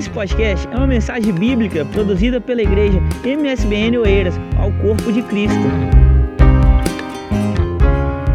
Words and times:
Esse 0.00 0.08
podcast 0.08 0.66
é 0.68 0.76
uma 0.78 0.86
mensagem 0.86 1.30
bíblica 1.30 1.84
produzida 1.84 2.40
pela 2.40 2.62
igreja 2.62 2.98
MSBN 3.22 3.98
Oeiras 3.98 4.34
ao 4.58 4.72
corpo 4.80 5.12
de 5.12 5.20
Cristo. 5.20 5.60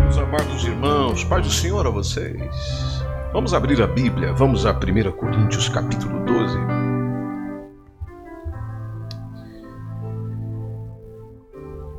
Meus 0.04 0.16
amados 0.16 0.64
irmãos, 0.64 1.24
paz 1.24 1.44
do 1.44 1.52
Senhor 1.52 1.88
a 1.88 1.90
vocês. 1.90 3.04
Vamos 3.34 3.52
abrir 3.52 3.82
a 3.82 3.88
Bíblia, 3.88 4.32
vamos 4.34 4.64
a 4.64 4.74
1 4.74 5.12
Coríntios 5.14 5.68
capítulo 5.68 6.24
12. 6.24 6.56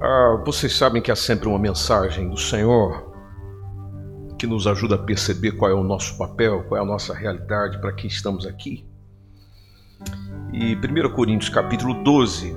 Ah, 0.01 0.43
vocês 0.47 0.77
sabem 0.77 1.03
que 1.03 1.11
há 1.11 1.17
sempre 1.17 1.49
uma 1.49 1.59
mensagem 1.59 2.31
do 2.31 2.37
Senhor 2.37 3.13
que 4.39 4.47
nos 4.47 4.69
ajuda 4.69 4.95
a 4.95 4.99
perceber 4.99 5.57
qual 5.57 5.73
é 5.73 5.75
o 5.75 5.83
nosso 5.83 6.17
papel, 6.17 6.63
qual 6.69 6.81
é 6.81 6.85
a 6.85 6.87
nossa 6.87 7.13
realidade, 7.13 7.81
para 7.81 7.93
que 7.93 8.07
estamos 8.07 8.47
aqui. 8.47 8.87
E 10.53 10.75
1 10.75 11.15
Coríntios 11.15 11.49
capítulo 11.49 12.03
12, 12.03 12.57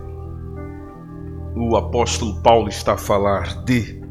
o 1.55 1.75
apóstolo 1.75 2.41
Paulo 2.41 2.69
está 2.69 2.93
a 2.93 2.97
falar 2.97 3.63
de 3.63 4.01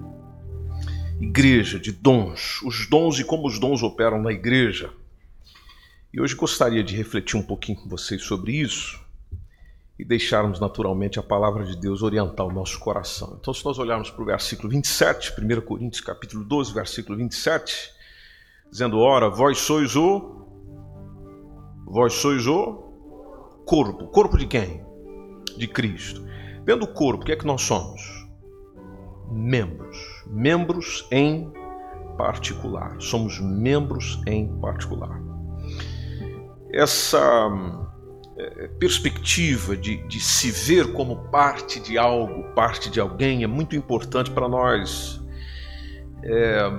igreja, 1.21 1.79
de 1.79 1.93
dons, 1.93 2.61
os 2.63 2.89
dons 2.89 3.19
e 3.19 3.25
como 3.25 3.47
os 3.47 3.59
dons 3.59 3.83
operam 3.83 4.21
na 4.21 4.33
igreja. 4.33 4.91
E 6.13 6.21
hoje 6.21 6.35
gostaria 6.35 6.83
de 6.83 6.97
refletir 6.97 7.37
um 7.37 7.43
pouquinho 7.43 7.79
com 7.79 7.89
vocês 7.89 8.23
sobre 8.23 8.53
isso 8.53 9.01
e 9.99 10.05
deixarmos 10.05 10.61
naturalmente 10.61 11.19
a 11.19 11.23
palavra 11.23 11.65
de 11.65 11.77
Deus 11.77 12.03
orientar 12.03 12.47
o 12.47 12.53
nosso 12.53 12.79
coração. 12.79 13.37
Então, 13.41 13.53
se 13.53 13.65
nós 13.65 13.79
olharmos 13.79 14.11
para 14.11 14.23
o 14.23 14.27
versículo 14.27 14.69
27, 14.69 15.35
1 15.41 15.61
Coríntios 15.63 16.01
capítulo 16.01 16.45
12, 16.45 16.73
versículo 16.73 17.19
27, 17.19 17.91
dizendo: 18.71 18.99
Ora, 18.99 19.29
vós 19.29 19.59
sois 19.59 19.97
o. 19.97 20.47
Vós 21.87 22.15
sois 22.15 22.47
o 22.47 22.88
corpo. 23.69 24.07
Corpo 24.07 24.39
de 24.39 24.47
quem? 24.47 24.83
De 25.57 25.69
Cristo. 25.69 26.27
Dentro 26.65 26.87
do 26.87 26.95
corpo, 26.95 27.23
o 27.23 27.27
que 27.27 27.33
é 27.33 27.37
que 27.37 27.47
nós 27.47 27.61
somos? 27.61 28.01
Membros. 29.31 30.25
Membros 30.27 31.07
em 31.13 31.53
particular. 32.17 32.97
Somos 32.99 33.39
membros 33.39 34.21
em 34.27 34.59
particular. 34.59 35.21
Essa 36.73 37.21
é, 38.39 38.69
perspectiva 38.79 39.77
de, 39.77 39.99
de 40.09 40.19
se 40.19 40.51
ver 40.51 40.95
como 40.95 41.29
parte 41.29 41.79
de 41.79 41.99
algo, 41.99 42.45
parte 42.55 42.91
de 42.91 42.99
alguém, 42.99 43.45
é 43.45 43.47
muito 43.47 43.77
importante 43.77 44.31
para 44.31 44.49
nós. 44.49 45.21
É, 46.23 46.71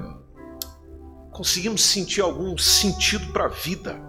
conseguimos 1.32 1.84
sentir 1.84 2.22
algum 2.22 2.58
sentido 2.58 3.32
para 3.32 3.46
a 3.46 3.50
vida. 3.50 4.09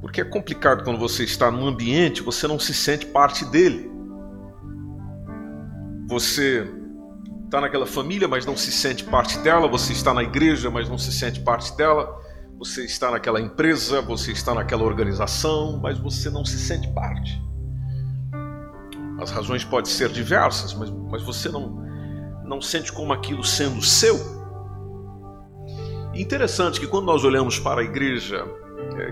Porque 0.00 0.20
é 0.20 0.24
complicado 0.24 0.82
quando 0.82 0.98
você 0.98 1.24
está 1.24 1.50
num 1.50 1.66
ambiente, 1.66 2.22
você 2.22 2.46
não 2.46 2.58
se 2.58 2.72
sente 2.72 3.06
parte 3.06 3.44
dele. 3.44 3.90
Você 6.08 6.66
está 7.44 7.60
naquela 7.60 7.86
família, 7.86 8.26
mas 8.26 8.46
não 8.46 8.56
se 8.56 8.72
sente 8.72 9.04
parte 9.04 9.38
dela. 9.38 9.68
Você 9.68 9.92
está 9.92 10.14
na 10.14 10.22
igreja, 10.22 10.70
mas 10.70 10.88
não 10.88 10.96
se 10.96 11.12
sente 11.12 11.40
parte 11.40 11.76
dela. 11.76 12.18
Você 12.58 12.84
está 12.84 13.10
naquela 13.10 13.40
empresa, 13.40 14.00
você 14.00 14.32
está 14.32 14.54
naquela 14.54 14.84
organização, 14.84 15.78
mas 15.82 15.98
você 15.98 16.30
não 16.30 16.44
se 16.44 16.58
sente 16.58 16.88
parte. 16.92 17.40
As 19.20 19.30
razões 19.30 19.64
podem 19.64 19.90
ser 19.90 20.08
diversas, 20.10 20.72
mas, 20.74 20.90
mas 20.90 21.22
você 21.22 21.48
não, 21.50 21.82
não 22.44 22.60
sente 22.60 22.92
como 22.92 23.12
aquilo 23.12 23.44
sendo 23.44 23.82
seu. 23.82 24.18
interessante 26.14 26.80
que 26.80 26.86
quando 26.86 27.06
nós 27.06 27.22
olhamos 27.24 27.58
para 27.58 27.82
a 27.82 27.84
igreja 27.84 28.46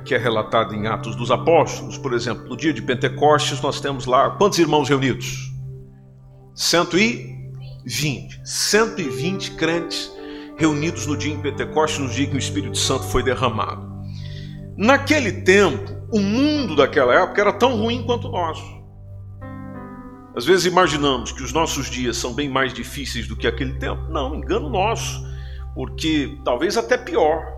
que 0.04 0.14
é 0.14 0.18
relatada 0.18 0.74
em 0.74 0.86
Atos 0.86 1.16
dos 1.16 1.30
Apóstolos, 1.30 1.98
por 1.98 2.12
exemplo, 2.12 2.48
no 2.48 2.56
dia 2.56 2.72
de 2.72 2.82
Pentecostes, 2.82 3.60
nós 3.60 3.80
temos 3.80 4.06
lá 4.06 4.30
quantos 4.30 4.58
irmãos 4.58 4.88
reunidos? 4.88 5.52
120. 6.54 8.40
120 8.44 9.52
crentes 9.52 10.12
reunidos 10.56 11.06
no 11.06 11.16
dia 11.16 11.32
em 11.32 11.40
Pentecostes, 11.40 12.00
no 12.00 12.08
dia 12.08 12.26
que 12.26 12.34
o 12.34 12.38
Espírito 12.38 12.76
Santo 12.76 13.04
foi 13.04 13.22
derramado. 13.22 13.86
Naquele 14.76 15.42
tempo, 15.42 15.90
o 16.12 16.20
mundo 16.20 16.74
daquela 16.76 17.14
época 17.14 17.40
era 17.40 17.52
tão 17.52 17.76
ruim 17.76 18.02
quanto 18.04 18.28
o 18.28 18.32
nosso. 18.32 18.78
Às 20.36 20.44
vezes 20.44 20.66
imaginamos 20.66 21.32
que 21.32 21.42
os 21.42 21.52
nossos 21.52 21.90
dias 21.90 22.16
são 22.16 22.32
bem 22.32 22.48
mais 22.48 22.72
difíceis 22.72 23.26
do 23.26 23.36
que 23.36 23.46
aquele 23.46 23.74
tempo. 23.74 24.02
Não, 24.08 24.36
engano 24.36 24.68
nosso, 24.70 25.20
porque 25.74 26.38
talvez 26.44 26.76
até 26.76 26.96
pior. 26.96 27.57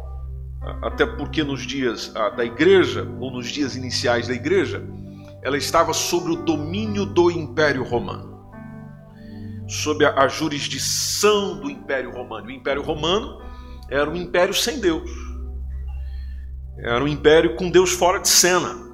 Até 0.82 1.06
porque 1.06 1.42
nos 1.42 1.66
dias 1.66 2.12
da 2.36 2.44
igreja, 2.44 3.08
ou 3.18 3.30
nos 3.30 3.48
dias 3.48 3.76
iniciais 3.76 4.28
da 4.28 4.34
igreja, 4.34 4.86
ela 5.42 5.56
estava 5.56 5.92
sob 5.92 6.30
o 6.30 6.36
domínio 6.36 7.06
do 7.06 7.30
Império 7.30 7.82
Romano 7.82 8.30
sob 9.70 10.04
a, 10.04 10.24
a 10.24 10.28
jurisdição 10.28 11.60
do 11.60 11.70
Império 11.70 12.10
Romano. 12.10 12.48
O 12.48 12.50
Império 12.50 12.82
Romano 12.82 13.40
era 13.88 14.10
um 14.10 14.16
império 14.16 14.52
sem 14.52 14.80
Deus. 14.80 15.08
Era 16.78 17.02
um 17.02 17.08
império 17.08 17.56
com 17.56 17.70
Deus 17.70 17.92
fora 17.92 18.18
de 18.18 18.28
cena. 18.28 18.90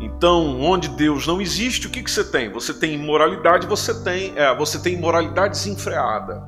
Então, 0.00 0.60
onde 0.60 0.88
Deus 0.88 1.26
não 1.26 1.40
existe, 1.40 1.86
o 1.86 1.90
que, 1.90 2.02
que 2.02 2.10
você 2.10 2.24
tem? 2.24 2.50
Você 2.50 2.74
tem 2.74 2.94
imoralidade, 2.94 3.66
você 3.68 4.02
tem, 4.02 4.36
é, 4.36 4.54
você 4.56 4.80
tem 4.80 4.94
imoralidade 4.94 5.54
desenfreada. 5.54 6.42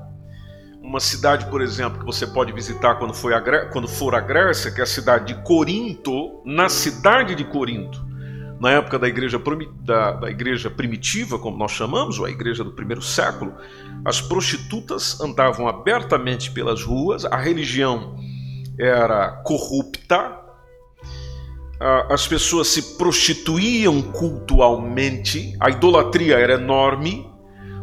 Uma 0.84 1.00
cidade, 1.00 1.46
por 1.46 1.62
exemplo, 1.62 1.98
que 1.98 2.04
você 2.04 2.26
pode 2.26 2.52
visitar 2.52 2.96
quando, 2.96 3.14
foi 3.14 3.32
a, 3.32 3.66
quando 3.70 3.88
for 3.88 4.14
a 4.14 4.20
Grécia, 4.20 4.70
que 4.70 4.80
é 4.80 4.84
a 4.84 4.86
cidade 4.86 5.32
de 5.32 5.42
Corinto, 5.42 6.42
na 6.44 6.68
cidade 6.68 7.34
de 7.34 7.42
Corinto, 7.42 8.04
na 8.60 8.72
época 8.72 8.98
da 8.98 9.08
igreja, 9.08 9.40
da, 9.80 10.12
da 10.12 10.30
igreja 10.30 10.68
primitiva, 10.68 11.38
como 11.38 11.56
nós 11.56 11.72
chamamos, 11.72 12.18
ou 12.18 12.26
a 12.26 12.30
igreja 12.30 12.62
do 12.62 12.72
primeiro 12.72 13.00
século, 13.00 13.54
as 14.04 14.20
prostitutas 14.20 15.18
andavam 15.22 15.66
abertamente 15.66 16.50
pelas 16.50 16.82
ruas, 16.82 17.24
a 17.24 17.36
religião 17.38 18.16
era 18.78 19.42
corrupta, 19.42 20.38
as 22.10 22.26
pessoas 22.26 22.68
se 22.68 22.96
prostituíam 22.98 24.02
cultualmente, 24.02 25.56
a 25.58 25.70
idolatria 25.70 26.36
era 26.36 26.54
enorme, 26.54 27.26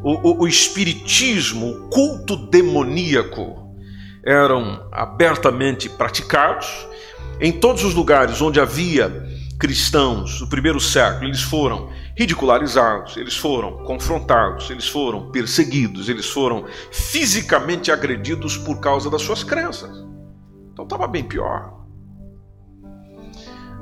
o, 0.03 0.29
o, 0.29 0.41
o 0.43 0.47
espiritismo, 0.47 1.69
o 1.69 1.89
culto 1.89 2.35
demoníaco 2.35 3.75
eram 4.25 4.87
abertamente 4.91 5.89
praticados. 5.89 6.67
Em 7.39 7.51
todos 7.51 7.83
os 7.83 7.93
lugares 7.93 8.41
onde 8.41 8.59
havia 8.59 9.09
cristãos 9.59 10.39
do 10.39 10.47
primeiro 10.47 10.79
século, 10.79 11.25
eles 11.25 11.41
foram 11.41 11.89
ridicularizados, 12.17 13.15
eles 13.17 13.35
foram 13.37 13.83
confrontados, 13.83 14.69
eles 14.69 14.87
foram 14.87 15.31
perseguidos, 15.31 16.09
eles 16.09 16.27
foram 16.27 16.65
fisicamente 16.91 17.91
agredidos 17.91 18.57
por 18.57 18.79
causa 18.79 19.09
das 19.09 19.21
suas 19.21 19.43
crenças. 19.43 19.91
Então 20.71 20.83
estava 20.85 21.07
bem 21.07 21.23
pior. 21.23 21.81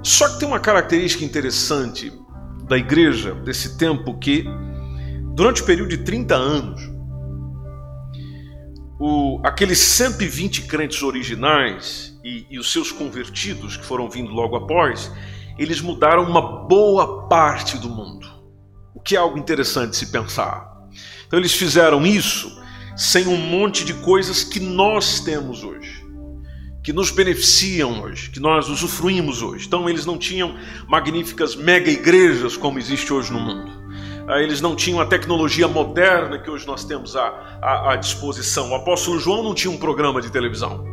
Só 0.04 0.30
que 0.30 0.40
tem 0.40 0.48
uma 0.48 0.60
característica 0.60 1.24
interessante 1.24 2.12
da 2.68 2.78
igreja 2.78 3.34
desse 3.34 3.78
tempo 3.78 4.18
que, 4.18 4.46
durante 5.36 5.62
o 5.62 5.66
período 5.66 5.90
de 5.90 5.98
30 6.00 6.36
anos, 6.36 6.82
o, 9.00 9.40
aqueles 9.46 9.80
120 9.80 10.64
crentes 10.64 11.02
originais 11.02 12.20
e, 12.24 12.46
e 12.50 12.60
os 12.60 12.72
seus 12.72 12.92
convertidos 12.92 13.78
que 13.78 13.86
foram 13.86 14.10
vindo 14.10 14.32
logo 14.32 14.58
após, 14.58 15.12
eles 15.58 15.80
mudaram 15.80 16.24
uma 16.24 16.42
boa 16.42 17.28
parte 17.28 17.78
do 17.78 17.90
mundo. 17.90 18.28
O 18.94 19.00
que 19.00 19.16
é 19.16 19.20
algo 19.20 19.38
interessante 19.38 19.96
se 19.96 20.08
pensar. 20.08 20.70
Então 21.26 21.40
eles 21.40 21.54
fizeram 21.54 22.06
isso 22.06 22.60
sem 22.98 23.28
um 23.28 23.38
monte 23.38 23.86
de 23.86 23.94
coisas 23.94 24.44
que 24.44 24.60
nós 24.60 25.22
temos 25.22 25.64
hoje, 25.64 26.06
que 26.84 26.92
nos 26.92 27.12
beneficiam 27.12 28.02
hoje, 28.02 28.30
que 28.30 28.42
nós 28.42 28.68
usufruímos 28.68 29.42
hoje. 29.42 29.68
Então 29.68 29.90
eles 29.90 30.06
não 30.06 30.18
tinham 30.18 30.58
magníficas 30.88 31.56
mega 31.56 31.90
igrejas 31.90 32.58
como 32.58 32.78
existe 32.78 33.14
hoje 33.14 33.32
no 33.32 33.40
mundo. 33.40 33.79
Ah, 34.30 34.40
eles 34.40 34.62
não 34.62 34.76
tinham 34.76 35.02
a 35.02 35.08
tecnologia 35.08 35.68
moderna 35.68 36.38
que 36.38 36.52
hoje 36.52 36.68
nós 36.68 36.86
temos 36.86 37.16
à, 37.16 37.60
à, 37.60 37.94
à 37.94 37.96
disposição. 37.96 38.70
O 38.70 38.76
apóstolo 38.76 39.20
João 39.20 39.42
não 39.42 39.56
tinha 39.56 39.72
um 39.74 39.78
programa 39.78 40.22
de 40.22 40.32
televisão. 40.32 40.86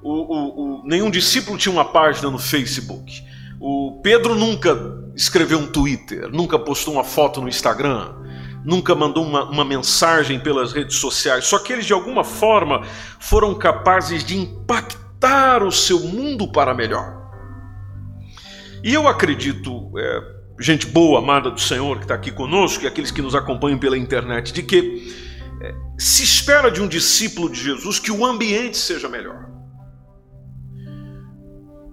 O, 0.00 0.12
o, 0.12 0.82
o, 0.82 0.86
nenhum 0.86 1.10
discípulo 1.10 1.58
tinha 1.58 1.72
uma 1.72 1.84
página 1.84 2.30
no 2.30 2.38
Facebook. 2.38 3.24
O 3.60 4.00
Pedro 4.04 4.36
nunca 4.36 4.78
escreveu 5.16 5.58
um 5.58 5.66
Twitter, 5.66 6.30
nunca 6.30 6.56
postou 6.56 6.94
uma 6.94 7.02
foto 7.02 7.40
no 7.40 7.48
Instagram, 7.48 8.14
nunca 8.64 8.94
mandou 8.94 9.24
uma, 9.24 9.42
uma 9.50 9.64
mensagem 9.64 10.38
pelas 10.38 10.72
redes 10.72 10.96
sociais. 10.96 11.44
Só 11.44 11.58
que 11.58 11.72
eles, 11.72 11.86
de 11.86 11.92
alguma 11.92 12.22
forma, 12.22 12.82
foram 13.18 13.52
capazes 13.52 14.22
de 14.22 14.38
impactar 14.38 15.64
o 15.64 15.72
seu 15.72 15.98
mundo 15.98 16.46
para 16.52 16.72
melhor. 16.72 17.18
E 18.84 18.94
eu 18.94 19.08
acredito, 19.08 19.90
é, 19.98 20.37
gente 20.58 20.86
boa, 20.86 21.20
amada 21.20 21.50
do 21.50 21.60
Senhor, 21.60 21.98
que 21.98 22.04
está 22.04 22.14
aqui 22.14 22.30
conosco, 22.30 22.84
e 22.84 22.86
aqueles 22.86 23.10
que 23.10 23.22
nos 23.22 23.34
acompanham 23.34 23.78
pela 23.78 23.96
internet, 23.96 24.52
de 24.52 24.62
que 24.62 25.14
é, 25.62 25.74
se 25.98 26.22
espera 26.22 26.70
de 26.70 26.80
um 26.80 26.88
discípulo 26.88 27.50
de 27.50 27.60
Jesus 27.60 27.98
que 27.98 28.10
o 28.10 28.24
ambiente 28.24 28.76
seja 28.76 29.08
melhor. 29.08 29.48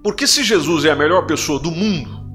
Porque 0.04 0.28
se 0.28 0.44
Jesus 0.44 0.86
é 0.86 0.92
a 0.92 0.96
melhor 0.96 1.26
pessoa 1.26 1.60
do 1.60 1.72
mundo, 1.72 2.26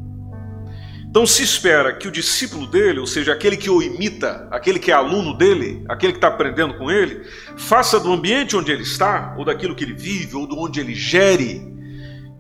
então 1.09 1.27
se 1.27 1.43
espera 1.43 1.93
que 1.93 2.07
o 2.07 2.11
discípulo 2.11 2.69
dele, 2.69 3.01
ou 3.01 3.07
seja, 3.07 3.33
aquele 3.33 3.57
que 3.57 3.69
o 3.69 3.83
imita, 3.83 4.49
aquele 4.51 4.79
que 4.79 4.93
é 4.93 4.95
aluno 4.95 5.37
dele, 5.37 5.85
aquele 5.89 6.13
que 6.13 6.19
está 6.19 6.29
aprendendo 6.29 6.75
com 6.75 6.89
ele, 6.89 7.25
faça 7.57 7.99
do 7.99 8.13
ambiente 8.13 8.57
onde 8.57 8.71
ele 8.71 8.85
está, 8.85 9.35
ou 9.37 9.45
daquilo 9.45 9.75
que 9.75 9.83
ele 9.83 9.93
vive, 9.93 10.37
ou 10.37 10.47
de 10.47 10.55
onde 10.55 10.79
ele 10.79 10.95
gere, 10.95 11.69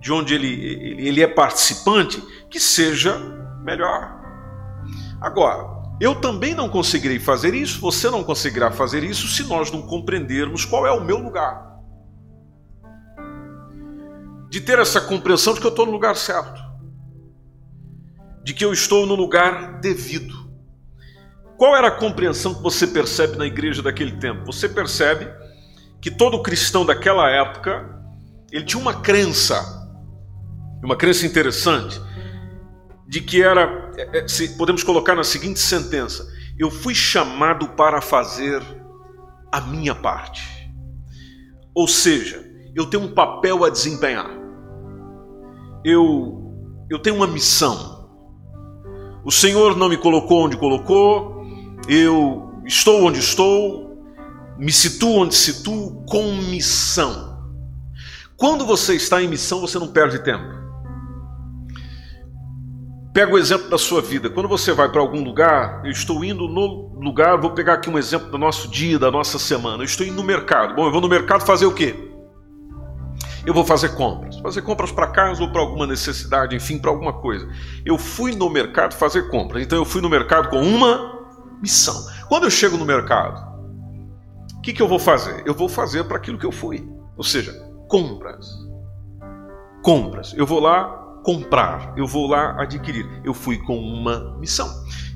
de 0.00 0.12
onde 0.12 0.34
ele, 0.34 0.48
ele 1.04 1.20
é 1.20 1.26
participante, 1.26 2.22
que 2.48 2.60
seja 2.60 3.39
melhor. 3.62 4.18
Agora, 5.20 5.80
eu 6.00 6.14
também 6.20 6.54
não 6.54 6.68
conseguirei 6.68 7.18
fazer 7.18 7.54
isso, 7.54 7.80
você 7.80 8.10
não 8.10 8.24
conseguirá 8.24 8.70
fazer 8.70 9.04
isso 9.04 9.28
se 9.28 9.44
nós 9.44 9.70
não 9.70 9.82
compreendermos 9.82 10.64
qual 10.64 10.86
é 10.86 10.92
o 10.92 11.04
meu 11.04 11.18
lugar. 11.18 11.68
De 14.48 14.60
ter 14.60 14.78
essa 14.78 15.00
compreensão 15.00 15.54
de 15.54 15.60
que 15.60 15.66
eu 15.66 15.70
estou 15.70 15.86
no 15.86 15.92
lugar 15.92 16.16
certo 16.16 16.70
de 18.42 18.54
que 18.54 18.64
eu 18.64 18.72
estou 18.72 19.06
no 19.06 19.14
lugar 19.14 19.80
devido. 19.80 20.34
Qual 21.56 21.76
era 21.76 21.88
a 21.88 21.92
compreensão 21.92 22.54
que 22.54 22.62
você 22.62 22.86
percebe 22.86 23.36
na 23.36 23.46
igreja 23.46 23.82
daquele 23.82 24.12
tempo? 24.12 24.46
Você 24.46 24.68
percebe 24.68 25.30
que 26.00 26.10
todo 26.10 26.42
cristão 26.42 26.86
daquela 26.86 27.28
época 27.28 28.02
ele 28.50 28.64
tinha 28.64 28.80
uma 28.80 28.94
crença, 28.94 29.88
uma 30.82 30.96
crença 30.96 31.26
interessante, 31.26 32.00
de 33.10 33.20
que 33.20 33.42
era, 33.42 33.90
é, 33.96 34.20
é, 34.20 34.28
se 34.28 34.56
podemos 34.56 34.84
colocar 34.84 35.16
na 35.16 35.24
seguinte 35.24 35.58
sentença: 35.58 36.24
eu 36.56 36.70
fui 36.70 36.94
chamado 36.94 37.70
para 37.70 38.00
fazer 38.00 38.62
a 39.50 39.60
minha 39.60 39.96
parte. 39.96 40.40
Ou 41.74 41.88
seja, 41.88 42.48
eu 42.74 42.86
tenho 42.86 43.02
um 43.02 43.12
papel 43.12 43.64
a 43.64 43.68
desempenhar. 43.68 44.30
Eu 45.84 46.36
eu 46.88 47.00
tenho 47.00 47.16
uma 47.16 47.26
missão. 47.26 48.08
O 49.24 49.30
Senhor 49.30 49.76
não 49.76 49.88
me 49.88 49.96
colocou 49.96 50.44
onde 50.44 50.56
colocou, 50.56 51.44
eu 51.88 52.62
estou 52.64 53.04
onde 53.04 53.18
estou, 53.18 54.04
me 54.56 54.72
situo 54.72 55.22
onde 55.22 55.34
situo 55.34 56.04
com 56.04 56.32
missão. 56.36 57.38
Quando 58.36 58.64
você 58.64 58.94
está 58.94 59.20
em 59.22 59.28
missão, 59.28 59.60
você 59.60 59.78
não 59.78 59.88
perde 59.88 60.22
tempo. 60.24 60.59
Pega 63.12 63.32
o 63.32 63.38
exemplo 63.38 63.68
da 63.68 63.78
sua 63.78 64.00
vida. 64.00 64.30
Quando 64.30 64.48
você 64.48 64.72
vai 64.72 64.88
para 64.88 65.00
algum 65.00 65.22
lugar, 65.22 65.82
eu 65.84 65.90
estou 65.90 66.24
indo 66.24 66.46
no 66.46 66.92
lugar, 67.00 67.36
vou 67.38 67.50
pegar 67.50 67.74
aqui 67.74 67.90
um 67.90 67.98
exemplo 67.98 68.30
do 68.30 68.38
nosso 68.38 68.68
dia, 68.68 68.98
da 68.98 69.10
nossa 69.10 69.38
semana. 69.38 69.82
Eu 69.82 69.86
estou 69.86 70.06
indo 70.06 70.16
no 70.16 70.22
mercado. 70.22 70.74
Bom, 70.74 70.86
eu 70.86 70.92
vou 70.92 71.00
no 71.00 71.08
mercado 71.08 71.44
fazer 71.44 71.66
o 71.66 71.74
quê? 71.74 72.10
eu 73.46 73.54
vou 73.54 73.64
fazer 73.64 73.94
compras. 73.94 74.38
Fazer 74.38 74.62
compras 74.62 74.92
para 74.92 75.06
casa 75.08 75.42
ou 75.42 75.50
para 75.50 75.60
alguma 75.60 75.86
necessidade, 75.86 76.54
enfim, 76.54 76.78
para 76.78 76.90
alguma 76.90 77.12
coisa. 77.12 77.48
Eu 77.84 77.98
fui 77.98 78.34
no 78.34 78.50
mercado 78.50 78.94
fazer 78.94 79.28
compras. 79.28 79.62
Então 79.62 79.78
eu 79.78 79.84
fui 79.84 80.00
no 80.00 80.08
mercado 80.08 80.48
com 80.48 80.60
uma 80.60 81.18
missão. 81.60 82.06
Quando 82.28 82.44
eu 82.44 82.50
chego 82.50 82.76
no 82.76 82.84
mercado, 82.84 83.50
o 84.56 84.60
que, 84.60 84.72
que 84.72 84.82
eu 84.82 84.88
vou 84.88 84.98
fazer? 84.98 85.42
Eu 85.46 85.54
vou 85.54 85.68
fazer 85.68 86.04
para 86.04 86.16
aquilo 86.16 86.38
que 86.38 86.46
eu 86.46 86.52
fui. 86.52 86.88
Ou 87.16 87.24
seja, 87.24 87.52
compras. 87.88 88.46
Compras. 89.82 90.34
Eu 90.36 90.46
vou 90.46 90.60
lá 90.60 90.99
comprar, 91.22 91.92
eu 91.96 92.06
vou 92.06 92.28
lá 92.28 92.60
adquirir. 92.60 93.06
Eu 93.24 93.34
fui 93.34 93.58
com 93.58 93.76
uma 93.76 94.36
missão. 94.38 94.68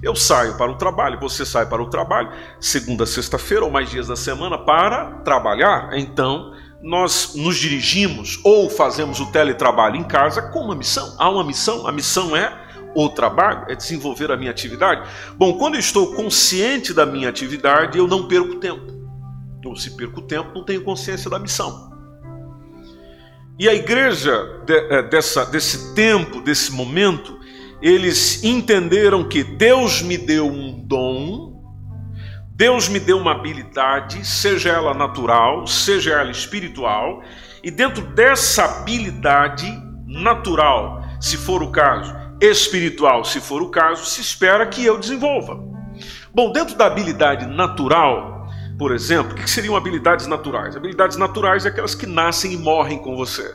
Eu 0.02 0.14
saio 0.14 0.56
para 0.56 0.70
o 0.70 0.76
trabalho, 0.76 1.18
você 1.18 1.46
sai 1.46 1.66
para 1.66 1.82
o 1.82 1.88
trabalho, 1.88 2.30
segunda, 2.60 3.06
sexta-feira 3.06 3.64
ou 3.64 3.70
mais 3.70 3.90
dias 3.90 4.08
da 4.08 4.16
semana 4.16 4.58
para 4.58 5.20
trabalhar. 5.24 5.90
Então, 5.94 6.52
nós 6.82 7.34
nos 7.34 7.56
dirigimos 7.56 8.38
ou 8.44 8.68
fazemos 8.68 9.18
o 9.18 9.32
teletrabalho 9.32 9.96
em 9.96 10.04
casa 10.04 10.42
com 10.42 10.60
uma 10.60 10.74
missão. 10.74 11.16
Há 11.18 11.30
uma 11.30 11.42
missão, 11.42 11.86
a 11.86 11.92
missão 11.92 12.36
é 12.36 12.52
o 12.94 13.08
trabalho, 13.08 13.64
é 13.68 13.74
desenvolver 13.74 14.30
a 14.30 14.36
minha 14.36 14.50
atividade. 14.50 15.08
Bom, 15.36 15.54
quando 15.58 15.74
eu 15.74 15.80
estou 15.80 16.14
consciente 16.14 16.92
da 16.92 17.06
minha 17.06 17.28
atividade, 17.28 17.98
eu 17.98 18.06
não 18.06 18.28
perco 18.28 18.56
tempo. 18.56 18.92
Ou 19.64 19.74
se 19.74 19.96
perco 19.96 20.20
tempo, 20.20 20.50
não 20.54 20.64
tenho 20.64 20.84
consciência 20.84 21.30
da 21.30 21.38
missão. 21.38 21.93
E 23.58 23.68
a 23.68 23.74
igreja 23.74 24.62
de, 24.66 24.74
é, 24.74 25.02
dessa, 25.02 25.44
desse 25.46 25.94
tempo, 25.94 26.40
desse 26.40 26.72
momento, 26.72 27.38
eles 27.80 28.42
entenderam 28.42 29.28
que 29.28 29.44
Deus 29.44 30.02
me 30.02 30.16
deu 30.16 30.46
um 30.46 30.78
dom 30.86 31.54
Deus 32.56 32.88
me 32.88 33.00
deu 33.00 33.18
uma 33.18 33.32
habilidade, 33.32 34.24
seja 34.24 34.70
ela 34.70 34.94
natural, 34.94 35.66
seja 35.66 36.12
ela 36.12 36.30
espiritual, 36.30 37.20
e 37.64 37.70
dentro 37.70 38.06
dessa 38.14 38.64
habilidade 38.64 39.66
natural, 40.06 41.02
se 41.20 41.36
for 41.36 41.64
o 41.64 41.72
caso, 41.72 42.14
espiritual, 42.40 43.24
se 43.24 43.40
for 43.40 43.60
o 43.60 43.70
caso, 43.70 44.06
se 44.06 44.20
espera 44.20 44.64
que 44.66 44.84
eu 44.84 44.96
desenvolva. 44.96 45.56
Bom, 46.32 46.52
dentro 46.52 46.76
da 46.76 46.86
habilidade 46.86 47.44
natural, 47.46 48.33
por 48.78 48.92
exemplo, 48.92 49.32
o 49.32 49.34
que 49.36 49.48
seriam 49.48 49.76
habilidades 49.76 50.26
naturais? 50.26 50.76
Habilidades 50.76 51.16
naturais 51.16 51.64
é 51.64 51.68
aquelas 51.68 51.94
que 51.94 52.06
nascem 52.06 52.52
e 52.52 52.56
morrem 52.56 52.98
com 52.98 53.16
você. 53.16 53.54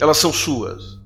Elas 0.00 0.16
são 0.16 0.32
suas. 0.32 0.98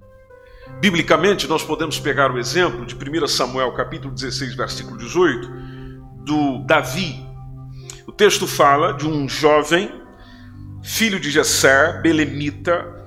Biblicamente, 0.80 1.46
nós 1.46 1.62
podemos 1.62 1.98
pegar 2.00 2.32
o 2.32 2.38
exemplo 2.38 2.86
de 2.86 2.94
1 2.94 3.26
Samuel 3.28 3.72
capítulo 3.72 4.12
16, 4.14 4.54
versículo 4.54 4.96
18, 4.96 5.48
do 6.24 6.64
Davi. 6.66 7.24
O 8.06 8.12
texto 8.12 8.46
fala 8.46 8.92
de 8.92 9.06
um 9.06 9.28
jovem, 9.28 9.90
filho 10.82 11.20
de 11.20 11.30
Jessé, 11.30 12.00
belemita, 12.02 13.02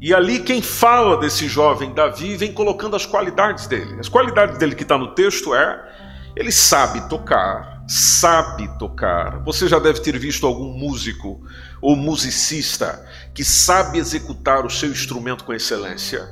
e 0.00 0.14
ali 0.14 0.38
quem 0.38 0.62
fala 0.62 1.16
desse 1.18 1.48
jovem 1.48 1.92
Davi 1.92 2.36
vem 2.36 2.52
colocando 2.52 2.94
as 2.94 3.04
qualidades 3.04 3.66
dele. 3.66 3.98
As 3.98 4.08
qualidades 4.08 4.56
dele 4.56 4.76
que 4.76 4.84
está 4.84 4.96
no 4.96 5.14
texto 5.14 5.54
é 5.54 5.88
ele 6.36 6.52
sabe 6.52 7.08
tocar, 7.08 7.77
sabe 7.88 8.68
tocar. 8.78 9.42
Você 9.44 9.66
já 9.66 9.78
deve 9.78 10.00
ter 10.00 10.18
visto 10.18 10.46
algum 10.46 10.72
músico 10.78 11.40
ou 11.80 11.96
musicista 11.96 13.04
que 13.34 13.42
sabe 13.42 13.98
executar 13.98 14.66
o 14.66 14.70
seu 14.70 14.90
instrumento 14.90 15.44
com 15.44 15.54
excelência. 15.54 16.28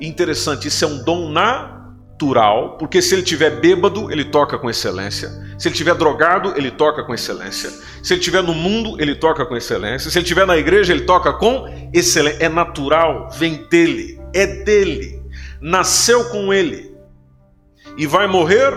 Interessante, 0.00 0.68
isso 0.68 0.84
é 0.84 0.88
um 0.88 1.02
dom 1.02 1.30
na 1.30 1.82
natural, 2.22 2.76
porque 2.78 3.02
se 3.02 3.14
ele 3.14 3.22
tiver 3.22 3.60
bêbado, 3.60 4.10
ele 4.10 4.24
toca 4.24 4.56
com 4.56 4.70
excelência. 4.70 5.28
Se 5.58 5.68
ele 5.68 5.74
tiver 5.74 5.94
drogado, 5.94 6.54
ele 6.56 6.70
toca 6.70 7.02
com 7.02 7.12
excelência. 7.12 7.70
Se 8.02 8.14
ele 8.14 8.20
tiver 8.20 8.42
no 8.42 8.54
mundo, 8.54 9.00
ele 9.00 9.14
toca 9.14 9.44
com 9.44 9.56
excelência. 9.56 10.10
Se 10.10 10.18
ele 10.18 10.26
tiver 10.26 10.46
na 10.46 10.56
igreja, 10.56 10.92
ele 10.92 11.02
toca 11.02 11.32
com 11.32 11.66
excelência. 11.92 12.44
É 12.44 12.48
natural, 12.48 13.28
vem 13.32 13.66
dele, 13.68 14.20
é 14.32 14.46
dele. 14.46 15.20
Nasceu 15.60 16.24
com 16.30 16.52
ele 16.52 16.94
e 17.96 18.06
vai 18.06 18.26
morrer 18.26 18.72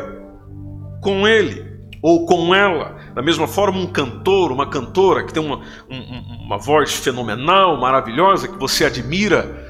com 1.02 1.28
ele 1.28 1.65
ou 2.06 2.24
com 2.24 2.54
ela. 2.54 2.98
Da 3.16 3.22
mesma 3.24 3.48
forma, 3.48 3.80
um 3.80 3.88
cantor, 3.88 4.52
uma 4.52 4.70
cantora 4.70 5.24
que 5.24 5.34
tem 5.34 5.44
uma, 5.44 5.62
um, 5.90 6.46
uma 6.46 6.56
voz 6.60 6.94
fenomenal, 6.94 7.82
maravilhosa, 7.82 8.48
que 8.48 8.60
você 8.60 8.86
admira, 8.86 9.68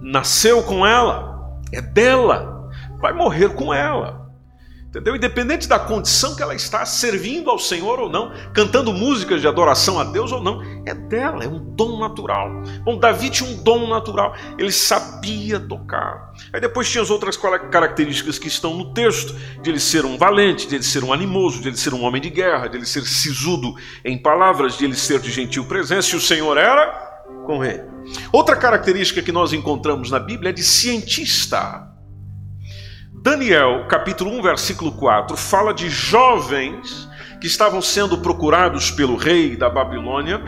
nasceu 0.00 0.62
com 0.62 0.86
ela, 0.86 1.58
é 1.72 1.82
dela 1.82 2.70
vai 3.00 3.12
morrer 3.12 3.48
com 3.48 3.74
ela. 3.74 4.25
Entendeu? 4.96 5.14
Independente 5.14 5.68
da 5.68 5.78
condição 5.78 6.34
que 6.34 6.42
ela 6.42 6.54
está, 6.54 6.86
servindo 6.86 7.50
ao 7.50 7.58
Senhor 7.58 8.00
ou 8.00 8.08
não, 8.08 8.32
cantando 8.54 8.94
músicas 8.94 9.42
de 9.42 9.46
adoração 9.46 10.00
a 10.00 10.04
Deus 10.04 10.32
ou 10.32 10.42
não, 10.42 10.62
é 10.86 10.94
dela, 10.94 11.44
é 11.44 11.46
um 11.46 11.58
dom 11.58 11.98
natural. 11.98 12.50
Bom, 12.82 12.98
Davi 12.98 13.28
tinha 13.28 13.50
um 13.50 13.62
dom 13.62 13.86
natural, 13.88 14.34
ele 14.56 14.72
sabia 14.72 15.60
tocar. 15.60 16.32
Aí 16.50 16.62
depois 16.62 16.88
tinha 16.88 17.02
as 17.02 17.10
outras 17.10 17.36
características 17.36 18.38
que 18.38 18.48
estão 18.48 18.74
no 18.74 18.94
texto, 18.94 19.34
de 19.60 19.68
ele 19.68 19.80
ser 19.80 20.06
um 20.06 20.16
valente, 20.16 20.66
de 20.66 20.76
ele 20.76 20.84
ser 20.84 21.04
um 21.04 21.12
animoso, 21.12 21.60
de 21.60 21.68
ele 21.68 21.76
ser 21.76 21.92
um 21.92 22.02
homem 22.02 22.22
de 22.22 22.30
guerra, 22.30 22.66
de 22.66 22.78
ele 22.78 22.86
ser 22.86 23.02
sisudo 23.02 23.74
em 24.02 24.16
palavras, 24.16 24.78
de 24.78 24.86
ele 24.86 24.96
ser 24.96 25.20
de 25.20 25.30
gentil 25.30 25.66
presença, 25.66 26.14
e 26.14 26.18
o 26.18 26.22
Senhor 26.22 26.56
era 26.56 27.22
com 27.44 27.62
ele. 27.62 27.84
Outra 28.32 28.56
característica 28.56 29.20
que 29.20 29.30
nós 29.30 29.52
encontramos 29.52 30.10
na 30.10 30.18
Bíblia 30.18 30.48
é 30.48 30.52
de 30.54 30.64
cientista. 30.64 31.94
Daniel, 33.26 33.86
capítulo 33.88 34.30
1, 34.38 34.42
versículo 34.42 34.92
4, 34.92 35.36
fala 35.36 35.74
de 35.74 35.90
jovens 35.90 37.08
que 37.40 37.48
estavam 37.48 37.82
sendo 37.82 38.18
procurados 38.18 38.92
pelo 38.92 39.16
rei 39.16 39.56
da 39.56 39.68
Babilônia, 39.68 40.40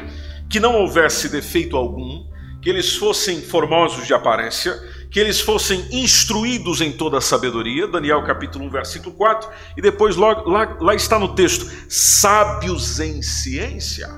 que 0.49 0.61
não 0.61 0.77
houvesse 0.77 1.29
defeito 1.29 1.77
algum, 1.77 2.25
que 2.63 2.71
eles 2.71 2.95
fossem 2.95 3.43
formosos 3.43 4.07
de 4.07 4.15
aparência, 4.15 4.79
que 5.11 5.19
eles 5.19 5.41
fossem 5.41 5.89
instruídos 5.91 6.81
em 6.81 6.93
toda 6.93 7.19
a 7.19 7.21
sabedoria, 7.21 7.89
Daniel 7.89 8.23
capítulo 8.23 8.67
1, 8.67 8.71
versículo 8.71 9.13
4, 9.17 9.51
e 9.77 9.83
depois 9.83 10.15
logo, 10.15 10.49
lá, 10.49 10.77
lá 10.81 10.95
está 10.95 11.19
no 11.19 11.35
texto, 11.35 11.69
sábios 11.89 13.01
em 13.01 13.21
ciência, 13.23 14.09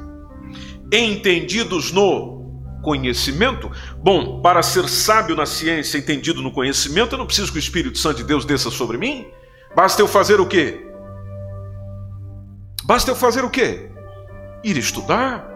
entendidos 0.92 1.92
no 1.92 2.39
conhecimento? 2.82 3.70
Bom, 3.96 4.40
para 4.40 4.62
ser 4.62 4.88
sábio 4.88 5.36
na 5.36 5.46
ciência, 5.46 5.98
entendido 5.98 6.42
no 6.42 6.52
conhecimento, 6.52 7.14
eu 7.14 7.18
não 7.18 7.26
preciso 7.26 7.52
que 7.52 7.58
o 7.58 7.60
Espírito 7.60 7.98
Santo 7.98 8.18
de 8.18 8.24
Deus 8.24 8.44
desça 8.44 8.70
sobre 8.70 8.98
mim. 8.98 9.26
Basta 9.74 10.02
eu 10.02 10.08
fazer 10.08 10.40
o 10.40 10.46
quê? 10.46 10.86
Basta 12.84 13.10
eu 13.10 13.16
fazer 13.16 13.44
o 13.44 13.50
quê? 13.50 13.90
Ir 14.64 14.76
estudar, 14.76 15.48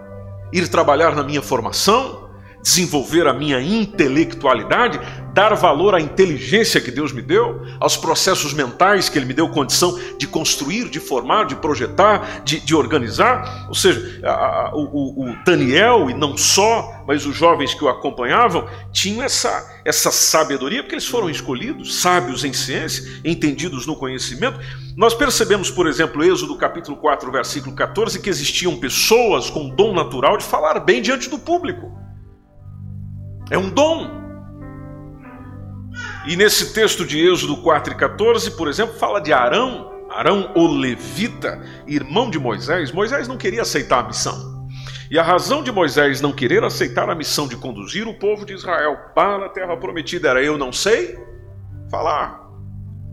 ir 0.52 0.68
trabalhar 0.68 1.14
na 1.14 1.22
minha 1.22 1.42
formação, 1.42 2.23
desenvolver 2.64 3.26
a 3.26 3.32
minha 3.34 3.60
intelectualidade, 3.60 4.98
dar 5.34 5.52
valor 5.54 5.94
à 5.94 6.00
inteligência 6.00 6.80
que 6.80 6.90
Deus 6.90 7.12
me 7.12 7.20
deu, 7.20 7.60
aos 7.78 7.94
processos 7.94 8.54
mentais 8.54 9.10
que 9.10 9.18
Ele 9.18 9.26
me 9.26 9.34
deu 9.34 9.50
condição 9.50 10.00
de 10.18 10.26
construir, 10.26 10.88
de 10.88 10.98
formar, 10.98 11.44
de 11.44 11.56
projetar, 11.56 12.42
de, 12.42 12.60
de 12.60 12.74
organizar. 12.74 13.66
Ou 13.68 13.74
seja, 13.74 14.18
a, 14.24 14.30
a, 14.30 14.74
o, 14.74 15.28
o, 15.28 15.36
Daniel, 15.44 16.08
e 16.08 16.14
não 16.14 16.38
só, 16.38 17.04
mas 17.06 17.26
os 17.26 17.36
jovens 17.36 17.74
que 17.74 17.84
o 17.84 17.88
acompanhavam, 17.88 18.66
tinham 18.90 19.22
essa, 19.22 19.82
essa 19.84 20.10
sabedoria, 20.10 20.82
porque 20.82 20.94
eles 20.94 21.06
foram 21.06 21.28
escolhidos, 21.28 22.00
sábios 22.00 22.46
em 22.46 22.54
ciência, 22.54 23.20
entendidos 23.22 23.86
no 23.86 23.94
conhecimento. 23.94 24.58
Nós 24.96 25.12
percebemos, 25.12 25.70
por 25.70 25.86
exemplo, 25.86 26.24
Êxodo 26.24 26.56
capítulo 26.56 26.96
4, 26.96 27.30
versículo 27.30 27.76
14, 27.76 28.18
que 28.20 28.30
existiam 28.30 28.74
pessoas 28.76 29.50
com 29.50 29.68
dom 29.68 29.92
natural 29.92 30.38
de 30.38 30.44
falar 30.44 30.80
bem 30.80 31.02
diante 31.02 31.28
do 31.28 31.38
público. 31.38 32.03
É 33.50 33.58
um 33.58 33.70
dom. 33.70 34.10
E 36.26 36.36
nesse 36.36 36.72
texto 36.72 37.04
de 37.04 37.20
Êxodo 37.20 37.58
4 37.58 37.92
e 37.92 37.96
14, 37.96 38.52
por 38.52 38.68
exemplo, 38.68 38.94
fala 38.98 39.20
de 39.20 39.32
Arão, 39.32 39.92
Arão 40.10 40.50
o 40.54 40.66
levita, 40.66 41.60
irmão 41.86 42.30
de 42.30 42.38
Moisés. 42.38 42.90
Moisés 42.92 43.28
não 43.28 43.36
queria 43.36 43.62
aceitar 43.62 44.00
a 44.00 44.06
missão. 44.06 44.54
E 45.10 45.18
a 45.18 45.22
razão 45.22 45.62
de 45.62 45.70
Moisés 45.70 46.20
não 46.20 46.32
querer 46.32 46.64
aceitar 46.64 47.10
a 47.10 47.14
missão 47.14 47.46
de 47.46 47.56
conduzir 47.56 48.08
o 48.08 48.18
povo 48.18 48.46
de 48.46 48.54
Israel 48.54 48.96
para 49.14 49.46
a 49.46 49.48
terra 49.50 49.76
prometida 49.76 50.28
era: 50.30 50.42
eu 50.42 50.56
não 50.56 50.72
sei 50.72 51.18
falar, 51.90 52.40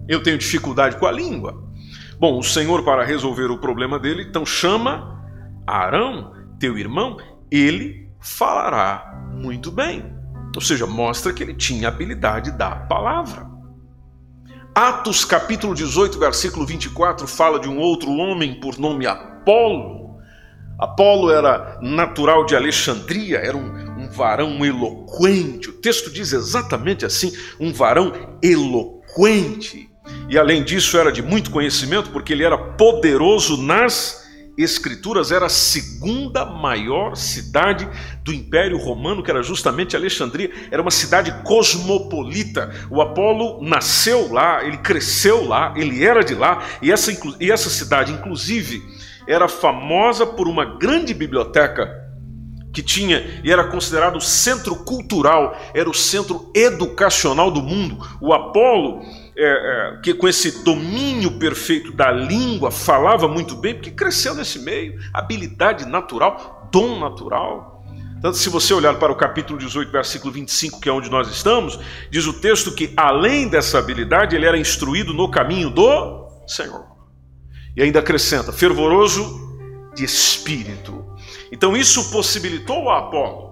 eu 0.08 0.24
tenho 0.24 0.38
dificuldade 0.38 0.98
com 0.98 1.06
a 1.06 1.12
língua. 1.12 1.70
Bom, 2.18 2.38
o 2.40 2.44
Senhor, 2.44 2.84
para 2.84 3.04
resolver 3.04 3.52
o 3.52 3.58
problema 3.58 4.00
dele, 4.00 4.24
então 4.24 4.46
chama 4.46 5.22
Arão, 5.68 6.34
teu 6.60 6.78
irmão, 6.78 7.18
ele 7.52 8.10
falará 8.20 9.30
muito 9.34 9.72
bem. 9.72 10.21
Ou 10.56 10.62
seja, 10.62 10.86
mostra 10.86 11.32
que 11.34 11.44
ele 11.44 11.54
tinha 11.54 11.88
habilidade 11.88 12.52
da 12.52 12.72
palavra. 12.76 13.50
Atos 14.74 15.26
capítulo 15.26 15.76
18, 15.76 16.18
versículo 16.18 16.66
24 16.66 17.28
fala 17.28 17.60
de 17.60 17.68
um 17.68 17.78
outro 17.78 18.12
homem 18.12 18.60
por 18.60 18.78
nome 18.78 19.06
Apolo. 19.06 20.18
Apolo 20.80 21.30
era 21.30 21.78
natural 21.82 22.46
de 22.46 22.56
Alexandria, 22.56 23.38
era 23.38 23.56
um, 23.56 24.02
um 24.02 24.10
varão 24.10 24.66
eloquente. 24.66 25.70
O 25.70 25.74
texto 25.74 26.10
diz 26.10 26.34
exatamente 26.34 27.06
assim: 27.06 27.32
um 27.60 27.72
varão 27.72 28.14
eloquente. 28.42 29.90
E 30.30 30.38
além 30.38 30.64
disso, 30.64 30.98
era 30.98 31.12
de 31.12 31.22
muito 31.22 31.52
conhecimento, 31.52 32.10
porque 32.10 32.34
ele 32.34 32.44
era 32.44 32.58
poderoso 32.58 33.62
nas 33.62 34.26
Escrituras 34.58 35.32
era 35.32 35.46
a 35.46 35.50
segunda 35.50 36.46
maior 36.46 37.16
cidade 37.16 37.88
do 38.24 38.34
Império 38.34 38.78
Romano, 38.78 39.24
que 39.24 39.32
era 39.32 39.42
justamente 39.42 39.96
Alexandria. 39.96 40.52
Era 40.70 40.82
uma 40.82 40.92
cidade 40.92 41.32
cosmopolita. 41.44 42.70
O 42.90 43.02
Apolo 43.02 43.64
nasceu 43.64 44.32
lá, 44.32 44.64
ele 44.64 44.78
cresceu 44.78 45.48
lá, 45.48 45.74
ele 45.76 46.04
era 46.04 46.24
de 46.24 46.36
lá, 46.36 46.64
e 46.82 46.92
essa, 46.92 47.12
e 47.40 47.52
essa 47.52 47.70
cidade, 47.70 48.12
inclusive, 48.12 48.82
era 49.28 49.48
famosa 49.48 50.26
por 50.26 50.48
uma 50.48 50.66
grande 50.66 51.14
biblioteca 51.14 52.02
que 52.74 52.82
tinha 52.82 53.42
e 53.44 53.52
era 53.52 53.66
considerado 53.66 54.16
o 54.16 54.22
centro 54.22 54.76
cultural, 54.78 55.58
era 55.74 55.90
o 55.90 55.94
centro 55.94 56.50
educacional 56.56 57.52
do 57.52 57.62
mundo. 57.62 57.98
O 58.22 58.34
Apolo 58.34 59.02
é, 59.36 59.46
é, 59.46 59.98
que 60.02 60.14
com 60.14 60.28
esse 60.28 60.64
domínio 60.64 61.40
perfeito 61.40 61.92
da 61.92 62.12
língua 62.12 62.70
falava 62.72 63.28
muito 63.28 63.56
bem, 63.56 63.76
porque 63.76 63.92
cresceu 63.92 64.36
nesse 64.36 64.60
meio, 64.60 65.00
habilidade 65.14 65.86
natural, 65.86 66.70
dom 66.72 67.00
natural. 67.00 67.86
Tanto 68.22 68.38
se 68.38 68.50
você 68.50 68.74
olhar 68.74 69.00
para 69.00 69.12
o 69.12 69.16
capítulo 69.16 69.58
18, 69.58 69.92
versículo 69.92 70.32
25, 70.32 70.80
que 70.80 70.90
é 70.90 70.92
onde 70.92 71.10
nós 71.10 71.28
estamos, 71.30 71.80
diz 72.10 72.28
o 72.28 72.34
texto 72.34 72.76
que 72.76 72.94
além 72.96 73.48
dessa 73.48 73.80
habilidade, 73.80 74.36
ele 74.36 74.46
era 74.46 74.58
instruído 74.58 75.14
no 75.14 75.30
caminho 75.32 75.70
do 75.70 76.28
Senhor. 76.46 76.86
E 77.76 77.82
ainda 77.82 78.00
acrescenta, 78.00 78.52
fervoroso 78.52 79.50
de 79.96 80.04
espírito. 80.04 81.06
Então 81.52 81.76
isso 81.76 82.12
possibilitou 82.12 82.90
a 82.90 83.00
Apolo 83.00 83.52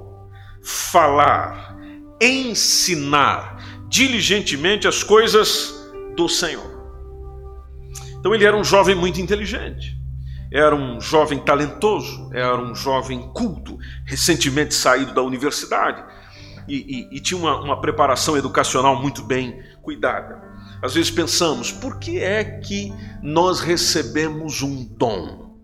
falar, 0.61 1.75
ensinar 2.21 3.58
diligentemente 3.89 4.87
as 4.87 5.03
coisas 5.03 5.73
do 6.15 6.29
Senhor. 6.29 6.79
Então 8.19 8.33
ele 8.33 8.45
era 8.45 8.55
um 8.55 8.63
jovem 8.63 8.95
muito 8.95 9.19
inteligente, 9.19 9.97
era 10.51 10.75
um 10.75 11.01
jovem 11.01 11.39
talentoso, 11.39 12.29
era 12.33 12.57
um 12.57 12.75
jovem 12.75 13.31
culto, 13.33 13.77
recentemente 14.05 14.73
saído 14.73 15.13
da 15.13 15.21
universidade 15.21 16.03
e, 16.67 17.07
e, 17.11 17.17
e 17.17 17.19
tinha 17.19 17.39
uma, 17.39 17.59
uma 17.59 17.81
preparação 17.81 18.37
educacional 18.37 19.01
muito 19.01 19.23
bem 19.23 19.61
cuidada. 19.81 20.41
Às 20.81 20.93
vezes 20.93 21.11
pensamos, 21.11 21.71
por 21.71 21.97
que 21.97 22.19
é 22.19 22.43
que 22.43 22.93
nós 23.21 23.59
recebemos 23.59 24.61
um 24.61 24.85
dom? 24.85 25.57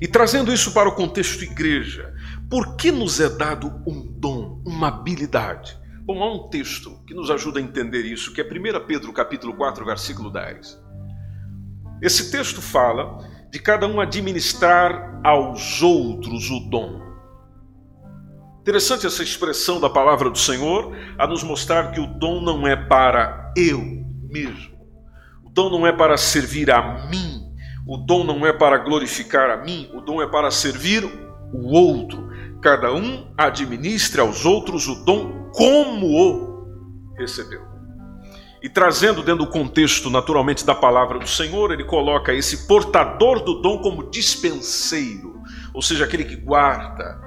E 0.00 0.06
trazendo 0.06 0.52
isso 0.52 0.72
para 0.72 0.88
o 0.88 0.94
contexto 0.94 1.42
igreja, 1.42 2.14
por 2.48 2.76
que 2.76 2.92
nos 2.92 3.18
é 3.18 3.28
dado 3.28 3.82
um 3.86 4.00
dom, 4.00 4.62
uma 4.64 4.88
habilidade? 4.88 5.77
Bom, 6.08 6.22
há 6.22 6.32
um 6.32 6.48
texto 6.48 6.98
que 7.06 7.12
nos 7.12 7.30
ajuda 7.30 7.60
a 7.60 7.62
entender 7.62 8.02
isso, 8.06 8.32
que 8.32 8.40
é 8.40 8.44
1 8.44 8.86
Pedro 8.86 9.12
capítulo 9.12 9.52
4, 9.52 9.84
versículo 9.84 10.30
10. 10.30 10.82
Esse 12.00 12.30
texto 12.30 12.62
fala 12.62 13.18
de 13.50 13.58
cada 13.58 13.86
um 13.86 14.00
administrar 14.00 15.20
aos 15.22 15.82
outros 15.82 16.48
o 16.48 16.60
dom. 16.60 16.98
Interessante 18.62 19.06
essa 19.06 19.22
expressão 19.22 19.78
da 19.78 19.90
palavra 19.90 20.30
do 20.30 20.38
Senhor 20.38 20.96
a 21.18 21.26
nos 21.26 21.42
mostrar 21.42 21.92
que 21.92 22.00
o 22.00 22.06
dom 22.06 22.40
não 22.40 22.66
é 22.66 22.74
para 22.74 23.52
eu 23.54 23.78
mesmo. 24.30 24.78
O 25.44 25.50
dom 25.50 25.68
não 25.68 25.86
é 25.86 25.92
para 25.92 26.16
servir 26.16 26.70
a 26.70 27.06
mim. 27.10 27.52
O 27.86 27.98
dom 27.98 28.24
não 28.24 28.46
é 28.46 28.52
para 28.54 28.78
glorificar 28.78 29.50
a 29.50 29.58
mim. 29.58 29.90
O 29.92 30.00
dom 30.00 30.22
é 30.22 30.26
para 30.26 30.50
servir 30.50 31.04
o 31.52 31.68
outro. 31.76 32.30
Cada 32.62 32.94
um 32.94 33.30
administre 33.36 34.22
aos 34.22 34.46
outros 34.46 34.88
o 34.88 35.04
dom 35.04 35.37
como 35.52 36.06
o 36.06 37.14
recebeu. 37.16 37.62
E 38.62 38.68
trazendo 38.68 39.22
dentro 39.22 39.44
do 39.44 39.50
contexto, 39.50 40.10
naturalmente, 40.10 40.66
da 40.66 40.74
palavra 40.74 41.18
do 41.18 41.28
Senhor, 41.28 41.70
ele 41.72 41.84
coloca 41.84 42.32
esse 42.32 42.66
portador 42.66 43.44
do 43.44 43.62
dom 43.62 43.78
como 43.78 44.10
dispenseiro, 44.10 45.40
ou 45.72 45.80
seja, 45.80 46.04
aquele 46.04 46.24
que 46.24 46.34
guarda, 46.34 47.20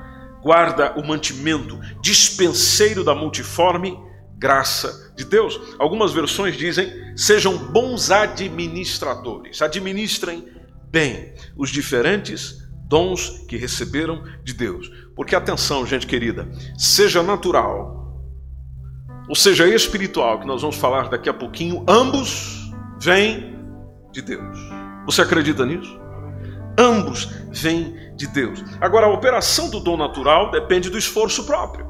guarda 0.44 0.94
o 1.00 1.08
mantimento, 1.08 1.80
dispenseiro 2.01 3.04
da 3.04 3.16
multiforme 3.16 3.98
graça 4.38 5.13
de 5.16 5.24
Deus. 5.24 5.60
Algumas 5.80 6.12
versões 6.12 6.58
dizem: 6.58 6.92
sejam 7.16 7.58
bons 7.58 8.12
administradores, 8.12 9.62
administrem 9.62 10.46
bem 10.90 11.34
os 11.56 11.70
diferentes 11.70 12.58
dons 12.88 13.46
que 13.48 13.56
receberam 13.56 14.24
de 14.44 14.54
Deus. 14.54 14.92
Porque 15.16 15.36
atenção, 15.36 15.86
gente 15.86 16.06
querida, 16.06 16.51
seja 16.78 17.24
natural, 17.24 18.00
ou 19.28 19.36
seja 19.36 19.68
espiritual, 19.68 20.40
que 20.40 20.48
nós 20.48 20.62
vamos 20.62 20.78
falar 20.78 21.10
daqui 21.10 21.30
a 21.30 21.34
pouquinho, 21.34 21.84
ambos 21.88 22.72
vêm 23.00 23.56
de 24.12 24.22
Deus. 24.22 24.58
Você 25.06 25.22
acredita 25.22 25.66
nisso? 25.66 26.00
Ambos 26.78 27.25
vêm 27.51 28.16
de 28.16 28.28
Deus. 28.28 28.63
Agora, 28.80 29.08
a 29.08 29.10
operação 29.10 29.70
do 29.70 29.80
dom 29.80 29.98
natural 29.98 30.51
depende 30.51 30.90
do 30.90 30.98
esforço 30.98 31.46
próprio. 31.46 31.90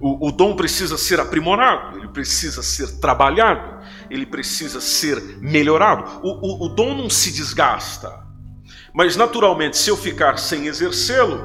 O, 0.00 0.28
o, 0.28 0.32
dom 0.32 0.54
precisa 0.54 0.96
ser 0.96 1.18
aprimorado, 1.18 1.98
ele 1.98 2.08
precisa 2.08 2.62
ser 2.62 3.00
trabalhado, 3.00 3.84
ele 4.08 4.24
precisa 4.24 4.80
ser 4.80 5.20
melhorado. 5.40 6.20
O, 6.22 6.64
o, 6.64 6.66
o 6.66 6.68
dom 6.68 6.94
não 6.94 7.10
se 7.10 7.32
desgasta. 7.32 8.12
Mas 8.94 9.16
naturalmente, 9.16 9.76
se 9.76 9.90
eu 9.90 9.96
ficar 9.96 10.38
sem 10.38 10.66
exercê-lo, 10.66 11.40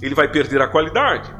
ele 0.00 0.14
vai 0.14 0.28
perder 0.30 0.62
a 0.62 0.68
qualidade. 0.68 1.34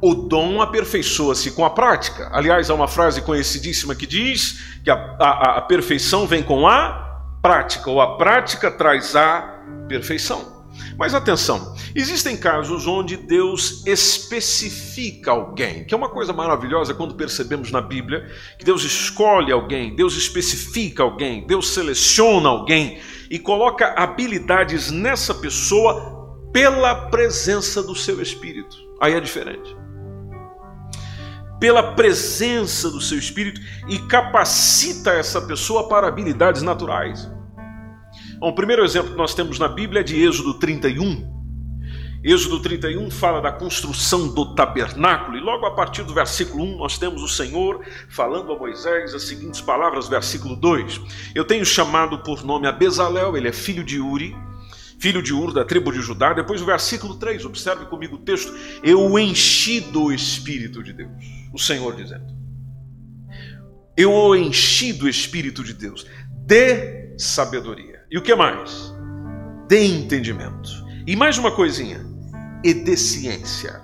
O 0.00 0.14
dom 0.14 0.62
aperfeiçoa-se 0.62 1.50
com 1.50 1.64
a 1.64 1.70
prática. 1.70 2.30
Aliás, 2.32 2.70
há 2.70 2.74
uma 2.74 2.86
frase 2.86 3.20
conhecidíssima 3.22 3.94
que 3.94 4.06
diz 4.06 4.78
que 4.84 4.90
a, 4.90 4.94
a, 5.18 5.58
a 5.58 5.60
perfeição 5.62 6.26
vem 6.26 6.42
com 6.42 6.68
a 6.68 7.08
prática, 7.42 7.90
ou 7.90 8.00
a 8.00 8.16
prática 8.16 8.70
traz 8.70 9.16
a 9.16 9.60
perfeição. 9.88 10.58
Mas 10.96 11.14
atenção, 11.14 11.74
existem 11.94 12.36
casos 12.36 12.86
onde 12.86 13.16
Deus 13.16 13.84
especifica 13.86 15.30
alguém, 15.30 15.84
que 15.84 15.94
é 15.94 15.96
uma 15.96 16.08
coisa 16.08 16.32
maravilhosa 16.32 16.94
quando 16.94 17.14
percebemos 17.14 17.70
na 17.70 17.80
Bíblia 17.80 18.30
que 18.58 18.64
Deus 18.64 18.84
escolhe 18.84 19.50
alguém, 19.50 19.94
Deus 19.94 20.16
especifica 20.16 21.02
alguém, 21.02 21.46
Deus 21.46 21.70
seleciona 21.70 22.48
alguém 22.48 23.00
e 23.30 23.38
coloca 23.38 23.94
habilidades 23.96 24.90
nessa 24.90 25.34
pessoa 25.34 26.36
pela 26.52 27.08
presença 27.08 27.82
do 27.82 27.94
seu 27.94 28.20
espírito. 28.22 28.76
Aí 29.00 29.14
é 29.14 29.20
diferente. 29.20 29.76
Pela 31.60 31.94
presença 31.94 32.90
do 32.90 33.00
seu 33.00 33.18
espírito 33.18 33.60
e 33.88 33.98
capacita 33.98 35.10
essa 35.12 35.40
pessoa 35.40 35.88
para 35.88 36.06
habilidades 36.06 36.62
naturais. 36.62 37.28
Bom, 38.38 38.50
o 38.50 38.54
primeiro 38.54 38.84
exemplo 38.84 39.10
que 39.10 39.16
nós 39.18 39.34
temos 39.34 39.58
na 39.58 39.68
Bíblia 39.68 40.00
é 40.00 40.04
de 40.04 40.22
Êxodo 40.24 40.54
31. 40.54 41.38
Êxodo 42.22 42.60
31 42.60 43.10
fala 43.10 43.40
da 43.40 43.52
construção 43.52 44.28
do 44.28 44.54
tabernáculo, 44.54 45.36
e 45.36 45.40
logo 45.40 45.64
a 45.66 45.70
partir 45.70 46.02
do 46.02 46.12
versículo 46.12 46.64
1 46.64 46.76
nós 46.76 46.98
temos 46.98 47.22
o 47.22 47.28
Senhor 47.28 47.84
falando 48.08 48.52
a 48.52 48.58
Moisés 48.58 49.14
as 49.14 49.22
seguintes 49.22 49.60
palavras, 49.60 50.08
versículo 50.08 50.56
2: 50.56 51.00
Eu 51.34 51.44
tenho 51.44 51.64
chamado 51.64 52.18
por 52.18 52.44
nome 52.44 52.66
a 52.66 52.72
Bezalel, 52.72 53.36
ele 53.36 53.48
é 53.48 53.52
filho 53.52 53.84
de 53.84 54.00
Uri, 54.00 54.36
filho 54.98 55.22
de 55.22 55.32
Ur, 55.32 55.52
da 55.52 55.64
tribo 55.64 55.92
de 55.92 56.00
Judá. 56.00 56.32
Depois 56.32 56.60
o 56.60 56.66
versículo 56.66 57.14
3, 57.14 57.44
observe 57.44 57.86
comigo 57.86 58.16
o 58.16 58.18
texto: 58.18 58.52
Eu 58.82 59.16
enchi 59.16 59.80
do 59.80 60.12
Espírito 60.12 60.82
de 60.82 60.92
Deus, 60.92 61.10
o 61.52 61.58
Senhor 61.58 61.94
dizendo. 61.96 62.36
Eu 63.96 64.12
o 64.12 64.36
enchi 64.36 64.92
do 64.92 65.08
Espírito 65.08 65.64
de 65.64 65.74
Deus, 65.74 66.06
de 66.46 67.18
sabedoria. 67.18 68.04
E 68.10 68.16
o 68.16 68.22
que 68.22 68.34
mais? 68.34 68.94
De 69.66 69.84
entendimento. 69.84 70.70
E 71.06 71.16
mais 71.16 71.36
uma 71.36 71.50
coisinha, 71.50 72.06
e 72.64 72.72
de 72.72 72.96
ciência. 72.96 73.80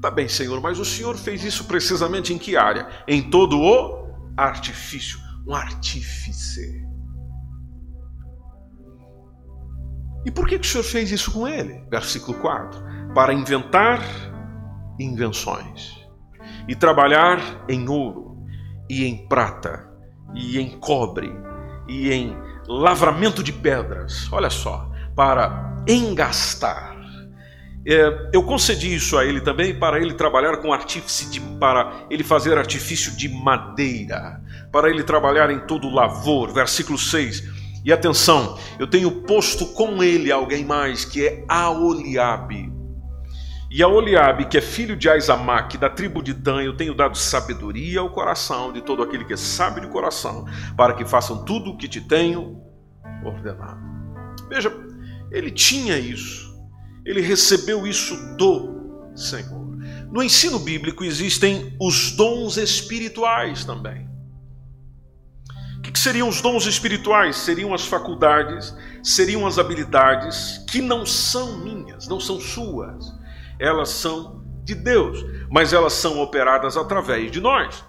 Tá 0.00 0.10
bem, 0.10 0.28
Senhor, 0.28 0.60
mas 0.60 0.78
o 0.78 0.84
Senhor 0.84 1.16
fez 1.16 1.42
isso 1.42 1.64
precisamente 1.64 2.32
em 2.32 2.38
que 2.38 2.56
área? 2.56 2.86
Em 3.08 3.28
todo 3.28 3.58
o 3.58 4.06
artifício, 4.36 5.18
um 5.46 5.54
artífice. 5.54 6.84
E 10.24 10.30
por 10.30 10.46
que, 10.46 10.58
que 10.58 10.66
o 10.66 10.70
Senhor 10.70 10.84
fez 10.84 11.10
isso 11.10 11.32
com 11.32 11.48
ele? 11.48 11.82
Versículo 11.90 12.38
4: 12.38 13.14
Para 13.14 13.32
inventar 13.32 14.00
invenções 14.98 15.95
e 16.68 16.74
trabalhar 16.74 17.64
em 17.68 17.88
ouro 17.88 18.36
e 18.88 19.04
em 19.04 19.26
prata 19.28 19.88
e 20.34 20.58
em 20.58 20.70
cobre 20.78 21.32
e 21.88 22.12
em 22.12 22.36
lavramento 22.68 23.42
de 23.42 23.52
pedras. 23.52 24.30
Olha 24.32 24.50
só, 24.50 24.90
para 25.14 25.84
engastar. 25.88 26.96
É, 27.88 28.30
eu 28.32 28.42
concedi 28.42 28.92
isso 28.92 29.16
a 29.16 29.24
ele 29.24 29.40
também 29.40 29.78
para 29.78 30.00
ele 30.00 30.14
trabalhar 30.14 30.56
com 30.56 30.72
artífice 30.72 31.30
de, 31.30 31.40
para 31.40 32.06
ele 32.10 32.24
fazer 32.24 32.58
artifício 32.58 33.16
de 33.16 33.28
madeira, 33.28 34.42
para 34.72 34.90
ele 34.90 35.04
trabalhar 35.04 35.50
em 35.50 35.60
todo 35.60 35.88
lavor. 35.88 36.52
Versículo 36.52 36.98
6 36.98 37.56
e 37.86 37.92
atenção, 37.92 38.58
eu 38.80 38.86
tenho 38.88 39.22
posto 39.22 39.64
com 39.66 40.02
ele 40.02 40.32
alguém 40.32 40.64
mais, 40.64 41.04
que 41.04 41.24
é 41.24 41.44
Aoliabe. 41.48 42.75
E 43.76 43.82
Aoliabe, 43.82 44.46
que 44.46 44.56
é 44.56 44.62
filho 44.62 44.96
de 44.96 45.06
Aizamaque, 45.06 45.76
da 45.76 45.90
tribo 45.90 46.22
de 46.22 46.32
Dan, 46.32 46.62
eu 46.62 46.74
tenho 46.74 46.94
dado 46.94 47.14
sabedoria 47.14 48.00
ao 48.00 48.08
coração 48.08 48.72
de 48.72 48.80
todo 48.80 49.02
aquele 49.02 49.22
que 49.22 49.34
é 49.34 49.36
sábio 49.36 49.82
de 49.82 49.88
coração, 49.88 50.46
para 50.74 50.94
que 50.94 51.04
façam 51.04 51.44
tudo 51.44 51.72
o 51.72 51.76
que 51.76 51.86
te 51.86 52.00
tenho 52.00 52.58
ordenado. 53.22 53.78
Veja, 54.48 54.72
ele 55.30 55.50
tinha 55.50 55.98
isso, 55.98 56.58
ele 57.04 57.20
recebeu 57.20 57.86
isso 57.86 58.16
do 58.38 59.12
Senhor. 59.14 59.76
No 60.10 60.22
ensino 60.22 60.58
bíblico 60.58 61.04
existem 61.04 61.76
os 61.78 62.12
dons 62.12 62.56
espirituais 62.56 63.62
também 63.66 64.06
que 65.96 66.00
seriam 66.00 66.28
os 66.28 66.42
dons 66.42 66.66
espirituais? 66.66 67.36
Seriam 67.36 67.72
as 67.72 67.86
faculdades, 67.86 68.76
seriam 69.02 69.46
as 69.46 69.58
habilidades 69.58 70.62
que 70.68 70.82
não 70.82 71.06
são 71.06 71.58
minhas, 71.58 72.06
não 72.06 72.20
são 72.20 72.38
suas. 72.38 73.14
Elas 73.58 73.90
são 73.90 74.44
de 74.64 74.74
Deus, 74.74 75.24
mas 75.50 75.72
elas 75.72 75.92
são 75.92 76.20
operadas 76.20 76.76
através 76.76 77.30
de 77.30 77.40
nós. 77.40 77.84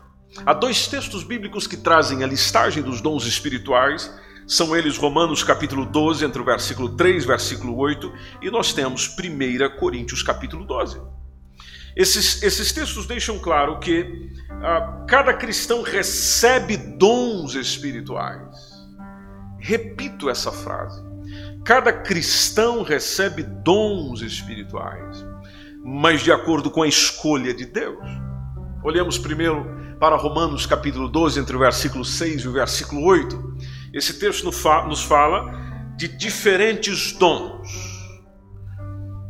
Há 0.46 0.54
dois 0.54 0.88
textos 0.88 1.24
bíblicos 1.24 1.66
que 1.66 1.78
trazem 1.78 2.24
a 2.24 2.28
listagem 2.28 2.84
dos 2.84 3.02
dons 3.02 3.26
espirituais. 3.26 4.14
São 4.46 4.76
eles 4.76 4.98
Romanos 4.98 5.44
capítulo 5.44 5.86
12, 5.86 6.24
entre 6.24 6.42
o 6.42 6.46
versículo 6.46 6.96
3 6.96 7.24
e 7.24 7.28
versículo 7.28 7.76
8, 7.76 8.14
e 8.42 8.50
nós 8.50 8.74
temos 8.74 9.08
1 9.18 9.78
Coríntios 9.78 10.24
capítulo 10.24 10.66
12. 10.66 11.02
Esses, 11.98 12.44
esses 12.44 12.72
textos 12.72 13.08
deixam 13.08 13.40
claro 13.40 13.80
que 13.80 14.30
ah, 14.64 15.04
cada 15.08 15.34
cristão 15.34 15.82
recebe 15.82 16.78
dons 16.78 17.56
espirituais. 17.56 18.56
Repito 19.60 20.30
essa 20.30 20.52
frase. 20.52 21.04
Cada 21.66 21.92
cristão 21.92 22.84
recebe 22.84 23.44
dons 23.44 24.22
espirituais, 24.22 25.26
mas 25.90 26.22
de 26.22 26.34
acordo 26.34 26.70
com 26.70 26.84
a 26.84 26.88
escolha 26.88 27.54
de 27.54 27.66
Deus. 27.66 28.06
Olhemos 28.84 29.18
primeiro 29.18 29.66
para 29.98 30.18
Romanos 30.18 30.66
capítulo 30.66 31.08
12, 31.08 31.40
entre 31.40 31.56
o 31.56 31.60
versículo 31.60 32.04
6 32.04 32.42
e 32.42 32.48
o 32.50 32.52
versículo 32.52 33.06
8. 33.06 33.58
Esse 33.94 34.20
texto 34.20 34.44
nos 34.44 35.04
fala 35.04 35.94
de 35.96 36.10
diferentes 36.10 37.14
dons. 37.14 37.70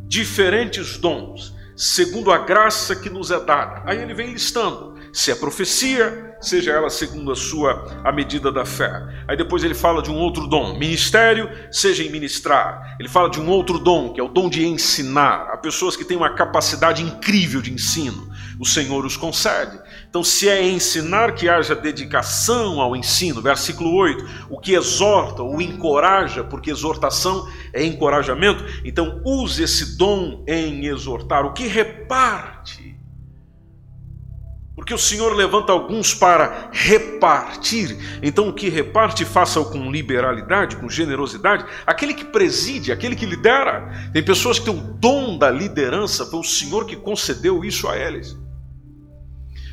Diferentes 0.07 0.97
dons 0.97 1.55
segundo 1.77 2.31
a 2.31 2.39
graça 2.39 2.95
que 2.95 3.07
nos 3.07 3.29
é 3.29 3.39
dada. 3.39 3.83
Aí 3.85 4.01
ele 4.01 4.15
vem 4.15 4.33
listando 4.33 4.96
se 5.11 5.31
é 5.31 5.35
profecia, 5.35 6.35
seja 6.39 6.71
ela 6.71 6.89
segundo 6.89 7.31
a 7.31 7.35
sua 7.35 8.01
a 8.03 8.11
medida 8.11 8.51
da 8.51 8.65
fé. 8.65 8.91
Aí 9.27 9.35
depois 9.35 9.63
ele 9.63 9.73
fala 9.73 10.01
de 10.01 10.11
um 10.11 10.17
outro 10.17 10.47
dom, 10.47 10.77
ministério, 10.77 11.49
seja 11.71 12.03
em 12.03 12.09
ministrar. 12.09 12.95
Ele 12.99 13.09
fala 13.09 13.29
de 13.29 13.39
um 13.39 13.49
outro 13.49 13.79
dom, 13.79 14.13
que 14.13 14.19
é 14.19 14.23
o 14.23 14.27
dom 14.27 14.49
de 14.49 14.65
ensinar. 14.65 15.49
Há 15.51 15.57
pessoas 15.57 15.95
que 15.95 16.05
têm 16.05 16.17
uma 16.17 16.33
capacidade 16.33 17.01
incrível 17.01 17.61
de 17.61 17.73
ensino. 17.73 18.29
O 18.59 18.65
Senhor 18.65 19.05
os 19.05 19.17
concede. 19.17 19.79
Então, 20.09 20.23
se 20.23 20.49
é 20.49 20.67
ensinar 20.67 21.33
que 21.33 21.47
haja 21.47 21.75
dedicação 21.75 22.81
ao 22.81 22.95
ensino, 22.95 23.41
versículo 23.41 23.93
8, 23.93 24.47
o 24.49 24.59
que 24.59 24.73
exorta 24.73 25.43
ou 25.43 25.61
encoraja, 25.61 26.43
porque 26.43 26.71
exortação 26.71 27.47
é 27.73 27.83
encorajamento, 27.83 28.63
então 28.83 29.21
use 29.23 29.63
esse 29.63 29.97
dom 29.97 30.43
em 30.47 30.85
exortar. 30.85 31.45
O 31.45 31.53
que 31.53 31.67
reparte 31.67 32.86
porque 34.77 34.93
o 34.93 34.97
Senhor 34.97 35.35
levanta 35.35 35.71
alguns 35.71 36.13
para 36.13 36.69
repartir. 36.71 37.97
Então, 38.21 38.47
o 38.47 38.53
que 38.53 38.69
reparte, 38.69 39.25
faça-o 39.25 39.65
com 39.71 39.89
liberalidade, 39.89 40.75
com 40.75 40.87
generosidade. 40.87 41.65
Aquele 41.83 42.13
que 42.13 42.23
preside, 42.23 42.91
aquele 42.91 43.15
que 43.15 43.25
lidera. 43.25 43.91
Tem 44.13 44.23
pessoas 44.23 44.59
que 44.59 44.65
têm 44.65 44.75
o 44.75 44.93
dom 44.99 45.35
da 45.35 45.49
liderança, 45.49 46.27
foi 46.27 46.39
o 46.39 46.43
Senhor 46.43 46.85
que 46.85 46.95
concedeu 46.95 47.65
isso 47.65 47.87
a 47.87 47.97
eles. 47.97 48.37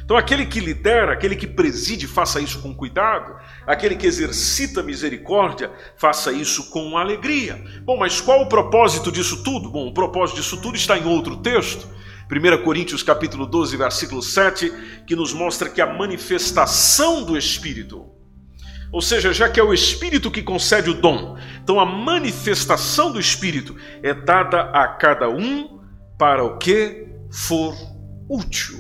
Então, 0.03 0.17
aquele 0.17 0.47
que 0.47 0.59
lidera, 0.59 1.13
aquele 1.13 1.37
que 1.37 1.47
preside, 1.47 2.07
faça 2.07 2.41
isso 2.41 2.63
com 2.63 2.75
cuidado. 2.75 3.37
Aquele 3.67 3.97
que 3.97 4.07
exercita 4.07 4.83
misericórdia, 4.83 5.71
faça 5.99 6.33
isso 6.33 6.71
com 6.71 6.97
alegria. 6.97 7.63
Bom, 7.83 7.99
mas 7.99 8.23
qual 8.23 8.41
o 8.41 8.49
propósito 8.49 9.13
disso 9.13 9.43
tudo? 9.43 9.69
Bom, 9.69 9.87
o 9.87 9.93
propósito 9.93 10.37
disso 10.37 10.57
tudo 10.63 10.77
está 10.77 10.97
em 10.97 11.07
outro 11.07 11.37
texto. 11.37 11.87
1 12.31 12.65
Coríntios 12.65 13.03
capítulo 13.03 13.47
12, 13.47 13.77
versículo 13.77 14.23
7, 14.23 14.73
que 15.07 15.15
nos 15.15 15.33
mostra 15.33 15.69
que 15.69 15.81
a 15.81 15.87
manifestação 15.87 17.23
do 17.23 17.37
Espírito, 17.37 18.07
ou 18.91 19.03
seja, 19.03 19.33
já 19.33 19.49
que 19.49 19.59
é 19.59 19.63
o 19.63 19.75
Espírito 19.75 20.31
que 20.31 20.43
concede 20.43 20.89
o 20.89 20.95
dom, 20.95 21.37
então 21.63 21.81
a 21.81 21.85
manifestação 21.85 23.13
do 23.13 23.21
Espírito 23.21 23.77
é 24.03 24.15
dada 24.15 24.71
a 24.71 24.87
cada 24.89 25.29
um 25.29 25.81
para 26.19 26.45
o 26.45 26.59
que 26.59 27.09
for 27.31 27.75
útil. 28.29 28.79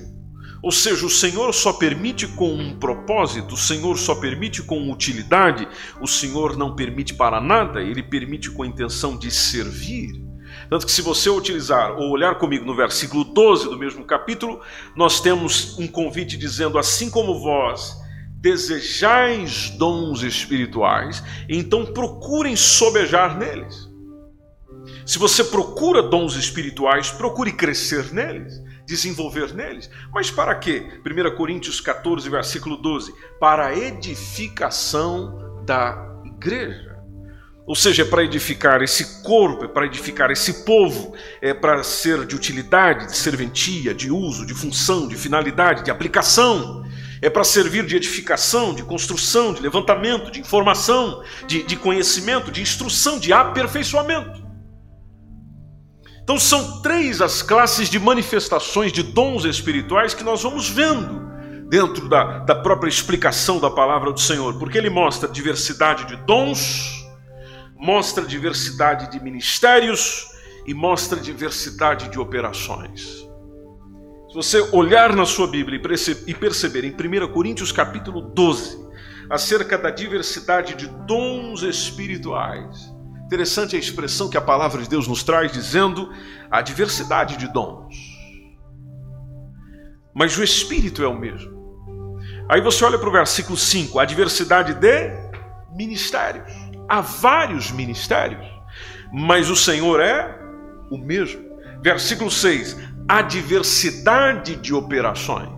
Ou 0.63 0.73
seja, 0.73 1.05
o 1.05 1.11
Senhor 1.11 1.53
só 1.53 1.75
permite 1.75 2.27
com 2.27 2.55
um 2.55 2.79
propósito, 2.79 3.55
o 3.55 3.59
Senhor 3.59 3.99
só 3.99 4.15
permite 4.15 4.63
com 4.63 4.91
utilidade, 4.91 5.69
o 6.01 6.07
Senhor 6.07 6.57
não 6.57 6.75
permite 6.75 7.13
para 7.13 7.39
nada, 7.39 7.83
ele 7.83 8.03
permite 8.03 8.51
com 8.51 8.63
a 8.63 8.67
intenção 8.67 9.19
de 9.19 9.31
servir. 9.31 10.25
Tanto 10.68 10.87
que, 10.87 10.92
se 10.92 11.03
você 11.03 11.31
utilizar 11.31 11.92
ou 11.92 12.11
olhar 12.11 12.37
comigo 12.37 12.64
no 12.64 12.74
versículo 12.74 13.24
12 13.24 13.64
do 13.68 13.79
mesmo 13.79 14.05
capítulo, 14.05 14.61
nós 14.96 15.20
temos 15.20 15.79
um 15.79 15.87
convite 15.87 16.37
dizendo: 16.37 16.79
Assim 16.79 17.11
como 17.11 17.40
vós 17.40 17.96
desejais 18.44 19.70
dons 19.70 20.22
espirituais, 20.22 21.22
então 21.48 21.87
procurem 21.87 22.55
sobejar 22.55 23.38
neles. 23.38 23.88
Se 25.07 25.18
você 25.18 25.44
procura 25.44 26.03
dons 26.03 26.35
espirituais, 26.35 27.11
procure 27.11 27.53
crescer 27.53 28.12
neles, 28.12 28.62
desenvolver 28.87 29.55
neles. 29.55 29.90
Mas 30.12 30.31
para 30.31 30.55
quê? 30.55 31.00
1 31.05 31.37
Coríntios 31.37 31.81
14, 31.81 32.29
versículo 32.29 32.77
12: 32.77 33.14
Para 33.40 33.68
a 33.68 33.77
edificação 33.79 35.62
da 35.64 36.20
igreja. 36.24 36.94
Ou 37.66 37.74
seja, 37.74 38.03
é 38.03 38.05
para 38.05 38.22
edificar 38.22 38.83
esse 38.83 39.22
corpo, 39.22 39.64
é 39.64 39.68
para 39.68 39.87
edificar 39.87 40.31
esse 40.31 40.64
povo, 40.64 41.14
é 41.40 41.55
para 41.55 41.83
ser 41.83 42.27
de 42.27 42.37
utilidade, 42.37 43.07
de 43.07 43.16
serventia, 43.16 43.94
de 43.94 44.11
uso, 44.11 44.44
de 44.44 44.53
função, 44.53 45.09
de 45.09 45.16
finalidade, 45.16 45.83
de 45.83 45.90
aplicação. 45.90 46.85
É 47.22 47.31
para 47.31 47.42
servir 47.42 47.87
de 47.87 47.96
edificação, 47.96 48.74
de 48.74 48.83
construção, 48.83 49.55
de 49.55 49.62
levantamento, 49.62 50.31
de 50.31 50.40
informação, 50.40 51.22
de, 51.46 51.62
de 51.62 51.74
conhecimento, 51.74 52.53
de 52.53 52.61
instrução, 52.61 53.18
de 53.18 53.33
aperfeiçoamento. 53.33 54.44
Então, 56.22 56.38
são 56.38 56.83
três 56.83 57.22
as 57.22 57.40
classes 57.40 57.88
de 57.88 57.98
manifestações 57.98 58.92
de 58.92 59.03
dons 59.03 59.46
espirituais 59.46 60.12
que 60.12 60.24
nós 60.24 60.42
vamos 60.42 60.68
vendo 60.68 61.24
dentro 61.70 62.11
da, 62.11 62.40
da 62.40 62.55
própria 62.55 62.90
explicação 62.90 63.59
da 63.59 63.70
palavra 63.70 64.12
do 64.12 64.20
Senhor, 64.20 64.59
porque 64.59 64.77
ele 64.77 64.90
mostra 64.90 65.27
diversidade 65.29 66.07
de 66.07 66.16
dons 66.27 67.04
mostra 67.85 68.25
diversidade 68.25 69.11
de 69.11 69.23
ministérios 69.23 70.27
e 70.66 70.73
mostra 70.73 71.20
diversidade 71.20 72.09
de 72.09 72.18
operações. 72.18 73.29
Se 74.27 74.35
você 74.35 74.59
olhar 74.73 75.14
na 75.14 75.27
sua 75.27 75.47
Bíblia 75.47 75.79
e 76.27 76.35
perceber 76.35 76.83
em 76.83 76.92
1 76.92 77.31
Coríntios 77.31 77.70
capítulo 77.70 78.23
12, 78.23 78.83
acerca 79.29 79.77
da 79.77 79.90
diversidade 79.90 80.75
de 80.75 80.87
dons 81.07 81.62
espirituais, 81.62 82.90
interessante 83.27 83.77
a 83.77 83.79
expressão 83.79 84.31
que 84.31 84.38
a 84.38 84.40
palavra 84.40 84.81
de 84.81 84.88
Deus 84.88 85.07
nos 85.07 85.23
traz, 85.23 85.53
dizendo 85.53 86.11
a 86.51 86.62
diversidade 86.62 87.37
de 87.37 87.49
dons. 87.49 87.94
Mas 90.14 90.38
o 90.38 90.42
Espírito 90.42 91.03
é 91.03 91.07
o 91.07 91.18
mesmo. 91.18 91.53
Aí 92.49 92.62
você 92.62 92.83
olha 92.83 92.99
para 92.99 93.11
o 93.11 93.12
versículo 93.12 93.59
5, 93.59 93.99
a 93.99 94.07
diversidade 94.07 94.73
de 94.73 95.11
ministérios. 95.77 96.63
Há 96.88 97.01
vários 97.01 97.70
ministérios, 97.70 98.47
mas 99.12 99.49
o 99.51 99.57
Senhor 99.57 100.01
é 100.01 100.38
o 100.90 100.99
mesmo. 100.99 101.40
Versículo 101.83 102.31
6: 102.31 102.77
a 103.09 103.23
diversidade 103.23 104.57
de 104.57 104.75
operações, 104.75 105.51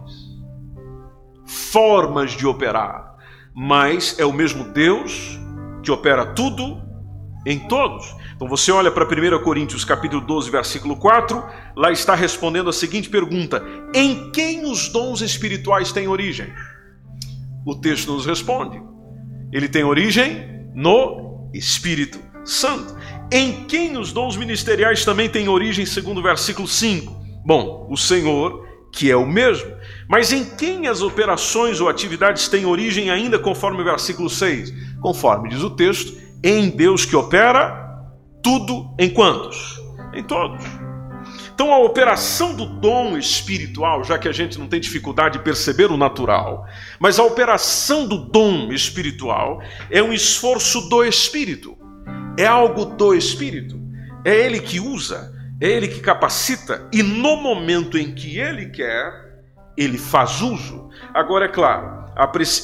formas 1.45 2.33
de 2.33 2.47
operar, 2.47 3.17
mas 3.55 4.19
é 4.19 4.25
o 4.25 4.33
mesmo 4.33 4.65
Deus 4.65 5.39
que 5.83 5.91
opera 5.91 6.27
tudo 6.27 6.83
em 7.47 7.61
todos. 7.69 8.15
Então 8.35 8.49
você 8.49 8.73
olha 8.73 8.91
para 8.91 9.05
1 9.05 9.43
Coríntios 9.45 9.85
capítulo 9.85 10.21
12, 10.21 10.51
versículo 10.51 10.97
4, 10.97 11.43
lá 11.77 11.93
está 11.93 12.15
respondendo 12.17 12.69
a 12.69 12.73
seguinte 12.73 13.09
pergunta: 13.09 13.63
Em 13.95 14.33
quem 14.33 14.65
os 14.69 14.89
dons 14.89 15.21
espirituais 15.21 15.93
têm 15.93 16.09
origem? 16.09 16.53
O 17.65 17.77
texto 17.77 18.13
nos 18.13 18.27
responde: 18.27 18.83
Ele 19.53 19.69
tem 19.69 19.85
origem 19.85 20.56
no 20.77 21.51
Espírito 21.55 22.21
Santo. 22.45 22.95
Em 23.33 23.65
quem 23.65 23.97
os 23.97 24.13
dons 24.13 24.37
ministeriais 24.37 25.05
também 25.05 25.29
têm 25.29 25.49
origem, 25.49 25.87
segundo 25.87 26.19
o 26.19 26.23
versículo 26.23 26.69
5? 26.69 27.17
Bom, 27.45 27.89
o 27.91 27.97
Senhor, 27.97 28.65
que 28.93 29.11
é 29.11 29.17
o 29.17 29.27
mesmo. 29.27 29.73
Mas 30.09 30.33
em 30.33 30.45
quem 30.45 30.87
as 30.87 31.01
operações 31.01 31.81
ou 31.81 31.89
atividades 31.89 32.47
têm 32.47 32.67
origem 32.67 33.11
ainda, 33.11 33.39
conforme 33.39 33.81
o 33.81 33.85
versículo 33.85 34.29
6? 34.29 34.73
Conforme 35.01 35.49
diz 35.49 35.63
o 35.63 35.71
texto, 35.71 36.17
em 36.45 36.69
Deus 36.69 37.05
que 37.05 37.17
opera 37.17 37.85
tudo 38.43 38.95
em 38.99 39.09
quantos? 39.09 39.81
Em 40.15 40.23
todos. 40.23 40.63
Então, 41.57 41.73
a 41.73 41.79
operação 41.79 42.55
do 42.55 42.67
dom 42.67 43.17
espiritual, 43.17 44.05
já 44.05 44.19
que 44.19 44.29
a 44.29 44.33
gente 44.33 44.59
não 44.59 44.69
tem 44.69 44.79
dificuldade 44.79 45.39
de 45.39 45.45
perceber 45.45 45.91
o 45.91 45.97
natural, 45.97 46.67
mas 47.01 47.19
a 47.19 47.25
operação 47.25 48.07
do 48.07 48.19
dom 48.19 48.71
espiritual 48.71 49.63
é 49.91 50.03
um 50.03 50.13
esforço 50.13 50.87
do 50.91 51.03
espírito, 51.03 51.75
é 52.39 52.45
algo 52.45 52.85
do 52.85 53.15
espírito, 53.15 53.81
é 54.23 54.37
ele 54.37 54.61
que 54.61 54.79
usa, 54.79 55.33
é 55.59 55.67
ele 55.67 55.89
que 55.89 56.01
capacita, 56.01 56.87
e 56.93 57.03
no 57.03 57.37
momento 57.39 57.97
em 57.97 58.15
que 58.15 58.39
ele 58.39 58.67
quer, 58.67 59.41
ele 59.79 59.97
faz 59.97 60.43
uso. 60.43 60.91
Agora, 61.15 61.47
é 61.47 61.49
claro, 61.49 62.05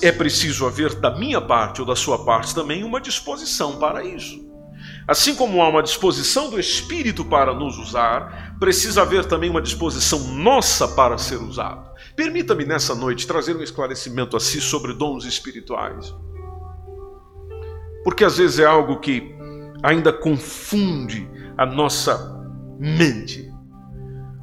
é 0.03 0.13
preciso 0.13 0.67
haver 0.67 0.97
da 0.97 1.17
minha 1.17 1.41
parte 1.41 1.81
ou 1.81 1.87
da 1.87 1.97
sua 1.97 2.27
parte 2.27 2.55
também 2.55 2.85
uma 2.85 3.01
disposição 3.01 3.79
para 3.79 4.05
isso. 4.05 4.52
Assim 5.07 5.35
como 5.35 5.61
há 5.61 5.69
uma 5.69 5.83
disposição 5.83 6.49
do 6.49 6.61
Espírito 6.61 7.25
para 7.25 7.53
nos 7.53 7.77
usar, 7.77 8.57
precisa 8.61 9.03
haver 9.03 9.25
também 9.25 9.51
uma 9.51 9.61
disposição 9.61 10.33
nossa 10.35 10.87
para 10.87 11.19
ser 11.19 11.37
usado. 11.37 11.91
Permita-me 12.15 12.65
nessa 12.65 12.95
noite 12.95 13.27
trazer 13.27 13.57
um 13.57 13.63
esclarecimento 13.63 14.37
a 14.37 14.41
si 14.41 14.61
sobre 14.61 14.95
dons 14.95 15.25
espirituais. 15.25 16.15
Porque 18.05 18.25
às 18.25 18.39
vezes 18.39 18.61
é 18.61 18.65
algo 18.65 19.01
que 19.01 19.35
ainda 19.83 20.13
confunde 20.13 21.29
a 21.59 21.67
nossa 21.67 22.41
mente. 22.79 23.51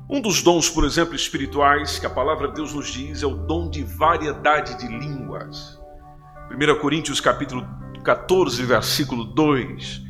Um 0.10 0.19
dos 0.19 0.41
dons, 0.41 0.69
por 0.69 0.84
exemplo, 0.84 1.15
espirituais 1.15 2.00
que 2.00 2.06
a 2.06 2.10
palavra 2.10 2.50
de 2.50 2.56
Deus 2.56 2.74
nos 2.74 2.91
diz 2.91 3.24
é 3.24 3.28
o 3.28 3.36
dom 3.36 3.69
de 3.69 3.84
variedade 3.84 4.78
de 4.78 4.88
línguas. 4.88 5.80
1 6.52 6.80
Coríntios 6.80 7.22
capítulo 7.22 7.65
14, 8.04 8.63
versículo 8.63 9.24
2 9.24 10.09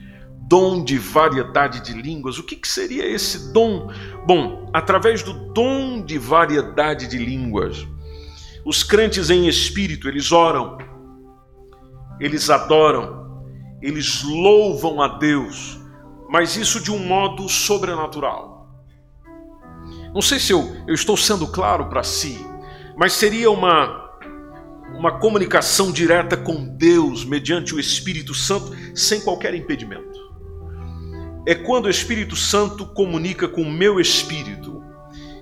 dom 0.50 0.84
de 0.84 0.98
variedade 0.98 1.80
de 1.80 1.94
línguas. 1.94 2.40
O 2.40 2.44
que, 2.44 2.56
que 2.56 2.68
seria 2.68 3.06
esse 3.06 3.54
dom? 3.54 3.92
Bom, 4.26 4.68
através 4.74 5.22
do 5.22 5.32
dom 5.54 6.02
de 6.04 6.18
variedade 6.18 7.08
de 7.08 7.20
línguas, 7.20 7.88
os 8.66 8.82
crentes 8.84 9.30
em 9.30 9.48
espírito, 9.48 10.08
eles 10.10 10.32
oram, 10.32 10.80
eles 12.20 12.50
adoram, 12.50 13.46
eles 13.80 14.24
louvam 14.24 15.02
a 15.02 15.20
Deus, 15.20 15.80
mas 16.28 16.58
isso 16.58 16.82
de 16.82 16.92
um 16.92 17.06
modo 17.06 17.48
sobrenatural. 17.48 18.68
Não 20.14 20.22
sei 20.22 20.40
se 20.40 20.52
eu, 20.52 20.76
eu 20.88 20.96
estou 20.96 21.16
sendo 21.16 21.48
claro 21.48 21.88
para 21.90 22.02
si, 22.02 22.44
mas 22.98 23.14
seria 23.14 23.52
uma, 23.52 24.10
uma 24.98 25.20
comunicação 25.20 25.92
direta 25.92 26.36
com 26.36 26.76
Deus 26.76 27.24
mediante 27.24 27.76
o 27.76 27.80
Espírito 27.80 28.34
Santo, 28.34 28.76
sem 28.96 29.22
qualquer 29.22 29.54
impedimento 29.54 30.09
é 31.50 31.56
quando 31.56 31.86
o 31.86 31.90
Espírito 31.90 32.36
Santo 32.36 32.86
comunica 32.86 33.48
com 33.48 33.64
o 33.64 33.72
meu 33.72 34.00
espírito 34.00 34.84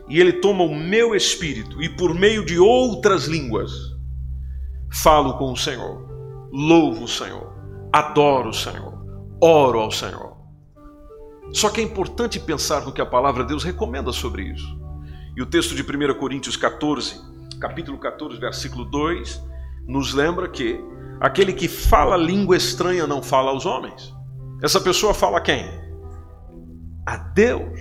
e 0.08 0.22
ele 0.22 0.32
toma 0.32 0.64
o 0.64 0.74
meu 0.74 1.14
espírito 1.14 1.84
e 1.84 1.90
por 1.90 2.16
meio 2.16 2.46
de 2.46 2.58
outras 2.58 3.26
línguas 3.26 3.74
falo 4.90 5.38
com 5.38 5.52
o 5.52 5.58
Senhor, 5.58 6.08
louvo 6.50 7.04
o 7.04 7.08
Senhor, 7.10 7.54
adoro 7.92 8.52
o 8.52 8.54
Senhor, 8.54 8.94
oro 9.44 9.82
ao 9.82 9.92
Senhor. 9.92 10.38
Só 11.52 11.70
que 11.70 11.82
é 11.82 11.84
importante 11.84 12.40
pensar 12.40 12.86
no 12.86 12.94
que 12.94 13.02
a 13.02 13.06
palavra 13.06 13.44
de 13.44 13.50
Deus 13.50 13.66
recomenda 13.66 14.14
sobre 14.14 14.44
isso. 14.44 14.80
E 15.36 15.42
o 15.42 15.46
texto 15.46 15.76
de 15.76 15.82
1 15.82 16.18
Coríntios 16.18 16.56
14, 16.56 17.20
capítulo 17.60 18.00
14, 18.00 18.40
versículo 18.40 18.86
2, 18.86 19.44
nos 19.86 20.14
lembra 20.14 20.48
que 20.48 20.80
aquele 21.20 21.52
que 21.52 21.68
fala 21.68 22.16
língua 22.16 22.56
estranha 22.56 23.06
não 23.06 23.22
fala 23.22 23.52
aos 23.52 23.66
homens. 23.66 24.16
Essa 24.64 24.80
pessoa 24.80 25.14
fala 25.14 25.42
quem? 25.42 25.86
A 27.08 27.16
Deus, 27.16 27.80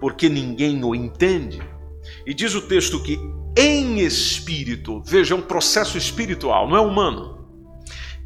porque 0.00 0.26
ninguém 0.26 0.82
o 0.82 0.94
entende. 0.94 1.60
E 2.24 2.32
diz 2.32 2.54
o 2.54 2.62
texto 2.62 3.02
que 3.02 3.20
em 3.54 4.00
espírito, 4.00 5.02
veja, 5.04 5.34
é 5.34 5.36
um 5.36 5.42
processo 5.42 5.98
espiritual, 5.98 6.66
não 6.66 6.76
é 6.76 6.80
humano. 6.80 7.46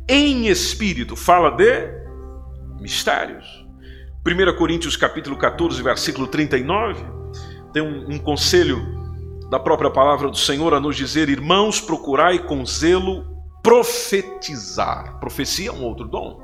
Em 0.09 0.46
espírito 0.46 1.16
fala 1.16 1.50
de 1.50 1.88
mistérios. 2.81 3.66
1 4.24 4.57
Coríntios 4.57 4.96
capítulo 4.96 5.37
14, 5.37 5.83
versículo 5.83 6.29
39, 6.29 7.05
tem 7.72 7.83
um, 7.83 8.14
um 8.14 8.18
conselho 8.18 8.79
da 9.50 9.59
própria 9.59 9.90
palavra 9.90 10.29
do 10.31 10.37
Senhor 10.37 10.72
a 10.72 10.79
nos 10.79 10.94
dizer: 10.94 11.29
Irmãos, 11.29 11.81
procurai 11.81 12.38
com 12.38 12.64
zelo 12.64 13.26
profetizar. 13.61 15.18
Profecia 15.18 15.70
é 15.70 15.72
um 15.72 15.83
outro 15.83 16.07
dom. 16.07 16.40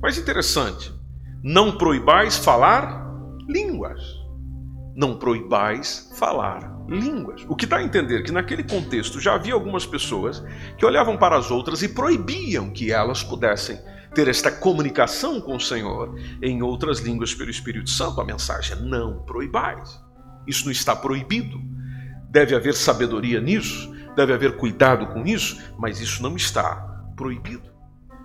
Mas 0.00 0.16
interessante, 0.16 0.93
não 1.44 1.72
proibais 1.76 2.38
falar 2.38 3.04
línguas. 3.46 4.00
Não 4.96 5.18
proibais 5.18 6.10
falar 6.16 6.74
línguas. 6.88 7.44
O 7.46 7.54
que 7.54 7.66
dá 7.66 7.76
a 7.76 7.82
entender 7.82 8.22
que 8.22 8.32
naquele 8.32 8.64
contexto 8.64 9.20
já 9.20 9.34
havia 9.34 9.52
algumas 9.52 9.84
pessoas 9.84 10.42
que 10.78 10.86
olhavam 10.86 11.18
para 11.18 11.36
as 11.36 11.50
outras 11.50 11.82
e 11.82 11.88
proibiam 11.88 12.70
que 12.70 12.90
elas 12.90 13.22
pudessem 13.22 13.78
ter 14.14 14.26
esta 14.26 14.50
comunicação 14.50 15.38
com 15.38 15.56
o 15.56 15.60
Senhor 15.60 16.18
em 16.40 16.62
outras 16.62 17.00
línguas 17.00 17.34
pelo 17.34 17.50
Espírito 17.50 17.90
Santo. 17.90 18.22
A 18.22 18.24
mensagem 18.24 18.78
é: 18.78 18.80
não 18.80 19.22
proibais. 19.24 20.02
Isso 20.46 20.64
não 20.64 20.72
está 20.72 20.96
proibido. 20.96 21.60
Deve 22.30 22.54
haver 22.54 22.72
sabedoria 22.72 23.38
nisso, 23.38 23.94
deve 24.16 24.32
haver 24.32 24.56
cuidado 24.56 25.08
com 25.08 25.26
isso, 25.26 25.60
mas 25.78 26.00
isso 26.00 26.22
não 26.22 26.36
está 26.36 26.76
proibido. 27.14 27.73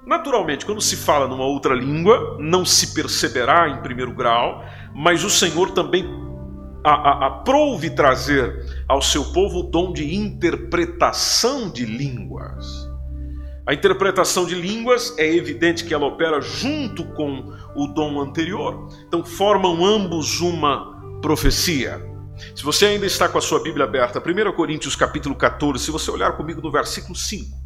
Naturalmente, 0.10 0.66
quando 0.66 0.82
se 0.82 0.96
fala 0.96 1.28
numa 1.28 1.46
outra 1.46 1.76
língua, 1.76 2.36
não 2.40 2.66
se 2.66 2.96
perceberá 2.96 3.70
em 3.70 3.80
primeiro 3.84 4.12
grau, 4.12 4.66
mas 4.92 5.24
o 5.24 5.30
Senhor 5.30 5.70
também 5.70 6.04
aprove 6.84 7.92
trazer 7.92 8.84
ao 8.88 9.04
seu 9.04 9.24
povo 9.26 9.60
o 9.60 9.64
dom 9.70 9.94
de 9.94 10.16
interpretação 10.16 11.70
de 11.70 11.86
línguas. 11.86 12.66
A 13.68 13.74
interpretação 13.76 14.48
de 14.48 14.56
línguas 14.56 15.14
é 15.16 15.32
evidente 15.32 15.86
que 15.86 15.94
ela 15.94 16.08
opera 16.08 16.42
junto 16.42 17.06
com 17.14 17.54
o 17.76 17.86
dom 17.86 18.20
anterior, 18.20 18.90
então 19.08 19.24
formam 19.24 19.86
ambos 19.86 20.42
uma 20.42 21.20
profecia. 21.22 22.04
Se 22.56 22.64
você 22.64 22.88
ainda 22.88 23.06
está 23.06 23.30
com 23.30 23.38
a 23.38 23.42
sua 23.42 23.62
Bíblia 23.62 23.86
aberta, 23.86 24.20
1 24.20 24.54
Coríntios 24.54 24.96
capítulo 24.96 25.36
14, 25.36 25.86
se 25.86 25.92
você 25.92 26.10
olhar 26.10 26.36
comigo 26.36 26.62
no 26.64 26.72
versículo 26.72 27.16
5. 27.16 27.59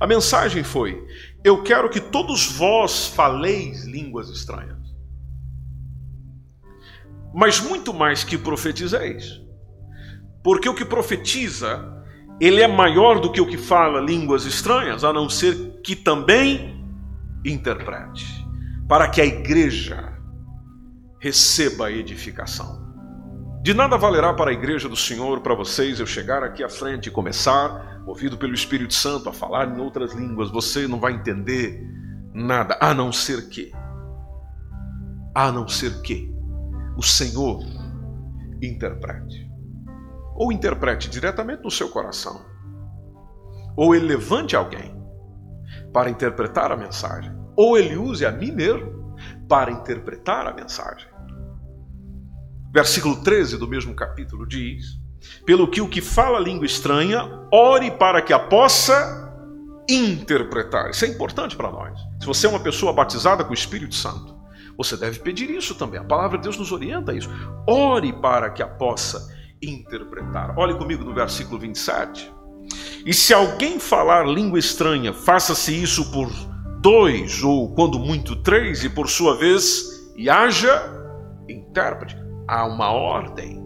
A 0.00 0.06
mensagem 0.06 0.62
foi: 0.62 1.06
Eu 1.44 1.62
quero 1.62 1.88
que 1.88 2.00
todos 2.00 2.52
vós 2.52 3.06
faleis 3.06 3.84
línguas 3.84 4.28
estranhas. 4.28 4.76
Mas 7.34 7.60
muito 7.60 7.92
mais 7.92 8.24
que 8.24 8.38
profetizeis. 8.38 9.40
Porque 10.42 10.68
o 10.68 10.74
que 10.74 10.84
profetiza, 10.84 11.84
ele 12.40 12.62
é 12.62 12.68
maior 12.68 13.20
do 13.20 13.32
que 13.32 13.40
o 13.40 13.46
que 13.46 13.58
fala 13.58 14.00
línguas 14.00 14.44
estranhas, 14.44 15.04
a 15.04 15.12
não 15.12 15.28
ser 15.28 15.80
que 15.82 15.96
também 15.96 16.84
interprete. 17.44 18.24
Para 18.88 19.08
que 19.08 19.20
a 19.20 19.26
igreja 19.26 20.16
receba 21.20 21.86
a 21.86 21.92
edificação. 21.92 22.86
De 23.62 23.74
nada 23.74 23.96
valerá 23.96 24.32
para 24.32 24.52
a 24.52 24.54
igreja 24.54 24.88
do 24.88 24.94
Senhor, 24.94 25.40
para 25.40 25.54
vocês, 25.54 25.98
eu 25.98 26.06
chegar 26.06 26.44
aqui 26.44 26.62
à 26.62 26.68
frente 26.68 27.08
e 27.08 27.10
começar, 27.10 27.95
movido 28.06 28.38
pelo 28.38 28.54
Espírito 28.54 28.94
Santo, 28.94 29.28
a 29.28 29.32
falar 29.32 29.68
em 29.68 29.80
outras 29.80 30.14
línguas. 30.14 30.48
Você 30.52 30.86
não 30.86 31.00
vai 31.00 31.12
entender 31.12 31.84
nada, 32.32 32.78
a 32.80 32.94
não 32.94 33.10
ser 33.10 33.48
que, 33.48 33.72
a 35.34 35.50
não 35.50 35.66
ser 35.66 36.00
que 36.02 36.32
o 36.96 37.02
Senhor 37.02 37.60
interprete. 38.62 39.50
Ou 40.36 40.52
interprete 40.52 41.10
diretamente 41.10 41.64
no 41.64 41.70
seu 41.70 41.88
coração, 41.88 42.44
ou 43.76 43.94
ele 43.94 44.06
levante 44.06 44.54
alguém 44.54 44.94
para 45.92 46.08
interpretar 46.08 46.70
a 46.70 46.76
mensagem, 46.76 47.34
ou 47.56 47.76
ele 47.76 47.96
use 47.96 48.24
a 48.24 48.30
mim 48.30 48.52
mesmo 48.52 49.16
para 49.48 49.72
interpretar 49.72 50.46
a 50.46 50.52
mensagem. 50.52 51.08
Versículo 52.72 53.22
13 53.22 53.56
do 53.56 53.66
mesmo 53.66 53.94
capítulo 53.96 54.46
diz: 54.46 55.00
Pelo 55.44 55.68
que 55.68 55.80
o 55.80 55.88
que 55.88 56.00
fala 56.00 56.38
língua 56.38 56.66
estranha, 56.66 57.46
ore 57.52 57.90
para 57.92 58.20
que 58.22 58.32
a 58.32 58.38
possa 58.38 59.24
interpretar. 59.88 60.90
Isso 60.90 61.04
é 61.04 61.08
importante 61.08 61.56
para 61.56 61.70
nós. 61.70 61.98
Se 62.20 62.26
você 62.26 62.46
é 62.46 62.50
uma 62.50 62.60
pessoa 62.60 62.92
batizada 62.92 63.44
com 63.44 63.50
o 63.50 63.54
Espírito 63.54 63.94
Santo, 63.94 64.36
você 64.76 64.96
deve 64.96 65.20
pedir 65.20 65.48
isso 65.50 65.74
também. 65.74 66.00
A 66.00 66.04
palavra 66.04 66.36
de 66.36 66.44
Deus 66.44 66.58
nos 66.58 66.72
orienta 66.72 67.12
a 67.12 67.14
isso. 67.14 67.30
Ore 67.66 68.12
para 68.12 68.50
que 68.50 68.62
a 68.62 68.68
possa 68.68 69.34
interpretar. 69.62 70.58
Olhe 70.58 70.74
comigo 70.74 71.04
no 71.04 71.14
versículo 71.14 71.58
27. 71.58 72.32
E 73.04 73.14
se 73.14 73.32
alguém 73.32 73.78
falar 73.78 74.26
língua 74.26 74.58
estranha, 74.58 75.12
faça-se 75.12 75.72
isso 75.80 76.10
por 76.10 76.30
dois, 76.80 77.42
ou 77.42 77.72
quando 77.74 77.98
muito 77.98 78.36
três, 78.36 78.84
e 78.84 78.90
por 78.90 79.08
sua 79.08 79.36
vez, 79.36 80.12
e 80.16 80.28
haja 80.28 80.82
intérprete. 81.48 82.16
Há 82.48 82.66
uma 82.66 82.90
ordem, 82.90 83.62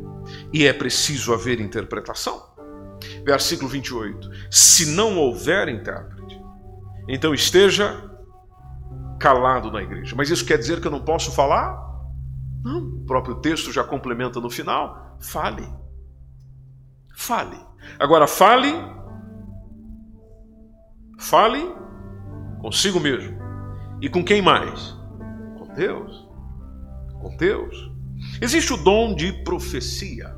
e 0.53 0.66
é 0.66 0.73
preciso 0.73 1.33
haver 1.33 1.61
interpretação. 1.61 2.51
Versículo 3.25 3.69
28. 3.69 4.31
Se 4.51 4.87
não 4.95 5.16
houver 5.19 5.69
intérprete, 5.69 6.40
então 7.09 7.35
esteja 7.35 8.11
calado 9.19 9.71
na 9.71 9.83
igreja. 9.83 10.14
Mas 10.16 10.31
isso 10.31 10.45
quer 10.45 10.59
dizer 10.59 10.81
que 10.81 10.87
eu 10.87 10.90
não 10.90 11.05
posso 11.05 11.33
falar? 11.33 11.79
Não, 12.62 12.79
o 12.81 13.07
próprio 13.07 13.37
texto 13.37 13.73
já 13.73 13.85
complementa 13.85 14.40
no 14.40 14.51
final. 14.51 15.16
Fale. 15.21 15.66
Fale. 17.14 17.59
Agora, 17.99 18.27
fale. 18.27 18.73
Fale 21.19 21.81
consigo 22.61 23.01
mesmo. 23.01 23.38
E 24.01 24.09
com 24.09 24.25
quem 24.25 24.40
mais? 24.40 24.97
Com 25.59 25.75
Deus. 25.75 26.29
Com 27.21 27.37
Deus. 27.37 27.89
Existe 28.40 28.72
o 28.72 28.76
dom 28.76 29.14
de 29.14 29.33
profecia. 29.44 30.35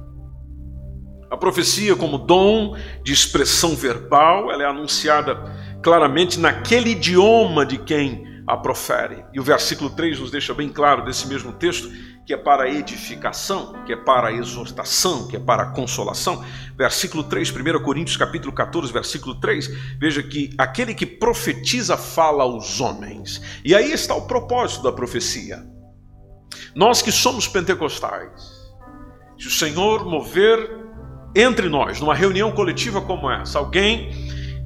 A 1.30 1.36
profecia, 1.36 1.96
como 1.96 2.18
dom 2.18 2.76
de 3.02 3.12
expressão 3.12 3.74
verbal, 3.74 4.50
ela 4.52 4.62
é 4.64 4.66
anunciada 4.66 5.34
claramente 5.82 6.38
naquele 6.38 6.90
idioma 6.90 7.64
de 7.64 7.78
quem 7.78 8.32
a 8.46 8.56
profere. 8.56 9.24
E 9.32 9.40
o 9.40 9.42
versículo 9.42 9.90
3 9.90 10.20
nos 10.20 10.30
deixa 10.30 10.52
bem 10.52 10.68
claro 10.68 11.04
desse 11.04 11.26
mesmo 11.26 11.52
texto 11.52 11.90
que 12.24 12.32
é 12.32 12.36
para 12.36 12.70
edificação, 12.70 13.82
que 13.84 13.92
é 13.92 13.96
para 13.96 14.32
exortação, 14.32 15.26
que 15.26 15.36
é 15.36 15.40
para 15.40 15.66
consolação. 15.70 16.44
Versículo 16.76 17.24
3, 17.24 17.50
1 17.50 17.82
Coríntios 17.82 18.16
capítulo 18.16 18.52
14, 18.52 18.92
versículo 18.92 19.34
3, 19.40 19.68
veja 19.98 20.22
que 20.22 20.50
aquele 20.56 20.94
que 20.94 21.06
profetiza 21.06 21.96
fala 21.96 22.44
aos 22.44 22.80
homens. 22.80 23.40
E 23.64 23.74
aí 23.74 23.92
está 23.92 24.14
o 24.14 24.26
propósito 24.26 24.84
da 24.84 24.92
profecia. 24.92 25.71
Nós 26.74 27.02
que 27.02 27.12
somos 27.12 27.46
pentecostais, 27.46 28.62
se 29.38 29.48
o 29.48 29.50
Senhor 29.50 30.04
mover 30.04 30.82
entre 31.34 31.68
nós, 31.68 32.00
numa 32.00 32.14
reunião 32.14 32.52
coletiva 32.52 33.00
como 33.00 33.30
essa, 33.30 33.58
alguém 33.58 34.10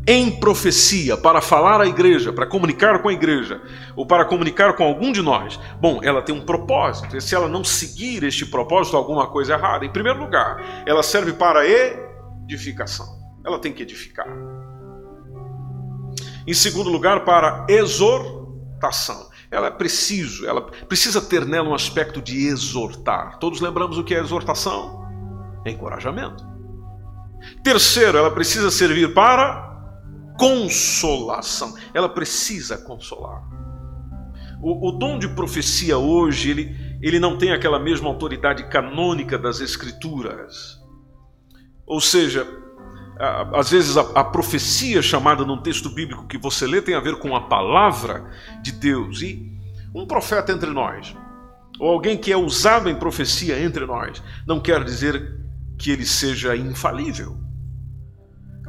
em 0.08 0.30
profecia 0.38 1.16
para 1.16 1.40
falar 1.40 1.80
à 1.80 1.86
igreja, 1.86 2.32
para 2.32 2.46
comunicar 2.46 3.00
com 3.00 3.08
a 3.08 3.12
igreja, 3.12 3.60
ou 3.96 4.06
para 4.06 4.24
comunicar 4.24 4.74
com 4.74 4.84
algum 4.84 5.10
de 5.10 5.20
nós, 5.20 5.58
bom, 5.80 5.98
ela 6.02 6.22
tem 6.22 6.34
um 6.34 6.40
propósito, 6.40 7.16
e 7.16 7.20
se 7.20 7.34
ela 7.34 7.48
não 7.48 7.64
seguir 7.64 8.22
este 8.22 8.46
propósito, 8.46 8.96
alguma 8.96 9.26
coisa 9.26 9.54
é 9.54 9.56
errada. 9.56 9.84
Em 9.84 9.90
primeiro 9.90 10.20
lugar, 10.20 10.84
ela 10.86 11.02
serve 11.02 11.32
para 11.32 11.66
edificação, 11.66 13.06
ela 13.44 13.58
tem 13.58 13.72
que 13.72 13.82
edificar. 13.82 14.28
Em 16.46 16.54
segundo 16.54 16.88
lugar, 16.88 17.24
para 17.24 17.66
exortação. 17.68 19.28
Ela 19.50 19.68
é 19.68 19.70
preciso, 19.70 20.46
ela 20.46 20.62
precisa 20.62 21.20
ter 21.20 21.44
nela 21.44 21.68
um 21.68 21.74
aspecto 21.74 22.20
de 22.20 22.46
exortar. 22.46 23.38
Todos 23.38 23.60
lembramos 23.60 23.96
o 23.98 24.04
que 24.04 24.14
é 24.14 24.18
exortação? 24.18 25.04
Encorajamento. 25.64 26.44
Terceiro, 27.62 28.18
ela 28.18 28.30
precisa 28.30 28.70
servir 28.70 29.14
para 29.14 29.66
consolação. 30.38 31.74
Ela 31.94 32.08
precisa 32.08 32.78
consolar. 32.78 33.42
O, 34.60 34.88
o, 34.88 34.92
dom 34.92 35.18
de 35.18 35.28
profecia 35.28 35.98
hoje, 35.98 36.50
ele, 36.50 36.98
ele 37.02 37.20
não 37.20 37.36
tem 37.36 37.52
aquela 37.52 37.78
mesma 37.78 38.08
autoridade 38.08 38.68
canônica 38.68 39.38
das 39.38 39.60
Escrituras. 39.60 40.80
Ou 41.86 42.00
seja, 42.00 42.46
às 43.54 43.70
vezes 43.70 43.96
a, 43.96 44.02
a 44.14 44.24
profecia 44.24 45.00
chamada 45.00 45.44
num 45.44 45.60
texto 45.60 45.88
bíblico 45.88 46.26
que 46.26 46.36
você 46.36 46.66
lê 46.66 46.82
tem 46.82 46.94
a 46.94 47.00
ver 47.00 47.16
com 47.16 47.34
a 47.34 47.42
palavra 47.42 48.30
de 48.62 48.72
Deus. 48.72 49.22
E 49.22 49.52
um 49.94 50.06
profeta 50.06 50.52
entre 50.52 50.70
nós, 50.70 51.16
ou 51.80 51.90
alguém 51.90 52.16
que 52.16 52.32
é 52.32 52.36
usado 52.36 52.88
em 52.88 52.94
profecia 52.94 53.58
entre 53.60 53.86
nós, 53.86 54.22
não 54.46 54.60
quer 54.60 54.84
dizer 54.84 55.40
que 55.78 55.90
ele 55.90 56.04
seja 56.04 56.56
infalível. 56.56 57.36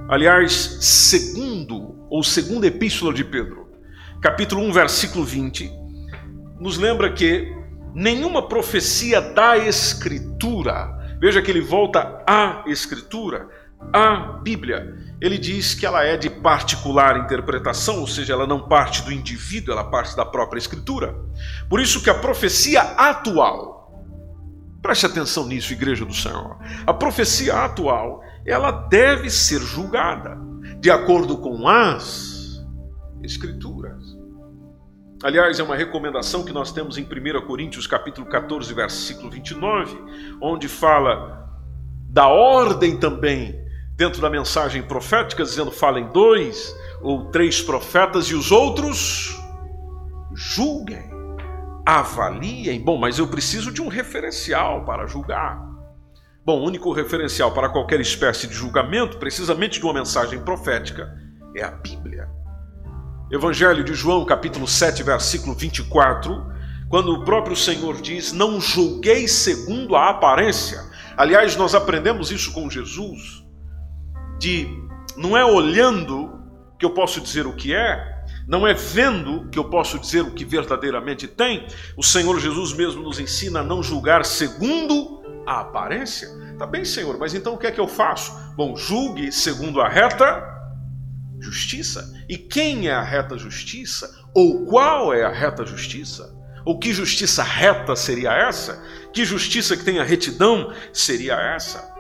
Aliás, 0.10 0.54
segundo 0.82 2.08
ou 2.10 2.24
segunda 2.24 2.68
epístola 2.68 3.14
de 3.14 3.26
Pedro, 3.26 3.68
capítulo 4.22 4.62
1, 4.64 4.72
versículo 4.72 5.26
20, 5.26 5.70
nos 6.60 6.78
lembra 6.78 7.12
que 7.12 7.54
nenhuma 7.94 8.48
profecia 8.48 9.20
da 9.20 9.58
escritura, 9.58 11.18
veja 11.20 11.42
que 11.42 11.52
ele 11.52 11.62
volta 11.62 12.24
à 12.26 12.64
escritura, 12.68 13.50
à 13.94 14.40
Bíblia. 14.44 14.96
Ele 15.20 15.38
diz 15.38 15.74
que 15.74 15.86
ela 15.86 16.04
é 16.04 16.16
de 16.16 16.30
particular 16.30 17.18
interpretação, 17.18 18.00
ou 18.00 18.08
seja, 18.08 18.34
ela 18.34 18.46
não 18.46 18.68
parte 18.68 19.02
do 19.02 19.12
indivíduo, 19.12 19.74
ela 19.74 19.84
parte 19.84 20.16
da 20.16 20.26
própria 20.26 20.60
escritura. 20.60 21.16
Por 21.70 21.80
isso 21.80 22.04
que 22.04 22.10
a 22.10 22.20
profecia 22.20 22.82
atual, 22.82 24.06
preste 24.82 25.06
atenção 25.06 25.48
nisso, 25.48 25.74
igreja 25.74 26.06
do 26.06 26.14
Senhor. 26.14 26.58
A 26.86 26.94
profecia 26.94 27.66
atual 27.66 28.22
ela 28.46 28.72
deve 28.72 29.30
ser 29.30 29.60
julgada 29.60 30.38
de 30.80 30.90
acordo 30.90 31.38
com 31.38 31.68
as 31.68 32.38
Escrituras. 33.24 34.16
Aliás, 35.24 35.60
é 35.60 35.64
uma 35.64 35.76
recomendação 35.76 36.44
que 36.44 36.54
nós 36.54 36.72
temos 36.72 36.98
em 36.98 37.04
1 37.04 37.46
Coríntios 37.48 37.88
capítulo 37.88 38.28
14, 38.28 38.72
versículo 38.74 39.32
29, 39.32 39.98
onde 40.40 40.68
fala 40.68 41.50
da 42.10 42.28
ordem 42.28 42.98
também 42.98 43.67
dentro 43.98 44.22
da 44.22 44.30
mensagem 44.30 44.84
profética, 44.84 45.44
dizendo: 45.44 45.72
falem 45.72 46.08
dois 46.14 46.74
ou 47.02 47.26
três 47.32 47.62
profetas 47.62 48.28
e 48.28 48.36
os 48.36 48.52
outros 48.52 49.36
julguem, 50.36 51.10
avaliem. 51.86 52.80
Bom, 52.80 52.98
mas 52.98 53.18
eu 53.18 53.28
preciso 53.28 53.72
de 53.72 53.82
um 53.82 53.88
referencial 53.88 54.86
para 54.86 55.08
julgar. 55.08 55.66
Bom, 56.46 56.62
o 56.62 56.66
único 56.66 56.94
referencial 56.94 57.52
para 57.52 57.68
qualquer 57.68 58.00
espécie 58.00 58.48
de 58.48 58.54
julgamento, 58.54 59.18
precisamente 59.18 59.80
de 59.80 59.86
uma 59.86 59.94
mensagem 59.94 60.40
profética, 60.40 61.12
é 61.56 61.64
a 61.64 61.72
Bíblia. 61.72 62.30
Evangelho 63.30 63.84
de 63.84 63.94
João, 63.94 64.24
capítulo 64.24 64.66
7, 64.66 65.04
versículo 65.04 65.54
24, 65.54 66.46
quando 66.88 67.12
o 67.12 67.26
próprio 67.26 67.56
Senhor 67.56 68.00
diz: 68.00 68.32
Não 68.32 68.62
julguei 68.62 69.28
segundo 69.28 69.96
a 69.96 70.10
aparência. 70.10 70.86
Aliás, 71.18 71.58
nós 71.58 71.76
aprendemos 71.76 72.32
isso 72.32 72.54
com 72.54 72.70
Jesus, 72.70 73.47
de 74.38 74.68
não 75.16 75.36
é 75.36 75.44
olhando 75.44 76.38
que 76.78 76.86
eu 76.86 76.92
posso 76.92 77.20
dizer 77.20 77.48
o 77.48 77.54
que 77.54 77.74
é, 77.74 78.18
não 78.48 78.68
é 78.68 78.74
vendo 78.74 79.50
que 79.50 79.58
eu 79.60 79.70
posso 79.70 80.00
dizer 80.00 80.22
o 80.22 80.32
que 80.32 80.46
verdadeiramente 80.46 81.28
tem. 81.28 81.68
O 81.98 82.04
Senhor 82.04 82.40
Jesus 82.40 82.74
mesmo 82.74 83.02
nos 83.02 83.20
ensina 83.20 83.60
a 83.60 83.64
não 83.64 83.82
julgar 83.82 84.24
segundo 84.24 85.22
a 85.46 85.62
aparência? 85.62 86.30
Tá 86.58 86.66
bem, 86.66 86.86
Senhor, 86.86 87.18
mas 87.18 87.34
então 87.34 87.54
o 87.54 87.58
que 87.58 87.68
é 87.68 87.72
que 87.72 87.80
eu 87.80 87.88
faço? 87.88 88.34
Bom, 88.56 88.76
julgue 88.76 89.32
segundo 89.32 89.82
a 89.82 89.88
reta 89.88 90.56
justiça. 91.40 92.14
E 92.28 92.38
quem 92.38 92.88
é 92.88 92.94
a 92.94 93.04
reta 93.04 93.38
justiça? 93.38 94.10
Ou 94.34 94.66
qual 94.66 95.14
é 95.14 95.24
a 95.24 95.32
reta 95.32 95.66
justiça? 95.66 96.36
Ou 96.66 96.78
que 96.78 96.92
justiça 96.92 97.44
reta 97.44 97.96
seria 97.96 98.32
essa? 98.32 98.84
Que 99.14 99.24
justiça 99.24 99.78
que 99.78 99.84
tenha 99.84 100.04
retidão 100.04 100.74
seria 100.92 101.36
essa? 101.56 101.96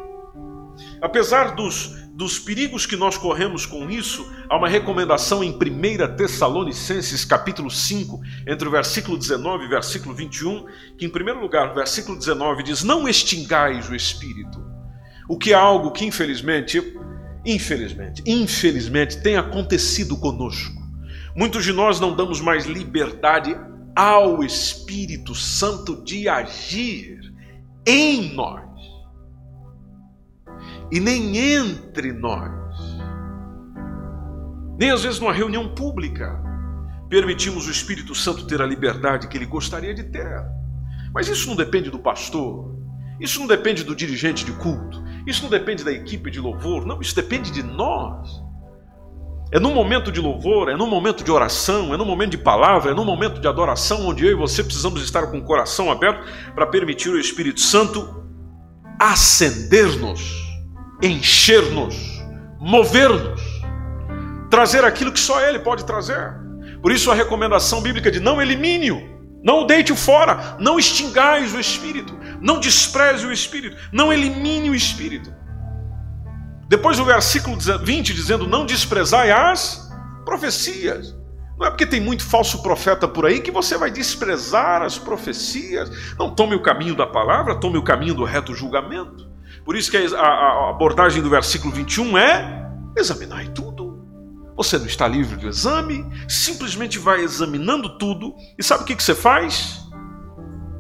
Apesar 1.02 1.56
dos 1.56 1.95
dos 2.17 2.39
perigos 2.39 2.88
que 2.88 2.95
nós 2.95 3.15
corremos 3.15 3.63
com 3.63 3.88
isso, 3.91 4.27
há 4.49 4.58
uma 4.58 4.67
recomendação 4.67 5.43
em 5.43 5.51
1 5.51 6.15
Tessalonicenses, 6.15 7.23
capítulo 7.23 7.69
5, 7.69 8.19
entre 8.47 8.67
o 8.67 8.71
versículo 8.71 9.19
19 9.19 9.65
e 9.65 9.67
o 9.67 9.69
versículo 9.69 10.15
21, 10.15 10.65
que 10.97 11.06
em 11.06 11.10
primeiro 11.10 11.39
lugar, 11.39 11.67
no 11.67 11.75
versículo 11.75 12.17
19 12.17 12.63
diz: 12.63 12.84
"Não 12.84 13.08
extingais 13.08 13.88
o 13.88 13.93
espírito", 13.93 14.65
o 15.30 15.38
que 15.38 15.51
é 15.51 15.56
algo 15.56 15.91
que 15.91 16.06
infelizmente, 16.06 16.82
infelizmente, 17.45 18.23
infelizmente 18.25 19.21
tem 19.21 19.38
acontecido 19.38 20.17
conosco. 20.17 20.82
Muitos 21.36 21.63
de 21.63 21.71
nós 21.71 21.99
não 21.99 22.15
damos 22.15 22.41
mais 22.41 22.65
liberdade 22.65 23.56
ao 23.95 24.43
Espírito 24.43 25.36
Santo 25.36 26.03
de 26.03 26.27
agir 26.27 27.32
em 27.86 28.34
nós 28.34 28.66
e 30.91 31.00
nem 31.00 31.38
entre 31.38 32.12
nós. 32.13 32.52
Nem 34.80 34.91
às 34.91 35.04
vezes 35.04 35.19
numa 35.19 35.34
reunião 35.34 35.67
pública 35.69 36.39
permitimos 37.10 37.67
o 37.67 37.71
Espírito 37.71 38.13
Santo 38.13 38.45
ter 38.45 38.62
a 38.62 38.65
liberdade 38.65 39.28
que 39.28 39.38
ele 39.38 39.45
gostaria 39.45 39.93
de 39.93 40.04
ter. 40.04 40.45
Mas 41.13 41.28
isso 41.28 41.47
não 41.50 41.56
depende 41.56 41.89
do 41.89 42.00
pastor, 42.00 42.76
isso 43.19 43.39
não 43.39 43.47
depende 43.47 43.84
do 43.84 43.95
dirigente 43.95 44.45
de 44.45 44.52
culto, 44.54 45.04
isso 45.26 45.43
não 45.43 45.50
depende 45.50 45.84
da 45.84 45.91
equipe 45.91 46.30
de 46.30 46.39
louvor, 46.39 46.86
não, 46.86 47.02
isso 47.02 47.15
depende 47.15 47.52
de 47.52 47.63
nós. 47.63 48.45
É 49.52 49.60
num 49.60 49.73
momento 49.73 50.12
de 50.12 50.19
louvor, 50.19 50.69
é 50.69 50.76
num 50.76 50.89
momento 50.89 51.23
de 51.23 51.32
oração, 51.32 51.93
é 51.93 51.97
num 51.97 52.06
momento 52.06 52.32
de 52.32 52.38
palavra, 52.38 52.91
é 52.91 52.93
num 52.93 53.06
momento 53.06 53.39
de 53.39 53.47
adoração, 53.47 54.06
onde 54.06 54.26
eu 54.26 54.32
e 54.32 54.36
você 54.36 54.62
precisamos 54.62 55.02
estar 55.02 55.28
com 55.28 55.38
o 55.38 55.43
coração 55.43 55.89
aberto 55.89 56.21
para 56.54 56.67
permitir 56.67 57.10
o 57.10 57.19
Espírito 57.19 57.62
Santo 57.62 58.26
acender-nos 59.00 60.46
encher-nos, 61.01 62.23
mover-nos, 62.60 63.41
trazer 64.49 64.83
aquilo 64.83 65.12
que 65.12 65.19
só 65.19 65.41
Ele 65.41 65.60
pode 65.60 65.86
trazer. 65.86 66.33
Por 66.81 66.91
isso 66.91 67.12
a 67.12 67.15
recomendação 67.15 67.81
bíblica 67.81 68.12
de 68.12 68.19
não 68.19 68.41
elimine-o, 68.41 69.17
não 69.43 69.62
o 69.62 69.65
deite 69.65 69.95
fora, 69.95 70.57
não 70.60 70.79
extingais 70.79 71.53
o 71.53 71.60
Espírito, 71.60 72.17
não 72.41 72.60
despreze 72.60 73.25
o 73.25 73.31
Espírito, 73.31 73.77
não 73.91 74.12
elimine 74.12 74.69
o 74.69 74.75
Espírito. 74.75 75.33
Depois 76.67 76.99
o 76.99 77.05
versículo 77.05 77.57
20 77.57 78.13
dizendo: 78.13 78.47
Não 78.47 78.65
desprezai 78.65 79.31
as 79.31 79.89
profecias. 80.25 81.15
Não 81.57 81.65
é 81.65 81.69
porque 81.69 81.88
tem 81.88 81.99
muito 81.99 82.23
falso 82.23 82.62
profeta 82.62 83.07
por 83.07 83.25
aí 83.25 83.39
que 83.39 83.49
você 83.49 83.77
vai 83.77 83.89
desprezar 83.89 84.83
as 84.83 84.97
profecias. 84.97 85.89
Não 86.19 86.36
tome 86.36 86.55
o 86.55 86.62
caminho 86.62 86.95
da 86.95 87.07
palavra, 87.07 87.60
tome 87.60 87.77
o 87.77 87.83
caminho 87.83 88.13
do 88.13 88.23
reto 88.23 88.53
julgamento. 88.53 89.27
Por 89.67 89.75
isso 89.75 89.91
que 89.91 89.97
a, 89.97 90.69
abordagem 90.69 91.21
do 91.21 91.30
versículo 91.30 91.73
21 91.73 92.17
é: 92.17 92.71
examinai 92.97 93.49
tudo. 93.49 94.01
Você 94.56 94.77
não 94.77 94.86
está 94.86 95.06
livre 95.06 95.36
do 95.36 95.45
exame, 95.45 96.10
simplesmente 96.25 96.97
vai 96.97 97.19
examinando 97.19 97.97
tudo, 97.97 98.34
e 98.58 98.63
sabe 98.63 98.84
o 98.84 98.86
que, 98.86 98.95
você 98.95 99.13
faz? 99.13 99.86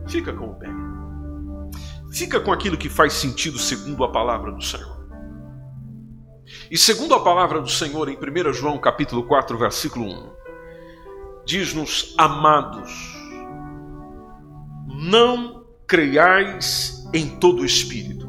Fica 0.07 0.31
com 0.31 0.51
o 0.51 0.53
bem. 0.53 0.71
Fica 2.13 2.39
com 2.39 2.53
aquilo 2.53 2.77
que 2.77 2.87
faz 2.87 3.11
sentido 3.11 3.59
segundo 3.59 4.05
a 4.05 4.09
palavra 4.09 4.53
do 4.53 4.63
Senhor. 4.63 5.05
E 6.71 6.77
segundo 6.77 7.13
a 7.13 7.19
palavra 7.19 7.59
do 7.59 7.69
Senhor, 7.69 8.07
em 8.07 8.15
1 8.17 8.53
João 8.53 8.79
capítulo 8.79 9.23
4, 9.27 9.57
versículo 9.57 10.05
1, 10.05 10.31
diz-nos, 11.45 12.15
amados, 12.17 12.89
não 14.87 15.65
creiais 15.85 17.05
em 17.13 17.37
todo 17.37 17.65
espírito, 17.65 18.26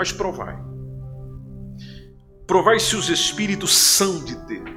mas 0.00 0.10
provai. 0.10 0.58
Provai 2.46 2.80
se 2.80 2.96
os 2.96 3.10
espíritos 3.10 3.76
são 3.76 4.24
de 4.24 4.34
Deus, 4.46 4.70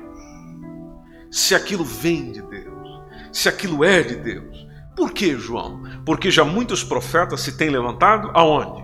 se 1.32 1.56
aquilo 1.56 1.86
vem 1.86 2.34
de 2.34 2.42
Deus, 2.42 3.02
se 3.32 3.48
aquilo 3.48 3.86
é 3.86 4.04
de 4.04 4.18
Deus. 4.18 4.68
Por 4.98 5.14
que, 5.14 5.38
João? 5.38 5.82
Porque 6.06 6.30
já 6.30 6.44
muitos 6.44 6.84
profetas 6.84 7.40
se 7.40 7.56
têm 7.56 7.70
levantado 7.70 8.32
aonde? 8.34 8.84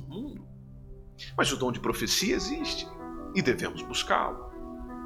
No 0.00 0.08
mundo. 0.08 0.44
Mas 1.36 1.52
o 1.52 1.56
dom 1.56 1.70
de 1.70 1.78
profecia 1.78 2.34
existe 2.34 2.88
e 3.32 3.40
devemos 3.40 3.82
buscá-lo. 3.82 4.50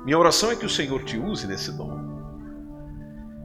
Minha 0.07 0.19
oração 0.19 0.51
é 0.51 0.57
que 0.57 0.65
o 0.65 0.71
Senhor 0.71 1.05
te 1.05 1.19
use 1.19 1.47
nesse 1.47 1.71
dom. 1.71 2.01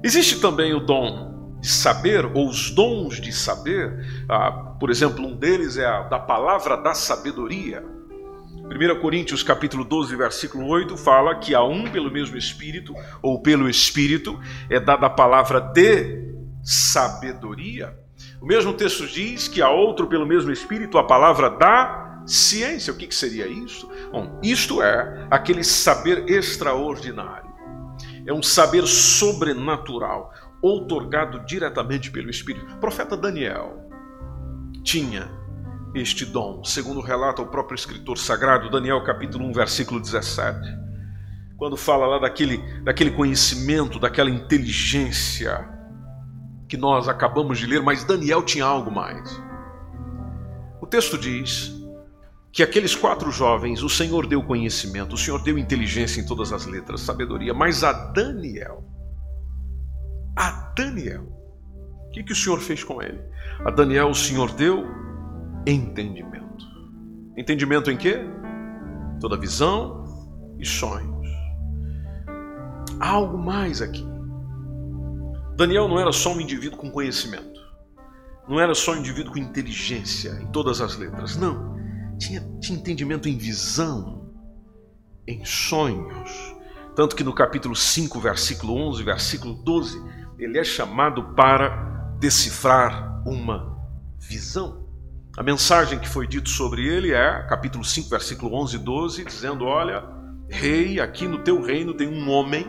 Existe 0.02 0.39
também 0.39 0.74
o 0.74 0.80
dom 0.80 1.31
de 1.62 1.67
saber, 1.67 2.26
ou 2.26 2.50
os 2.50 2.71
dons 2.71 3.21
de 3.21 3.32
saber, 3.32 4.26
ah, 4.28 4.52
por 4.80 4.89
exemplo, 4.89 5.26
um 5.26 5.36
deles 5.36 5.78
é 5.78 5.86
a 5.86 6.02
da 6.02 6.19
palavra 6.19 6.76
da 6.76 6.93
sabedoria. 6.93 7.84
1 8.71 9.00
Coríntios 9.00 9.43
capítulo 9.43 9.84
12, 9.84 10.15
versículo 10.15 10.67
8, 10.67 10.97
fala 10.97 11.36
que 11.36 11.54
a 11.54 11.63
um 11.63 11.89
pelo 11.91 12.10
mesmo 12.10 12.36
Espírito, 12.36 12.95
ou 13.21 13.41
pelo 13.41 13.69
Espírito, 13.69 14.39
é 14.69 14.80
dada 14.80 15.06
a 15.06 15.10
palavra 15.10 15.60
de 15.60 16.34
sabedoria. 16.63 17.95
O 18.41 18.45
mesmo 18.45 18.74
texto 18.74 19.06
diz 19.06 19.47
que 19.47 19.62
a 19.62 19.69
outro 19.69 20.08
pelo 20.08 20.26
mesmo 20.26 20.52
Espírito 20.52 20.97
a 20.97 21.04
palavra 21.04 21.50
da 21.50 22.24
ciência. 22.26 22.93
O 22.93 22.95
que, 22.95 23.08
que 23.08 23.15
seria 23.15 23.47
isso? 23.47 23.89
Bom, 24.12 24.39
isto 24.41 24.82
é 24.82 25.28
aquele 25.30 25.63
saber 25.63 26.30
extraordinário. 26.30 27.52
É 28.26 28.34
um 28.34 28.41
saber 28.41 28.88
sobrenatural, 28.88 30.34
outorgado 30.62 31.39
diretamente 31.45 32.12
pelo 32.12 32.30
Espírito. 32.30 32.76
O 32.76 32.78
profeta 32.78 33.17
Daniel 33.17 33.89
tinha 34.84 35.30
este 35.93 36.26
dom, 36.26 36.63
segundo 36.63 37.02
relata 37.02 37.41
o 37.41 37.47
próprio 37.47 37.76
escritor 37.76 38.17
sagrado, 38.17 38.69
Daniel 38.69 39.04
capítulo 39.04 39.45
1, 39.45 39.54
versículo 39.54 40.00
17. 40.00 40.60
Quando 41.58 41.76
fala 41.76 42.08
lá 42.08 42.19
daquele, 42.19 42.58
daquele 42.84 43.12
conhecimento, 43.12 44.00
daquela 44.00 44.30
inteligência 44.30 45.67
que 46.67 46.78
nós 46.78 47.10
acabamos 47.10 47.60
de 47.60 47.67
ler, 47.67 47.82
mas 47.82 48.04
Daniel 48.04 48.41
tinha 48.43 48.65
algo 48.65 48.89
mais. 48.89 49.39
O 50.82 50.88
texto 50.88 51.17
diz 51.17 51.71
que 52.52 52.63
aqueles 52.63 52.95
quatro 52.95 53.32
jovens, 53.32 53.84
o 53.84 53.89
Senhor 53.89 54.26
deu 54.26 54.41
conhecimento, 54.43 55.13
o 55.13 55.17
Senhor 55.17 55.43
deu 55.43 55.58
inteligência 55.58 56.21
em 56.21 56.26
todas 56.26 56.52
as 56.52 56.65
letras, 56.65 57.02
sabedoria, 57.02 57.54
mas 57.54 57.84
a 57.84 57.91
Daniel 57.91 58.91
a 60.36 60.74
Daniel. 60.76 61.24
O 62.08 62.12
que, 62.12 62.24
que 62.24 62.34
o 62.34 62.36
Senhor 62.36 62.60
fez 62.60 62.84
com 62.84 63.02
ele? 63.02 63.22
A 63.65 63.72
Daniel 63.72 64.10
o 64.10 64.15
Senhor 64.15 64.52
deu 64.54 64.86
entendimento. 65.65 66.65
Entendimento 67.38 67.89
em 67.89 67.98
quê? 67.98 68.20
Toda 69.20 69.38
visão 69.38 70.04
e 70.60 70.65
sonhos. 70.65 71.28
Há 73.00 73.10
algo 73.10 73.38
mais 73.38 73.82
aqui. 73.82 74.06
Daniel 75.56 75.88
não 75.88 76.00
era 76.00 76.12
só 76.12 76.34
um 76.34 76.41
indivíduo 76.41 76.78
com 76.78 76.91
conhecimento. 76.91 77.60
Não 78.48 78.60
era 78.60 78.74
só 78.74 78.94
um 78.94 78.98
indivíduo 78.98 79.34
com 79.34 79.39
inteligência 79.39 80.32
em 80.41 80.48
todas 80.48 80.82
as 80.82 80.98
letras. 80.98 81.38
Não. 81.38 81.76
Tinha, 82.17 82.41
tinha 82.60 82.78
entendimento 82.78 83.30
em 83.30 83.38
visão, 83.38 84.30
em 85.28 85.46
sonhos. 85.46 86.56
Tanto 86.96 87.15
que 87.15 87.24
no 87.24 87.34
capítulo 87.34 87.76
5, 87.76 88.20
versículo 88.20 88.76
11, 88.89 89.04
versículo 89.04 89.54
12, 89.54 90.04
ele 90.44 90.58
é 90.58 90.64
chamado 90.64 91.36
para 91.36 92.16
decifrar 92.20 93.22
uma 93.28 93.78
visão. 94.20 94.88
A 95.38 95.44
mensagem 95.44 96.00
que 96.00 96.10
foi 96.10 96.28
dito 96.28 96.50
sobre 96.50 96.86
ele 96.86 97.14
é, 97.14 97.46
capítulo 97.48 97.86
5, 97.86 98.10
versículo 98.10 98.56
11 98.56 98.76
e 98.76 98.80
12, 98.80 99.26
dizendo: 99.26 99.66
Olha, 99.66 100.04
rei, 100.50 101.00
aqui 101.00 101.28
no 101.28 101.40
teu 101.40 101.62
reino 101.62 101.94
tem 101.94 102.08
um 102.08 102.30
homem 102.30 102.68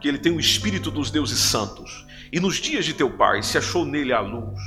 que 0.00 0.08
ele 0.08 0.18
tem 0.18 0.32
o 0.32 0.40
espírito 0.40 0.90
dos 0.90 1.10
deuses 1.10 1.38
santos, 1.38 2.06
e 2.32 2.40
nos 2.40 2.56
dias 2.56 2.84
de 2.84 2.92
teu 2.92 3.10
pai 3.10 3.42
se 3.42 3.56
achou 3.56 3.86
nele 3.86 4.12
a 4.12 4.20
luz, 4.20 4.58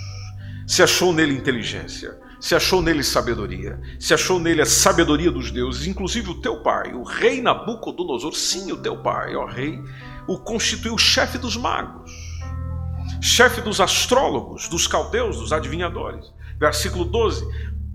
se 0.66 0.82
achou 0.82 1.14
nele 1.14 1.34
inteligência, 1.34 2.18
se 2.40 2.56
achou 2.56 2.82
nele 2.82 3.04
sabedoria, 3.04 3.80
se 4.00 4.14
achou 4.14 4.40
nele 4.40 4.62
a 4.62 4.66
sabedoria 4.66 5.30
dos 5.30 5.52
deuses, 5.52 5.86
inclusive 5.86 6.32
o 6.32 6.42
teu 6.42 6.64
pai, 6.64 6.94
o 6.94 7.04
rei 7.04 7.42
Nabucodonosor, 7.42 8.34
sim, 8.34 8.72
o 8.72 8.78
teu 8.78 8.98
pai, 8.98 9.36
ó 9.36 9.46
rei, 9.46 9.80
o 10.28 10.38
constituiu 10.38 10.98
chefe 10.98 11.38
dos 11.38 11.56
magos, 11.56 12.12
chefe 13.22 13.62
dos 13.62 13.80
astrólogos, 13.80 14.68
dos 14.68 14.88
caldeus, 14.88 15.38
dos 15.38 15.54
adivinhadores. 15.54 16.32
Versículo 16.60 17.06
12: 17.06 17.46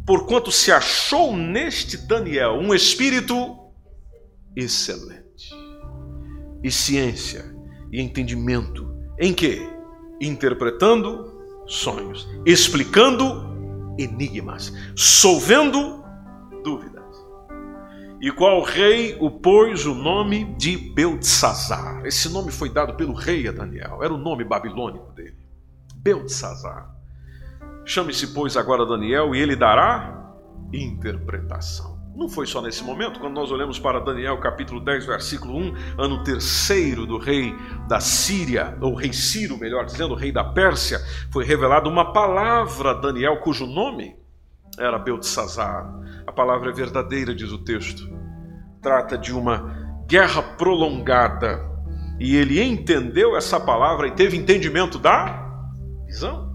Porquanto 0.07 0.51
se 0.51 0.73
achou 0.73 1.37
neste 1.37 1.97
Daniel 1.97 2.53
um 2.55 2.75
espírito 2.75 3.59
excelente, 4.57 5.55
e 6.63 6.71
ciência 6.71 7.55
e 7.93 8.01
entendimento, 8.01 8.95
em 9.19 9.33
que? 9.33 9.71
Interpretando 10.21 11.33
sonhos, 11.67 12.29
explicando 12.47 13.53
enigmas, 13.99 14.73
solvendo 14.95 16.03
dúvidas 16.65 16.92
e 18.23 18.31
qual 18.31 18.63
rei 18.63 19.17
o 19.19 19.29
pôs 19.29 19.85
o 19.85 19.97
nome 19.97 20.45
de 20.55 20.77
Beltzazar. 20.77 22.07
Esse 22.07 22.29
nome 22.29 22.53
foi 22.53 22.71
dado 22.71 22.95
pelo 22.95 23.15
rei 23.15 23.49
a 23.49 23.53
Daniel, 23.53 23.99
era 24.01 24.15
o 24.15 24.17
nome 24.17 24.45
babilônico 24.45 25.13
dele. 25.13 25.37
Beltzazar. 25.97 26.89
Chame-se, 27.85 28.29
pois, 28.29 28.57
agora 28.57 28.87
Daniel, 28.87 29.35
e 29.35 29.41
ele 29.41 29.57
dará 29.57 30.37
interpretação. 30.73 32.01
Não 32.15 32.29
foi 32.29 32.47
só 32.47 32.63
nesse 32.63 32.85
momento, 32.85 33.19
quando 33.19 33.35
nós 33.35 33.51
olhamos 33.51 33.81
para 33.81 33.99
Daniel 33.99 34.39
capítulo 34.39 34.79
10, 34.81 35.05
versículo 35.05 35.57
1, 35.57 35.75
ano 35.99 36.23
terceiro 36.23 37.05
do 37.05 37.19
rei 37.19 37.53
da 37.89 37.99
Síria, 37.99 38.79
ou 38.81 38.95
rei 38.95 39.13
Ciro, 39.13 39.59
melhor 39.59 39.85
dizendo, 39.85 40.15
rei 40.15 40.31
da 40.31 40.45
Pérsia, 40.45 41.01
foi 41.33 41.45
revelada 41.45 41.89
uma 41.89 42.13
palavra 42.13 42.93
a 42.93 42.95
Daniel, 42.95 43.41
cujo 43.41 43.67
nome 43.67 44.22
era 44.79 44.99
Beltesazar. 44.99 45.93
A 46.27 46.33
palavra 46.33 46.71
é 46.71 46.73
verdadeira, 46.73 47.35
diz 47.35 47.51
o 47.53 47.59
texto. 47.65 48.11
Trata 48.81 49.19
de 49.19 49.33
uma 49.33 50.05
guerra 50.07 50.43
prolongada. 50.43 51.71
E 52.19 52.37
ele 52.37 52.63
entendeu 52.63 53.37
essa 53.37 53.59
palavra 53.59 54.07
e 54.07 54.13
teve 54.13 54.37
entendimento 54.37 54.99
da 54.99 55.43
visão. 56.07 56.53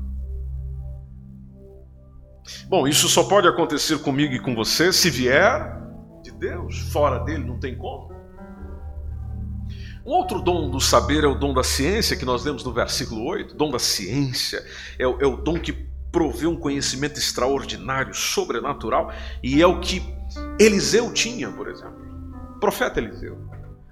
Bom, 2.69 2.87
isso 2.87 3.07
só 3.09 3.23
pode 3.23 3.47
acontecer 3.47 3.99
comigo 3.99 4.33
e 4.33 4.39
com 4.39 4.55
você 4.55 4.93
se 4.93 5.09
vier 5.09 5.77
de 6.23 6.31
Deus. 6.31 6.79
Fora 6.91 7.19
dele 7.19 7.43
não 7.43 7.59
tem 7.59 7.75
como. 7.75 8.15
Um 10.05 10.11
outro 10.11 10.41
dom 10.41 10.69
do 10.69 10.79
saber 10.79 11.25
é 11.25 11.27
o 11.27 11.35
dom 11.35 11.53
da 11.53 11.63
ciência, 11.63 12.15
que 12.15 12.23
nós 12.23 12.45
lemos 12.45 12.63
no 12.63 12.71
versículo 12.71 13.25
8. 13.25 13.53
O 13.53 13.57
dom 13.57 13.69
da 13.69 13.79
ciência 13.79 14.63
é, 14.97 15.03
é 15.03 15.27
o 15.27 15.35
dom 15.35 15.59
que 15.59 15.87
provê 16.11 16.47
um 16.47 16.55
conhecimento 16.55 17.17
extraordinário, 17.17 18.13
sobrenatural, 18.13 19.11
e 19.43 19.61
é 19.61 19.67
o 19.67 19.79
que 19.79 20.01
Eliseu 20.59 21.11
tinha, 21.13 21.49
por 21.51 21.67
exemplo. 21.67 21.97
Profeta 22.59 22.99
Eliseu. 22.99 23.37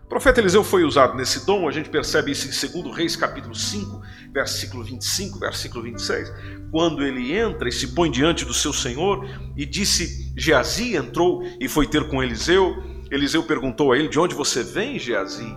O 0.05 0.07
profeta 0.07 0.39
Eliseu 0.39 0.63
foi 0.63 0.83
usado 0.83 1.15
nesse 1.15 1.45
dom, 1.47 1.67
a 1.67 1.71
gente 1.71 1.89
percebe 1.89 2.31
isso 2.31 2.47
em 2.47 2.83
2 2.83 2.95
Reis, 2.95 3.15
capítulo 3.15 3.55
5, 3.55 4.01
versículo 4.31 4.83
25, 4.83 5.39
versículo 5.39 5.83
26, 5.83 6.31
quando 6.71 7.03
ele 7.03 7.35
entra 7.35 7.67
e 7.67 7.71
se 7.71 7.87
põe 7.87 8.11
diante 8.11 8.45
do 8.45 8.53
seu 8.53 8.71
senhor 8.71 9.27
e 9.57 9.65
disse: 9.65 10.31
Geazi 10.37 10.95
entrou 10.95 11.43
e 11.59 11.67
foi 11.67 11.87
ter 11.87 12.07
com 12.07 12.21
Eliseu. 12.21 12.75
Eliseu 13.09 13.43
perguntou 13.43 13.91
a 13.91 13.97
ele: 13.97 14.07
De 14.07 14.19
onde 14.19 14.35
você 14.35 14.61
vem, 14.61 14.99
Geazi? 14.99 15.47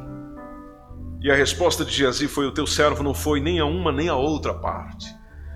E 1.21 1.31
a 1.31 1.35
resposta 1.35 1.85
de 1.85 1.93
Geazi 1.93 2.27
foi: 2.27 2.47
O 2.47 2.53
teu 2.53 2.67
servo 2.67 3.03
não 3.03 3.13
foi 3.13 3.41
nem 3.41 3.61
a 3.61 3.67
uma 3.67 3.93
nem 3.93 4.09
a 4.09 4.17
outra 4.17 4.55
parte. 4.55 5.15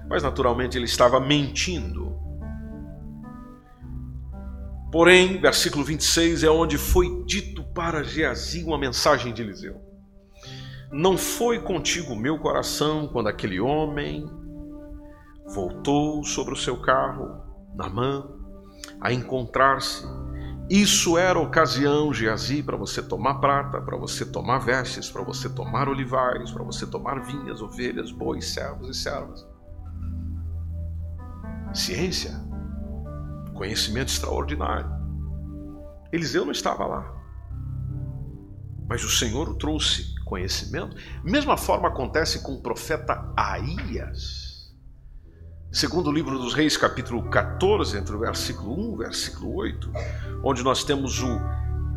Mas 0.09 0.23
naturalmente 0.23 0.77
ele 0.77 0.85
estava 0.85 1.19
mentindo. 1.21 2.13
Porém, 4.91 5.41
versículo 5.41 5.83
26 5.85 6.45
é 6.45 6.51
onde 6.51 6.77
foi 6.77 7.25
dito 7.25 7.65
para 7.65 8.03
Geazi 8.03 8.63
uma 8.63 8.77
mensagem 8.77 9.33
de 9.33 9.41
Eliseu. 9.41 9.81
Não 10.93 11.17
foi 11.17 11.59
contigo 11.59 12.15
meu 12.15 12.39
coração 12.39 13.09
quando 13.09 13.29
aquele 13.29 13.59
homem 13.59 14.29
voltou 15.47 16.23
sobre 16.25 16.53
o 16.53 16.57
seu 16.57 16.79
carro, 16.79 17.41
na 17.75 17.89
mão, 17.89 18.39
a 19.01 19.11
encontrar-se. 19.11 20.05
Isso 20.69 21.17
era 21.17 21.39
ocasião, 21.39 22.13
Geazi, 22.13 22.63
para 22.63 22.77
você 22.77 23.03
tomar 23.03 23.35
prata, 23.37 23.81
para 23.81 23.97
você 23.97 24.25
tomar 24.25 24.59
vestes, 24.59 25.11
para 25.11 25.23
você 25.23 25.49
tomar 25.49 25.89
olivais, 25.89 26.51
para 26.51 26.63
você 26.63 26.87
tomar 26.87 27.21
vinhas, 27.23 27.63
ovelhas, 27.63 28.11
bois, 28.11 28.45
servos 28.53 28.89
e 28.89 28.95
servas. 28.95 29.47
Ciência 31.75 32.53
conhecimento 33.55 34.09
extraordinário. 34.09 34.91
Eliseu 36.13 36.45
não 36.45 36.53
estava 36.53 36.85
lá, 36.85 37.15
mas 38.89 39.05
o 39.05 39.09
Senhor 39.09 39.49
o 39.49 39.55
trouxe 39.55 40.15
conhecimento. 40.25 40.97
Mesma 41.23 41.57
forma 41.57 41.89
acontece 41.89 42.43
com 42.43 42.55
o 42.55 42.61
profeta 42.61 43.33
Aías. 43.37 44.75
Segundo 45.71 46.11
o 46.11 46.13
livro 46.13 46.39
dos 46.39 46.55
Reis, 46.55 46.77
capítulo 46.77 47.31
14, 47.31 47.97
entre 47.97 48.15
o 48.15 48.19
versículo 48.19 48.75
1 48.79 48.83
e 48.83 48.89
o 48.89 48.97
versículo 48.97 49.55
8, 49.55 49.93
onde 50.45 50.63
nós 50.63 50.85
temos 50.85 51.23
o 51.23 51.41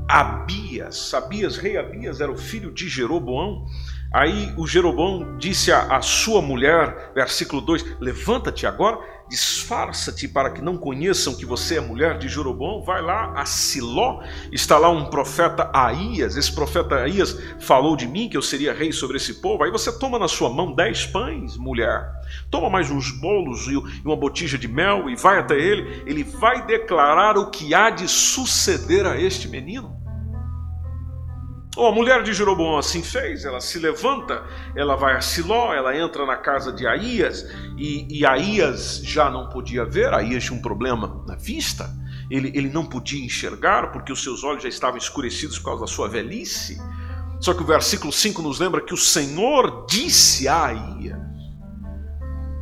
Abias. 0.07 1.13
Abias, 1.13 1.57
rei 1.57 1.77
Abias, 1.77 2.21
era 2.21 2.31
o 2.31 2.37
filho 2.37 2.71
de 2.71 2.87
Jeroboão. 2.87 3.65
Aí 4.13 4.53
o 4.55 4.67
Jeroboão 4.67 5.37
disse 5.37 5.71
à 5.71 5.99
sua 6.01 6.41
mulher, 6.41 7.11
versículo 7.13 7.59
2: 7.61 7.99
Levanta-te 7.99 8.65
agora 8.65 8.99
disfarça-te 9.29 10.27
para 10.27 10.51
que 10.51 10.61
não 10.61 10.77
conheçam 10.77 11.35
que 11.35 11.45
você 11.45 11.77
é 11.77 11.81
mulher 11.81 12.17
de 12.17 12.27
Jeroboão, 12.27 12.83
vai 12.83 13.01
lá 13.01 13.33
a 13.35 13.45
Siló, 13.45 14.21
está 14.51 14.77
lá 14.77 14.89
um 14.89 15.05
profeta 15.05 15.69
Aías, 15.73 16.37
esse 16.37 16.53
profeta 16.53 16.95
Aías 16.95 17.37
falou 17.59 17.95
de 17.95 18.07
mim 18.07 18.29
que 18.29 18.37
eu 18.37 18.41
seria 18.41 18.73
rei 18.73 18.91
sobre 18.91 19.17
esse 19.17 19.35
povo, 19.41 19.63
aí 19.63 19.71
você 19.71 19.91
toma 19.97 20.19
na 20.19 20.27
sua 20.27 20.49
mão 20.49 20.73
dez 20.73 21.05
pães, 21.05 21.57
mulher, 21.57 22.07
toma 22.51 22.69
mais 22.69 22.91
uns 22.91 23.11
bolos 23.11 23.67
e 23.67 23.75
uma 24.05 24.15
botija 24.15 24.57
de 24.57 24.67
mel 24.67 25.09
e 25.09 25.15
vai 25.15 25.39
até 25.39 25.55
ele, 25.55 26.03
ele 26.05 26.23
vai 26.23 26.65
declarar 26.65 27.37
o 27.37 27.49
que 27.49 27.73
há 27.73 27.89
de 27.89 28.07
suceder 28.07 29.05
a 29.05 29.19
este 29.19 29.47
menino. 29.47 30.04
Oh, 31.77 31.87
a 31.87 31.91
mulher 31.91 32.23
de 32.23 32.33
Jeroboão 32.33 32.77
assim 32.77 33.03
fez, 33.03 33.43
ela 33.43 33.59
se 33.59 33.77
levanta, 33.79 34.43
ela 34.75 34.95
vai 34.95 35.15
a 35.15 35.21
Siló, 35.21 35.73
ela 35.73 35.95
entra 35.95 36.25
na 36.25 36.37
casa 36.37 36.71
de 36.71 36.87
Aías, 36.87 37.45
e, 37.77 38.19
e 38.19 38.25
Aías 38.25 39.01
já 39.03 39.29
não 39.29 39.49
podia 39.49 39.83
ver, 39.83 40.13
Aías 40.13 40.45
tinha 40.45 40.57
um 40.57 40.61
problema 40.61 41.21
na 41.27 41.35
vista, 41.35 41.93
ele, 42.31 42.49
ele 42.55 42.69
não 42.69 42.85
podia 42.85 43.23
enxergar, 43.23 43.91
porque 43.91 44.11
os 44.11 44.23
seus 44.23 44.43
olhos 44.43 44.63
já 44.63 44.69
estavam 44.69 44.97
escurecidos 44.97 45.59
por 45.59 45.65
causa 45.65 45.81
da 45.81 45.87
sua 45.87 46.07
velhice. 46.07 46.81
Só 47.39 47.53
que 47.53 47.61
o 47.61 47.65
versículo 47.65 48.11
5 48.11 48.41
nos 48.41 48.59
lembra 48.59 48.81
que 48.81 48.93
o 48.93 48.97
Senhor 48.97 49.85
disse 49.87 50.47
a 50.47 50.65
Aías, 50.67 51.19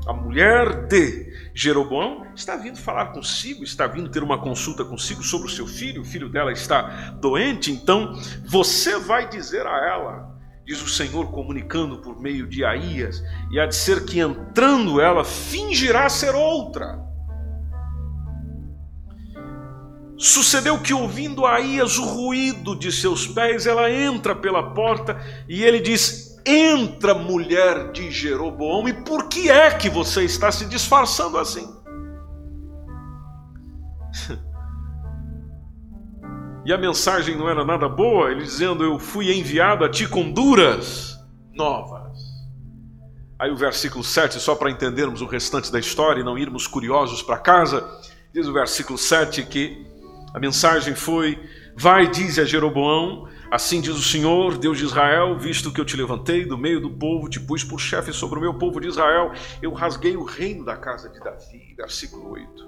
a 0.07 0.13
mulher 0.13 0.87
de 0.87 1.32
Jeroboão 1.53 2.25
está 2.35 2.55
vindo 2.55 2.77
falar 2.77 3.07
consigo, 3.07 3.63
está 3.63 3.85
vindo 3.85 4.09
ter 4.09 4.23
uma 4.23 4.39
consulta 4.39 4.83
consigo 4.83 5.21
sobre 5.21 5.47
o 5.47 5.51
seu 5.51 5.67
filho, 5.67 6.01
o 6.01 6.05
filho 6.05 6.27
dela 6.27 6.51
está 6.51 7.11
doente, 7.19 7.71
então 7.71 8.19
você 8.43 8.97
vai 8.97 9.29
dizer 9.29 9.65
a 9.67 9.77
ela, 9.85 10.35
diz 10.65 10.81
o 10.81 10.89
Senhor 10.89 11.31
comunicando 11.31 11.99
por 11.99 12.19
meio 12.19 12.47
de 12.47 12.65
Aías, 12.65 13.23
e 13.51 13.59
há 13.59 13.67
de 13.67 13.75
ser 13.75 14.03
que 14.03 14.19
entrando 14.19 14.99
ela 14.99 15.23
fingirá 15.23 16.09
ser 16.09 16.33
outra. 16.33 17.03
Sucedeu 20.17 20.79
que, 20.79 20.93
ouvindo 20.93 21.45
Aías 21.45 21.97
o 21.97 22.05
ruído 22.05 22.77
de 22.77 22.91
seus 22.91 23.27
pés, 23.27 23.67
ela 23.67 23.91
entra 23.91 24.33
pela 24.33 24.71
porta 24.73 25.19
e 25.49 25.63
ele 25.63 25.79
diz: 25.79 26.32
Entra, 26.45 27.13
mulher 27.13 27.91
de 27.91 28.11
Jeroboão, 28.11 28.87
e 28.87 28.93
por 28.93 29.29
que 29.29 29.49
é 29.49 29.71
que 29.71 29.89
você 29.89 30.23
está 30.23 30.51
se 30.51 30.65
disfarçando 30.65 31.37
assim? 31.37 31.73
e 36.65 36.73
a 36.73 36.77
mensagem 36.77 37.37
não 37.37 37.49
era 37.49 37.63
nada 37.63 37.87
boa, 37.87 38.29
ele 38.29 38.43
dizendo: 38.43 38.83
Eu 38.83 38.99
fui 38.99 39.33
enviado 39.33 39.85
a 39.85 39.89
ti 39.89 40.05
com 40.07 40.29
duras 40.31 41.17
novas. 41.53 42.03
Aí 43.39 43.49
o 43.51 43.55
versículo 43.55 44.03
7, 44.03 44.39
só 44.39 44.55
para 44.55 44.69
entendermos 44.69 45.21
o 45.21 45.25
restante 45.25 45.71
da 45.71 45.79
história 45.79 46.21
e 46.21 46.23
não 46.23 46.37
irmos 46.37 46.67
curiosos 46.67 47.21
para 47.21 47.37
casa, 47.37 47.89
diz 48.33 48.47
o 48.47 48.53
versículo 48.53 48.97
7 48.97 49.43
que 49.43 49.85
a 50.33 50.39
mensagem 50.39 50.93
foi: 50.95 51.37
Vai, 51.75 52.09
diz 52.09 52.37
a 52.39 52.45
Jeroboão, 52.45 53.27
Assim 53.53 53.81
diz 53.81 53.95
o 53.95 54.01
Senhor, 54.01 54.57
Deus 54.57 54.79
de 54.79 54.83
Israel, 54.83 55.37
visto 55.37 55.71
que 55.71 55.79
eu 55.79 55.85
te 55.85 55.95
levantei 55.95 56.43
do 56.43 56.57
meio 56.57 56.81
do 56.81 56.89
povo, 56.89 57.29
te 57.29 57.39
pus 57.39 57.63
por 57.63 57.79
chefe 57.79 58.11
sobre 58.11 58.39
o 58.39 58.41
meu 58.41 58.55
povo 58.55 58.81
de 58.81 58.87
Israel, 58.87 59.31
eu 59.61 59.71
rasguei 59.71 60.17
o 60.17 60.23
reino 60.23 60.65
da 60.65 60.75
casa 60.75 61.07
de 61.07 61.19
Davi. 61.19 61.75
Versículo 61.77 62.31
8. 62.31 62.67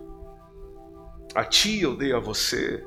A 1.33 1.43
ti 1.43 1.81
eu 1.81 1.97
dei 1.97 2.13
a 2.13 2.19
você, 2.19 2.85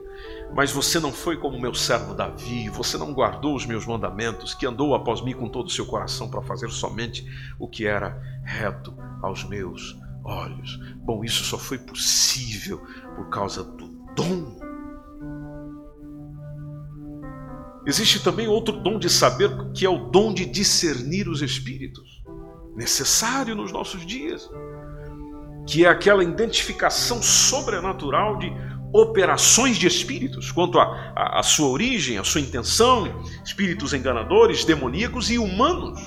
mas 0.55 0.71
você 0.71 1.01
não 1.01 1.13
foi 1.13 1.39
como 1.39 1.61
meu 1.61 1.75
servo 1.75 2.15
Davi, 2.15 2.69
você 2.69 2.97
não 2.97 3.13
guardou 3.13 3.57
os 3.57 3.67
meus 3.67 3.85
mandamentos, 3.85 4.55
que 4.55 4.65
andou 4.65 4.95
após 4.95 5.21
mim 5.21 5.33
com 5.33 5.49
todo 5.49 5.67
o 5.67 5.73
seu 5.73 5.85
coração 5.85 6.31
para 6.31 6.41
fazer 6.43 6.71
somente 6.71 7.27
o 7.59 7.67
que 7.67 7.85
era 7.85 8.17
reto 8.45 8.97
aos 9.21 9.43
meus 9.43 9.99
olhos. 10.25 10.79
Bom, 10.99 11.25
isso 11.25 11.43
só 11.43 11.59
foi 11.59 11.79
possível 11.79 12.79
por 13.17 13.29
causa 13.29 13.65
do 13.65 13.89
dom 14.15 14.57
Existe 17.89 18.23
também 18.23 18.47
outro 18.47 18.77
dom 18.77 18.99
de 18.99 19.09
saber, 19.09 19.51
que 19.73 19.87
é 19.87 19.89
o 19.89 20.11
dom 20.11 20.35
de 20.35 20.45
discernir 20.45 21.27
os 21.27 21.41
espíritos, 21.41 22.23
necessário 22.77 23.55
nos 23.55 23.73
nossos 23.73 24.05
dias, 24.05 24.47
que 25.67 25.87
é 25.87 25.89
aquela 25.89 26.23
identificação 26.23 27.23
sobrenatural 27.23 28.37
de 28.37 28.53
operações 28.93 29.79
de 29.79 29.87
espíritos, 29.87 30.53
quanto 30.53 30.79
à 30.79 31.43
sua 31.43 31.69
origem, 31.69 32.19
a 32.19 32.25
sua 32.25 32.43
intenção, 32.43 33.23
espíritos 33.43 33.95
enganadores, 33.95 34.67
demoníacos 34.67 35.31
e 35.31 35.39
humanos. 35.39 35.99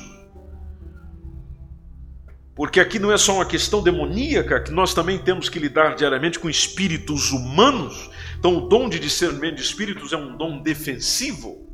Porque 2.55 2.79
aqui 2.79 2.99
não 2.99 3.11
é 3.11 3.17
só 3.17 3.37
uma 3.37 3.45
questão 3.45 3.81
demoníaca, 3.81 4.61
que 4.61 4.71
nós 4.71 4.93
também 4.93 5.17
temos 5.17 5.49
que 5.49 5.57
lidar 5.57 5.95
diariamente 5.95 6.37
com 6.37 6.47
espíritos 6.47 7.31
humanos. 7.31 8.11
Então, 8.37 8.55
o 8.55 8.69
dom 8.69 8.87
de 8.87 8.99
discernimento 8.99 9.55
de 9.55 9.63
espíritos 9.63 10.13
é 10.13 10.17
um 10.17 10.37
dom 10.37 10.61
defensivo 10.61 11.70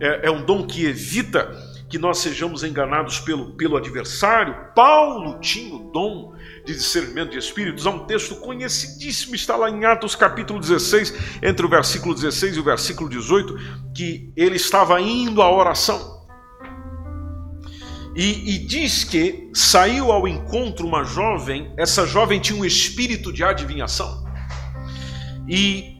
é, 0.00 0.26
é 0.26 0.30
um 0.30 0.44
dom 0.44 0.66
que 0.66 0.84
evita 0.84 1.50
que 1.88 1.98
nós 1.98 2.18
sejamos 2.18 2.64
enganados 2.64 3.20
pelo, 3.20 3.52
pelo 3.52 3.76
adversário. 3.76 4.56
Paulo 4.74 5.38
tinha 5.38 5.74
o 5.74 5.90
dom 5.92 6.34
de 6.64 6.74
discernimento 6.74 7.30
de 7.30 7.38
espíritos. 7.38 7.86
Há 7.86 7.90
um 7.90 8.06
texto 8.06 8.36
conhecidíssimo, 8.36 9.34
está 9.34 9.54
lá 9.54 9.70
em 9.70 9.84
Atos 9.84 10.16
capítulo 10.16 10.58
16, 10.58 11.38
entre 11.42 11.64
o 11.64 11.68
versículo 11.68 12.14
16 12.14 12.56
e 12.56 12.60
o 12.60 12.64
versículo 12.64 13.08
18, 13.08 13.56
que 13.94 14.32
ele 14.36 14.56
estava 14.56 15.00
indo 15.00 15.40
à 15.42 15.50
oração. 15.50 16.14
E, 18.16 18.54
e, 18.54 18.58
diz 18.58 19.02
que 19.02 19.50
saiu 19.52 20.12
ao 20.12 20.28
encontro 20.28 20.86
uma 20.86 21.02
jovem, 21.02 21.72
essa 21.76 22.06
jovem 22.06 22.40
tinha 22.40 22.58
um 22.58 22.64
espírito 22.64 23.32
de 23.32 23.42
adivinhação. 23.42 24.24
E 25.48 25.96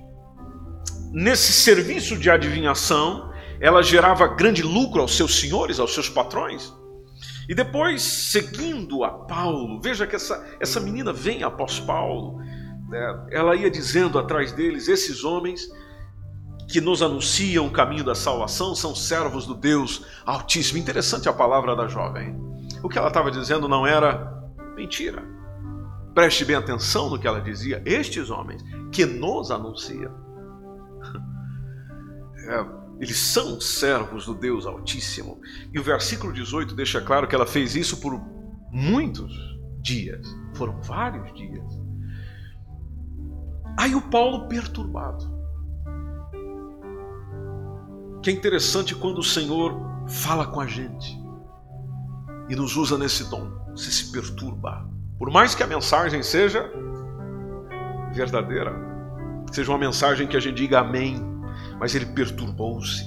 nesse 1.13 1.53
serviço 1.53 2.17
de 2.17 2.31
adivinhação, 2.31 3.34
ela 3.61 3.83
gerava 3.83 4.27
grande 4.27 4.63
lucro 4.63 5.01
aos 5.01 5.17
seus 5.17 5.39
senhores, 5.39 5.79
aos 5.79 5.95
seus 5.95 6.09
patrões. 6.09 6.73
E 7.49 7.55
depois, 7.55 8.03
seguindo 8.03 9.05
a 9.05 9.11
Paulo, 9.11 9.81
veja 9.81 10.07
que 10.07 10.17
essa, 10.17 10.45
essa 10.61 10.81
menina 10.81 11.13
vem 11.13 11.43
após 11.43 11.79
Paulo, 11.79 12.39
né? 12.89 13.27
ela 13.31 13.55
ia 13.55 13.71
dizendo 13.71 14.19
atrás 14.19 14.53
deles: 14.53 14.89
esses 14.89 15.25
homens 15.25 15.69
que 16.69 16.81
nos 16.81 17.03
anunciam 17.03 17.67
o 17.67 17.71
caminho 17.71 18.05
da 18.05 18.15
salvação 18.15 18.75
são 18.75 18.95
servos 18.95 19.47
do 19.47 19.55
Deus 19.55 20.07
Altíssimo. 20.25 20.79
Interessante 20.79 21.29
a 21.29 21.33
palavra 21.33 21.77
da 21.77 21.87
jovem. 21.87 22.35
O 22.83 22.89
que 22.89 22.99
ela 22.99 23.09
estava 23.09 23.31
dizendo 23.31 23.69
não 23.69 23.87
era 23.87 24.33
mentira. 24.75 25.23
Preste 26.15 26.45
bem 26.45 26.57
atenção 26.57 27.11
no 27.11 27.19
que 27.19 27.27
ela 27.27 27.41
dizia. 27.41 27.83
Estes 27.85 28.31
homens 28.31 28.63
que 28.93 29.05
nos 29.05 29.51
anunciam. 29.51 30.13
É, 32.47 32.63
eles 33.01 33.19
são 33.19 33.61
servos 33.61 34.27
do 34.27 34.35
Deus 34.35 34.67
Altíssimo. 34.67 35.41
E 35.73 35.79
o 35.79 35.83
versículo 35.83 36.33
18 36.33 36.75
deixa 36.75 37.01
claro 37.01 37.27
que 37.27 37.35
ela 37.35 37.47
fez 37.47 37.75
isso 37.75 38.01
por 38.01 38.21
muitos 38.71 39.33
dias. 39.83 40.27
Foram 40.55 40.81
vários 40.83 41.33
dias. 41.35 41.65
Aí 43.79 43.95
o 43.95 44.03
Paulo 44.03 44.49
perturbado. 44.49 45.33
Que 48.23 48.31
é 48.31 48.33
interessante 48.33 48.95
quando 48.95 49.19
o 49.19 49.25
Senhor 49.25 49.75
fala 50.09 50.47
com 50.47 50.61
a 50.61 50.67
gente 50.67 51.19
e 52.49 52.55
nos 52.55 52.77
usa 52.77 52.97
nesse 52.97 53.29
dom. 53.29 53.51
Você 53.73 53.91
se 53.91 54.13
perturba. 54.13 54.89
Por 55.19 55.31
mais 55.31 55.55
que 55.55 55.63
a 55.63 55.67
mensagem 55.67 56.23
seja 56.23 56.71
verdadeira, 58.15 58.73
seja 59.53 59.71
uma 59.71 59.79
mensagem 59.79 60.27
que 60.27 60.37
a 60.37 60.41
gente 60.41 60.57
diga 60.57 60.81
amém, 60.81 61.34
mas 61.85 61.95
ele 61.95 62.07
perturbou-se. 62.07 63.05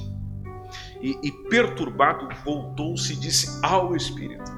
E, 1.02 1.18
e 1.24 1.32
perturbado 1.50 2.30
voltou-se 2.46 3.12
e 3.12 3.16
disse 3.16 3.60
ao 3.66 3.96
Espírito 3.96 4.52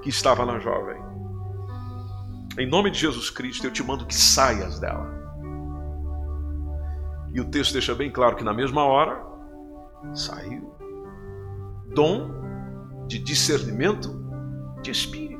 que 0.00 0.08
estava 0.08 0.46
na 0.46 0.58
jovem: 0.58 0.96
Em 2.58 2.66
nome 2.66 2.90
de 2.90 3.00
Jesus 3.00 3.28
Cristo, 3.28 3.66
eu 3.66 3.70
te 3.70 3.82
mando 3.82 4.06
que 4.06 4.14
saias 4.14 4.80
dela. 4.80 5.06
E 7.34 7.40
o 7.42 7.44
texto 7.50 7.74
deixa 7.74 7.94
bem 7.94 8.10
claro 8.10 8.34
que 8.34 8.42
na 8.42 8.54
mesma 8.54 8.82
hora 8.82 9.22
saiu. 10.14 10.74
Dom 11.94 12.30
de 13.08 13.18
discernimento 13.18 14.08
de 14.80 14.90
espírito. 14.90 15.31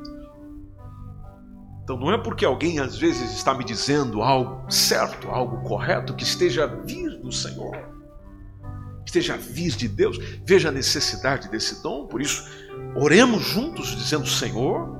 Então 1.83 1.97
não 1.97 2.11
é 2.11 2.17
porque 2.17 2.45
alguém 2.45 2.79
às 2.79 2.97
vezes 2.97 3.33
está 3.33 3.53
me 3.53 3.63
dizendo 3.63 4.21
algo 4.21 4.71
certo, 4.71 5.27
algo 5.29 5.61
correto, 5.67 6.15
que 6.15 6.23
esteja 6.23 6.63
a 6.63 6.67
vir 6.67 7.19
do 7.19 7.31
Senhor, 7.31 7.77
esteja 9.05 9.33
a 9.33 9.37
vir 9.37 9.75
de 9.75 9.87
Deus. 9.87 10.17
Veja 10.45 10.69
a 10.69 10.71
necessidade 10.71 11.49
desse 11.49 11.83
dom, 11.83 12.07
por 12.07 12.21
isso, 12.21 12.49
oremos 12.95 13.43
juntos, 13.43 13.95
dizendo: 13.95 14.25
Senhor, 14.25 14.97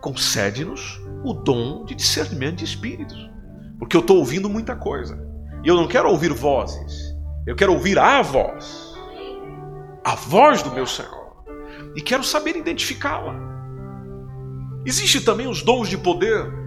concede-nos 0.00 1.00
o 1.24 1.34
dom 1.34 1.84
de 1.84 1.96
discernimento 1.96 2.58
de 2.58 2.64
espíritos, 2.64 3.30
porque 3.78 3.96
eu 3.96 4.00
estou 4.00 4.18
ouvindo 4.18 4.48
muita 4.48 4.76
coisa 4.76 5.20
e 5.64 5.68
eu 5.68 5.74
não 5.74 5.88
quero 5.88 6.08
ouvir 6.08 6.32
vozes, 6.32 7.12
eu 7.44 7.56
quero 7.56 7.72
ouvir 7.72 7.98
a 7.98 8.22
voz, 8.22 8.94
a 10.04 10.14
voz 10.14 10.62
do 10.62 10.70
meu 10.70 10.86
Senhor, 10.86 11.44
e 11.96 12.00
quero 12.00 12.22
saber 12.22 12.56
identificá-la. 12.56 13.51
Existem 14.84 15.20
também 15.20 15.46
os 15.46 15.62
dons 15.62 15.88
de 15.88 15.96
poder. 15.96 16.62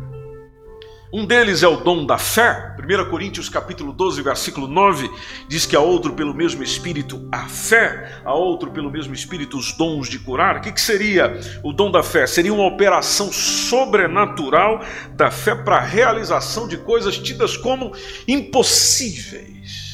Um 1.12 1.26
deles 1.26 1.64
é 1.64 1.68
o 1.68 1.78
dom 1.78 2.06
da 2.06 2.18
fé. 2.18 2.76
1 2.78 3.10
Coríntios 3.10 3.48
capítulo 3.48 3.94
12, 3.94 4.22
versículo 4.22 4.68
9, 4.68 5.10
diz 5.48 5.66
que 5.66 5.76
a 5.76 5.80
outro 5.80 6.14
pelo 6.14 6.34
mesmo 6.34 6.64
Espírito 6.64 7.28
a 7.32 7.48
fé, 7.48 8.22
a 8.26 8.34
outro 8.34 8.72
pelo 8.72 8.92
mesmo 8.92 9.14
Espírito 9.14 9.58
os 9.58 9.72
dons 9.74 10.10
de 10.10 10.20
curar. 10.20 10.58
O 10.58 10.62
que, 10.62 10.72
que 10.72 10.82
seria 10.82 11.40
o 11.64 11.72
dom 11.72 11.92
da 11.92 12.04
fé? 12.04 12.26
Seria 12.28 12.54
uma 12.54 12.66
operação 12.66 13.32
sobrenatural 13.32 14.82
da 15.12 15.32
fé 15.32 15.56
para 15.56 15.78
a 15.78 15.82
realização 15.82 16.68
de 16.68 16.78
coisas 16.78 17.18
tidas 17.18 17.56
como 17.56 17.94
impossíveis. 18.28 19.86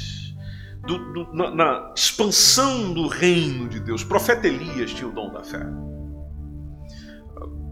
Do, 0.87 0.97
do, 1.13 1.33
na, 1.33 1.51
na 1.51 1.93
expansão 1.95 2.91
do 2.91 3.07
reino 3.07 3.69
de 3.69 3.79
Deus. 3.79 4.01
O 4.01 4.07
profeta 4.07 4.47
Elias 4.47 4.91
tinha 4.91 5.07
o 5.07 5.11
dom 5.11 5.31
da 5.31 5.43
fé 5.43 5.63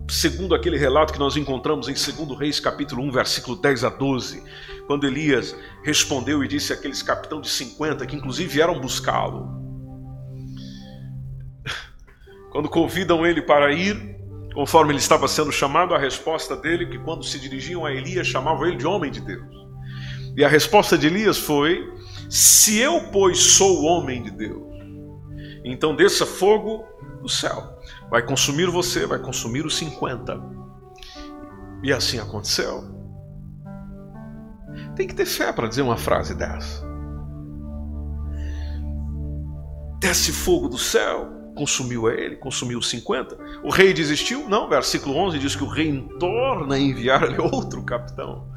segundo 0.10 0.55
aquele 0.55 0.78
relato 0.78 1.14
que 1.14 1.20
nós 1.20 1.38
encontramos 1.38 1.88
em 1.88 1.93
2 1.93 2.38
Reis, 2.38 2.60
capítulo 2.60 3.03
1, 3.03 3.12
versículo 3.12 3.55
10 3.55 3.84
a 3.84 3.89
12, 3.89 4.43
quando 4.88 5.05
Elias 5.05 5.55
respondeu 5.84 6.43
e 6.43 6.47
disse 6.47 6.74
àqueles 6.74 7.03
capitão 7.03 7.39
de 7.39 7.47
50, 7.47 8.05
que 8.05 8.16
inclusive 8.16 8.49
vieram 8.49 8.80
buscá-lo, 8.80 9.47
quando 12.51 12.68
convidam 12.68 13.26
ele 13.26 13.41
para 13.41 13.72
ir, 13.72 14.18
conforme 14.53 14.91
ele 14.91 14.99
estava 14.99 15.28
sendo 15.28 15.51
chamado, 15.51 15.93
a 15.93 15.99
resposta 15.99 16.55
dele, 16.57 16.88
que 16.88 16.97
quando 16.97 17.24
se 17.24 17.39
dirigiam 17.39 17.86
a 17.86 17.93
Elias, 17.93 18.26
chamavam 18.26 18.66
ele 18.66 18.78
de 18.78 18.88
homem 18.88 19.12
de 19.12 19.22
Deus. 19.22 19.47
E 20.36 20.43
a 20.43 20.47
resposta 20.47 20.97
de 20.97 21.07
Elias 21.07 21.38
foi: 21.38 21.88
Se 22.30 22.80
eu, 22.80 23.10
pois, 23.12 23.38
sou 23.38 23.84
homem 23.84 24.24
de 24.24 24.32
Deus, 24.32 24.64
então 25.64 25.95
desça 25.95 26.26
fogo 26.26 26.84
do 27.22 27.30
céu 27.30 27.78
vai 28.10 28.22
consumir 28.24 28.68
você, 28.68 29.05
vai 29.05 29.20
consumir 29.20 29.66
os 29.66 29.78
50. 29.78 30.39
E 31.84 31.93
assim 31.93 32.20
aconteceu. 32.20 32.84
Tem 34.95 35.07
que 35.07 35.16
ter 35.16 35.26
fé 35.26 35.51
para 35.53 35.68
dizer 35.68 35.82
uma 35.82 35.97
frase 35.97 36.36
dessa. 36.36 36.88
Desce 39.99 40.32
fogo 40.32 40.70
do 40.70 40.78
céu, 40.78 41.30
consumiu 41.55 42.07
a 42.07 42.14
ele, 42.14 42.38
consumiu 42.38 42.80
os 42.80 42.89
50. 42.89 43.38
O 43.64 43.70
rei 43.70 43.93
desistiu? 43.93 44.47
Não, 44.47 44.70
versículo 44.70 45.16
11 45.16 45.39
diz 45.39 45.55
que 45.55 45.64
o 45.64 45.68
rei 45.68 46.07
torna 46.20 46.76
a 46.76 46.80
enviar-lhe 46.80 47.39
outro 47.39 47.84
capitão 47.84 48.49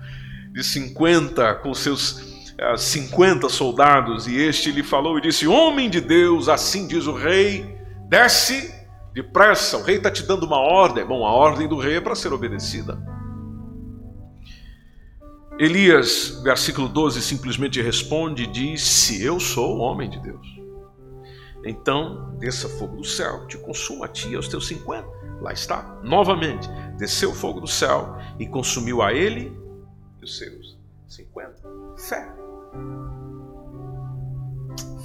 de 0.52 0.62
50 0.62 1.56
com 1.56 1.74
seus 1.74 2.12
uh, 2.12 2.74
eh, 2.74 2.76
50 2.76 3.48
soldados. 3.48 4.26
E 4.26 4.36
este 4.36 4.70
lhe 4.70 4.82
falou 4.82 5.18
e 5.18 5.22
disse: 5.22 5.46
Homem 5.46 5.90
de 5.90 6.00
Deus, 6.00 6.48
assim 6.48 6.86
diz 6.86 7.06
o 7.06 7.14
rei, 7.14 7.76
desce 8.08 8.81
Depressa, 9.12 9.76
o 9.76 9.82
rei 9.82 9.96
está 9.96 10.10
te 10.10 10.22
dando 10.22 10.46
uma 10.46 10.58
ordem. 10.58 11.04
Bom, 11.04 11.26
a 11.26 11.32
ordem 11.32 11.68
do 11.68 11.78
rei 11.78 11.96
é 11.96 12.00
para 12.00 12.14
ser 12.14 12.32
obedecida. 12.32 12.98
Elias, 15.58 16.40
versículo 16.42 16.88
12, 16.88 17.20
simplesmente 17.20 17.80
responde 17.82 18.44
e 18.44 18.46
diz: 18.46 18.82
Se 18.82 19.22
eu 19.22 19.38
sou 19.38 19.76
o 19.76 19.80
homem 19.80 20.08
de 20.08 20.18
Deus, 20.20 20.46
então 21.64 22.34
desça 22.38 22.68
fogo 22.68 22.96
do 22.96 23.04
céu, 23.04 23.46
te 23.46 23.58
consuma 23.58 24.06
a 24.06 24.08
ti 24.08 24.30
e 24.30 24.34
aos 24.34 24.48
teus 24.48 24.66
cinquenta. 24.66 25.08
Lá 25.40 25.52
está, 25.52 26.00
novamente, 26.02 26.68
desceu 26.96 27.34
fogo 27.34 27.60
do 27.60 27.66
céu 27.66 28.16
e 28.38 28.46
consumiu 28.46 29.02
a 29.02 29.12
ele 29.12 29.52
e 30.20 30.24
os 30.24 30.38
seus 30.38 30.78
cinquenta. 31.06 31.62
Fé. 31.98 32.34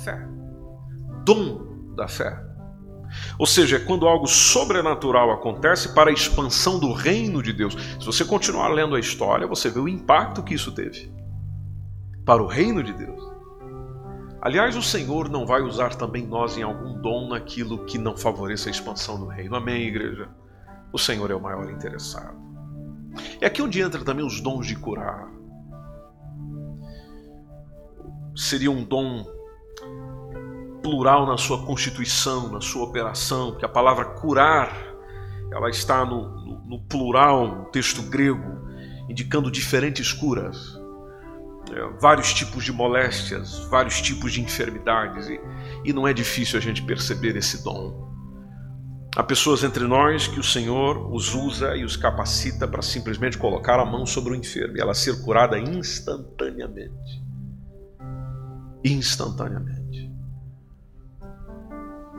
Fé. 0.04 0.28
Dom 1.26 1.94
da 1.96 2.08
fé. 2.08 2.48
Ou 3.38 3.46
seja, 3.46 3.78
é 3.78 3.80
quando 3.80 4.08
algo 4.08 4.26
sobrenatural 4.26 5.32
acontece 5.32 5.94
para 5.94 6.10
a 6.10 6.14
expansão 6.14 6.80
do 6.80 6.92
reino 6.92 7.44
de 7.44 7.54
Deus. 7.54 7.76
Se 8.00 8.06
você 8.06 8.26
continuar 8.26 8.70
lendo 8.70 8.96
a 8.96 9.00
história, 9.00 9.46
você 9.46 9.70
vê 9.70 9.80
o 9.80 9.88
impacto 9.88 10.44
que 10.44 10.56
isso 10.56 10.72
teve 10.72 11.12
para 12.26 12.42
o 12.42 12.48
reino 12.48 12.84
de 12.84 12.94
Deus. 12.94 13.24
Aliás, 14.42 14.76
o 14.76 14.82
Senhor 14.82 15.30
não 15.30 15.46
vai 15.46 15.62
usar 15.62 15.96
também 15.96 16.26
nós 16.26 16.58
em 16.58 16.64
algum 16.64 17.00
dom 17.02 17.30
naquilo 17.30 17.86
que 17.86 17.98
não 17.98 18.18
favoreça 18.18 18.70
a 18.70 18.72
expansão 18.72 19.20
do 19.20 19.28
reino. 19.28 19.56
Amém, 19.56 19.88
igreja? 19.88 20.30
O 20.92 20.98
Senhor 20.98 21.30
é 21.32 21.36
o 21.36 21.42
maior 21.42 21.70
interessado. 21.70 22.36
É 23.42 23.48
aqui 23.48 23.62
onde 23.62 23.82
entra 23.82 24.04
também 24.04 24.26
os 24.26 24.42
dons 24.42 24.68
de 24.68 24.76
curar. 24.76 25.28
Seria 28.36 28.70
um 28.70 28.84
dom 28.84 29.26
plural 30.82 31.26
na 31.26 31.38
sua 31.38 31.66
constituição, 31.66 32.50
na 32.52 32.62
sua 32.62 32.84
operação, 32.84 33.52
porque 33.52 33.66
a 33.66 33.70
palavra 33.70 34.06
curar 34.06 34.88
ela 35.52 35.70
está 35.70 36.06
no, 36.06 36.30
no, 36.46 36.66
no 36.66 36.80
plural, 36.84 37.48
no 37.48 37.66
texto 37.66 38.02
grego, 38.04 38.58
indicando 39.10 39.50
diferentes 39.50 40.12
curas. 40.12 40.78
é, 41.72 42.00
vários 42.00 42.34
tipos 42.34 42.64
de 42.64 42.72
moléstias, 42.72 43.60
vários 43.70 44.02
tipos 44.02 44.32
de 44.32 44.42
enfermidades, 44.42 45.28
e, 45.30 45.40
e 45.86 45.94
não 45.94 46.08
é 46.08 46.14
difícil 46.14 46.58
a 46.58 46.62
gente 46.62 46.82
perceber 46.84 47.36
esse 47.36 47.64
dom. 47.64 48.08
Há 49.16 49.24
pessoas 49.24 49.64
entre 49.64 49.86
nós 49.88 50.28
que 50.28 50.40
o 50.40 50.44
Senhor 50.44 51.12
os 51.12 51.34
usa 51.34 51.76
e 51.76 51.84
os 51.84 51.98
capacita 51.98 52.68
para 52.68 52.84
simplesmente 52.84 53.38
colocar 53.38 53.80
a 53.80 53.86
mão 53.86 54.06
sobre 54.06 54.34
o 54.34 54.36
enfermo 54.36 54.78
e 54.78 54.80
ela 54.80 54.94
ser 54.94 55.24
curada 55.24 55.58
instantaneamente. 55.58 57.24
Instantaneamente. 58.86 59.77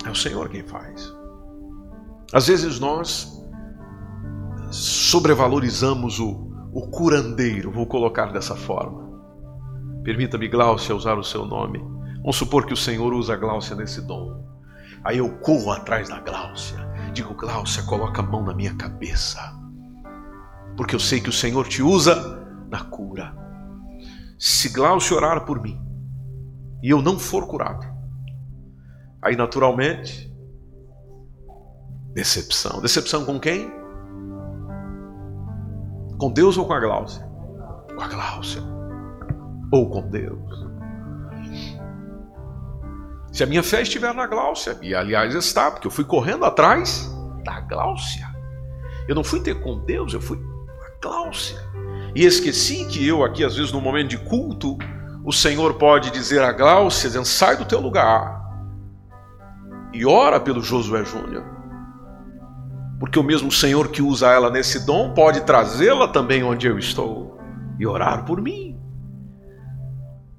É 0.07 0.11
o 0.11 0.15
Senhor 0.15 0.49
quem 0.49 0.63
faz. 0.63 1.13
Às 2.33 2.47
vezes 2.47 2.79
nós 2.79 3.39
sobrevalorizamos 4.71 6.19
o, 6.21 6.51
o 6.73 6.89
curandeiro, 6.89 7.71
vou 7.71 7.87
colocar 7.87 8.33
dessa 8.33 8.55
forma. 8.55 9.09
Permita-me, 10.05 10.49
Gláucia, 10.49 10.95
usar 10.95 11.19
o 11.19 11.25
seu 11.25 11.45
nome. 11.45 11.79
Vamos 12.19 12.37
supor 12.37 12.67
que 12.67 12.73
o 12.73 12.77
Senhor 12.77 13.13
usa 13.13 13.35
a 13.35 13.37
Gláucia 13.37 13.75
nesse 13.75 14.01
dom. 14.03 14.47
Aí 15.05 15.19
eu 15.19 15.39
corro 15.39 15.71
atrás 15.71 16.09
da 16.09 16.21
Gláucia. 16.21 16.79
Digo, 17.15 17.35
Gláucia, 17.35 17.83
coloca 17.85 18.21
a 18.21 18.25
mão 18.25 18.45
na 18.45 18.55
minha 18.55 18.75
cabeça. 18.75 19.39
Porque 20.77 20.95
eu 20.95 21.01
sei 21.01 21.21
que 21.21 21.31
o 21.31 21.33
Senhor 21.33 21.67
te 21.67 21.83
usa 21.83 22.47
na 22.71 22.85
cura. 22.85 23.35
Se 24.39 24.69
Gláucia 24.69 25.17
orar 25.17 25.45
por 25.45 25.61
mim 25.61 25.81
e 26.83 26.91
eu 26.91 27.03
não 27.03 27.19
for 27.19 27.47
curado, 27.47 27.87
aí 29.29 29.37
naturalmente, 29.37 30.33
decepção. 32.15 32.81
Decepção 32.81 33.25
com 33.25 33.39
quem? 33.39 33.71
Com 36.19 36.33
Deus 36.33 36.57
ou 36.57 36.67
com 36.67 36.73
a 36.73 36.81
Gláucia? 36.81 37.25
Com 37.95 38.01
a 38.01 38.09
Gláucia. 38.09 38.63
Ou 39.71 39.89
com 39.89 40.09
Deus. 40.09 40.67
Se 43.31 43.45
a 43.45 43.47
minha 43.47 43.63
fé 43.63 43.83
estiver 43.83 44.13
na 44.15 44.27
Gláucia, 44.27 44.77
e 44.83 44.95
aliás 44.95 45.35
está, 45.35 45.71
porque 45.71 45.87
eu 45.87 45.91
fui 45.91 46.05
correndo 46.05 46.45
atrás 46.45 47.09
da 47.45 47.61
Gláucia. 47.61 48.27
Eu 49.07 49.15
não 49.15 49.23
fui 49.23 49.41
ter 49.41 49.61
com 49.61 49.79
Deus, 49.85 50.13
eu 50.13 50.21
fui 50.21 50.39
a 50.39 51.01
Gláucia. 51.01 51.59
E 52.15 52.25
esqueci 52.25 52.87
que 52.87 53.07
eu 53.07 53.23
aqui, 53.23 53.45
às 53.45 53.55
vezes, 53.55 53.71
no 53.71 53.81
momento 53.81 54.09
de 54.09 54.19
culto, 54.19 54.77
o 55.25 55.33
Senhor 55.33 55.75
pode 55.75 56.11
dizer 56.11 56.43
a 56.43 56.51
Gláucia, 56.51 57.09
dizendo, 57.09 57.27
sai 57.27 57.57
do 57.57 57.65
teu 57.65 57.81
lugar 57.81 58.38
e 59.93 60.05
ora 60.07 60.39
pelo 60.39 60.63
Josué 60.63 61.05
Júnior 61.05 61.59
porque 62.99 63.19
o 63.19 63.23
mesmo 63.23 63.51
Senhor 63.53 63.89
que 63.89 64.03
usa 64.03 64.29
ela 64.29 64.51
nesse 64.51 64.85
dom 64.85 65.15
pode 65.15 65.43
trazê-la 65.43 66.09
também 66.09 66.43
onde 66.43 66.67
eu 66.67 66.79
estou 66.79 67.39
e 67.79 67.87
orar 67.87 68.25
por 68.25 68.43
mim. 68.43 68.77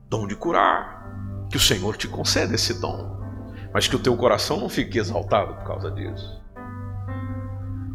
Dom 0.10 0.28
de 0.28 0.36
curar. 0.36 1.00
Que 1.50 1.58
o 1.58 1.60
Senhor 1.60 1.96
te 1.96 2.08
conceda 2.08 2.54
esse 2.54 2.80
dom, 2.80 3.18
mas 3.74 3.88
que 3.88 3.96
o 3.96 4.00
teu 4.00 4.16
coração 4.16 4.60
não 4.60 4.70
fique 4.70 5.00
exaltado 5.00 5.56
por 5.56 5.64
causa 5.64 5.90
disso. 5.90 6.40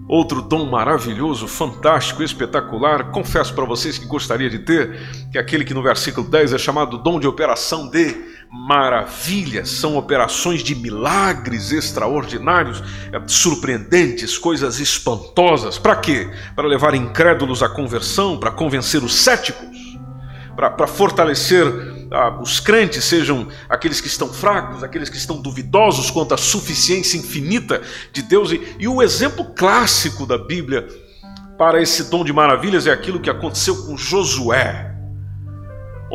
Outro 0.08 0.42
dom 0.42 0.66
maravilhoso, 0.66 1.46
fantástico, 1.46 2.22
espetacular, 2.22 3.10
confesso 3.10 3.54
para 3.54 3.64
vocês 3.64 3.96
que 3.96 4.06
gostaria 4.06 4.50
de 4.50 4.58
ter, 4.58 5.28
que 5.30 5.38
é 5.38 5.40
aquele 5.40 5.64
que 5.64 5.72
no 5.72 5.82
versículo 5.82 6.28
10 6.28 6.52
é 6.52 6.58
chamado 6.58 6.98
dom 6.98 7.20
de 7.20 7.28
operação 7.28 7.88
de 7.88 8.33
maravilhas, 8.54 9.68
são 9.68 9.96
operações 9.96 10.62
de 10.62 10.76
milagres 10.76 11.72
extraordinários, 11.72 12.82
é, 13.12 13.20
surpreendentes, 13.26 14.38
coisas 14.38 14.78
espantosas. 14.78 15.76
Para 15.76 15.96
quê? 15.96 16.30
Para 16.54 16.68
levar 16.68 16.94
incrédulos 16.94 17.62
à 17.62 17.68
conversão, 17.68 18.38
para 18.38 18.52
convencer 18.52 19.02
os 19.02 19.16
céticos, 19.16 19.98
para 20.54 20.86
fortalecer 20.86 21.66
ah, 22.12 22.38
os 22.40 22.60
crentes, 22.60 23.04
sejam 23.04 23.48
aqueles 23.68 24.00
que 24.00 24.06
estão 24.06 24.32
fracos, 24.32 24.84
aqueles 24.84 25.08
que 25.08 25.16
estão 25.16 25.42
duvidosos 25.42 26.10
quanto 26.10 26.32
à 26.32 26.38
suficiência 26.38 27.18
infinita 27.18 27.82
de 28.12 28.22
Deus. 28.22 28.52
E, 28.52 28.76
e 28.78 28.86
o 28.86 29.02
exemplo 29.02 29.46
clássico 29.46 30.24
da 30.24 30.38
Bíblia 30.38 30.86
para 31.58 31.82
esse 31.82 32.04
dom 32.04 32.24
de 32.24 32.32
maravilhas 32.32 32.86
é 32.86 32.92
aquilo 32.92 33.18
que 33.18 33.28
aconteceu 33.28 33.84
com 33.84 33.96
Josué 33.96 34.93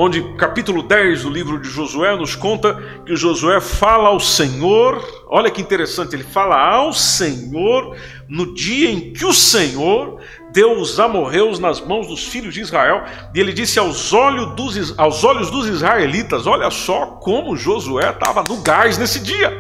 onde 0.02 0.24
capítulo 0.36 0.82
10 0.82 1.24
do 1.24 1.30
livro 1.30 1.60
de 1.60 1.70
Josué 1.70 2.16
nos 2.16 2.34
conta 2.34 2.82
que 3.06 3.18
Josué 3.18 3.60
fala 3.60 4.08
ao 4.08 4.18
Senhor, 4.18 5.06
olha 5.28 5.52
que 5.52 5.62
interessante, 5.62 6.16
ele 6.16 6.24
fala 6.24 6.56
ao 6.56 6.94
Senhor 6.94 7.98
no 8.26 8.54
dia 8.54 8.90
em 8.90 9.12
que 9.12 9.26
o 9.26 9.34
Senhor 9.34 10.22
deu 10.54 10.80
os 10.80 11.02
amorreus 11.02 11.60
nas 11.60 11.82
mãos 11.82 12.08
dos 12.08 12.26
filhos 12.26 12.54
de 12.54 12.62
Israel, 12.62 13.04
e 13.36 13.42
ele 13.42 13.52
disse 13.52 13.78
aos 13.78 14.14
olhos 14.14 14.56
dos, 14.56 14.98
aos 14.98 15.26
olhos 15.26 15.52
dos 15.52 15.68
israelitas: 15.68 16.48
Olha 16.48 16.72
só 16.72 17.08
como 17.18 17.58
Josué 17.58 18.10
estava 18.10 18.42
no 18.42 18.62
gás 18.62 18.98
nesse 18.98 19.20
dia. 19.20 19.52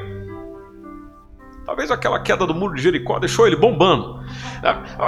Talvez 1.65 1.91
aquela 1.91 2.17
queda 2.21 2.47
do 2.47 2.55
muro 2.55 2.75
de 2.75 2.81
Jericó 2.81 3.19
deixou 3.19 3.45
ele 3.45 3.57
bombando. 3.57 4.23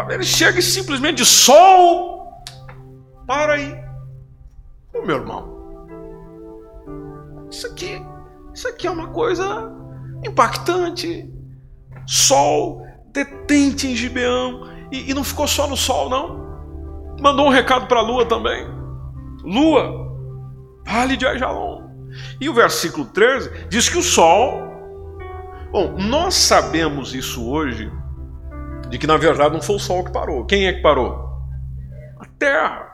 Ele 0.10 0.26
chega 0.26 0.60
e 0.60 0.62
simplesmente 0.62 1.20
de 1.20 1.26
sol, 1.26 2.44
para 3.26 3.54
aí. 3.54 3.91
Ô 4.94 5.02
meu 5.06 5.18
irmão, 5.18 5.62
isso 7.50 7.68
aqui, 7.68 8.02
isso 8.54 8.68
aqui 8.68 8.88
é 8.88 8.92
uma 8.92 9.08
coisa 9.08 9.72
impactante. 10.26 11.30
Sol 12.08 12.86
detente 13.14 13.88
em 13.88 13.96
Gibeão. 13.96 14.70
E, 14.92 15.10
e 15.10 15.14
não 15.14 15.24
ficou 15.24 15.48
só 15.48 15.68
no 15.68 15.78
sol, 15.78 16.10
não. 16.10 16.42
Mandou 17.20 17.48
um 17.48 17.50
recado 17.50 17.88
para 17.88 18.00
a 18.00 18.04
lua 18.04 18.26
também. 18.26 18.66
Lua, 19.44 20.16
vale 20.86 21.16
de 21.16 21.26
Ajalon. 21.26 21.82
E 22.40 22.50
o 22.50 22.54
versículo 22.54 23.06
13 23.06 23.68
diz 23.70 23.90
que 23.90 23.98
o 23.98 24.04
sol. 24.04 24.70
Bom, 25.72 25.96
nós 25.98 26.34
sabemos 26.34 27.16
isso 27.16 27.50
hoje, 27.50 27.90
de 28.90 28.98
que 28.98 29.08
na 29.08 29.16
verdade 29.16 29.54
não 29.54 29.62
foi 29.62 29.78
o 29.78 29.80
sol 29.80 30.04
que 30.04 30.12
parou. 30.12 30.46
Quem 30.46 30.68
é 30.68 30.74
que 30.74 30.82
parou? 30.82 31.16
A 32.20 32.26
terra. 32.38 32.91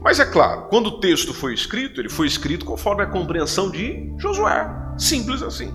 Mas 0.00 0.20
é 0.20 0.24
claro, 0.24 0.68
quando 0.68 0.86
o 0.86 1.00
texto 1.00 1.32
foi 1.32 1.54
escrito, 1.54 2.00
ele 2.00 2.08
foi 2.08 2.26
escrito 2.26 2.64
conforme 2.64 3.02
a 3.02 3.06
compreensão 3.06 3.70
de 3.70 4.12
Josué. 4.18 4.68
Simples 4.98 5.42
assim. 5.42 5.72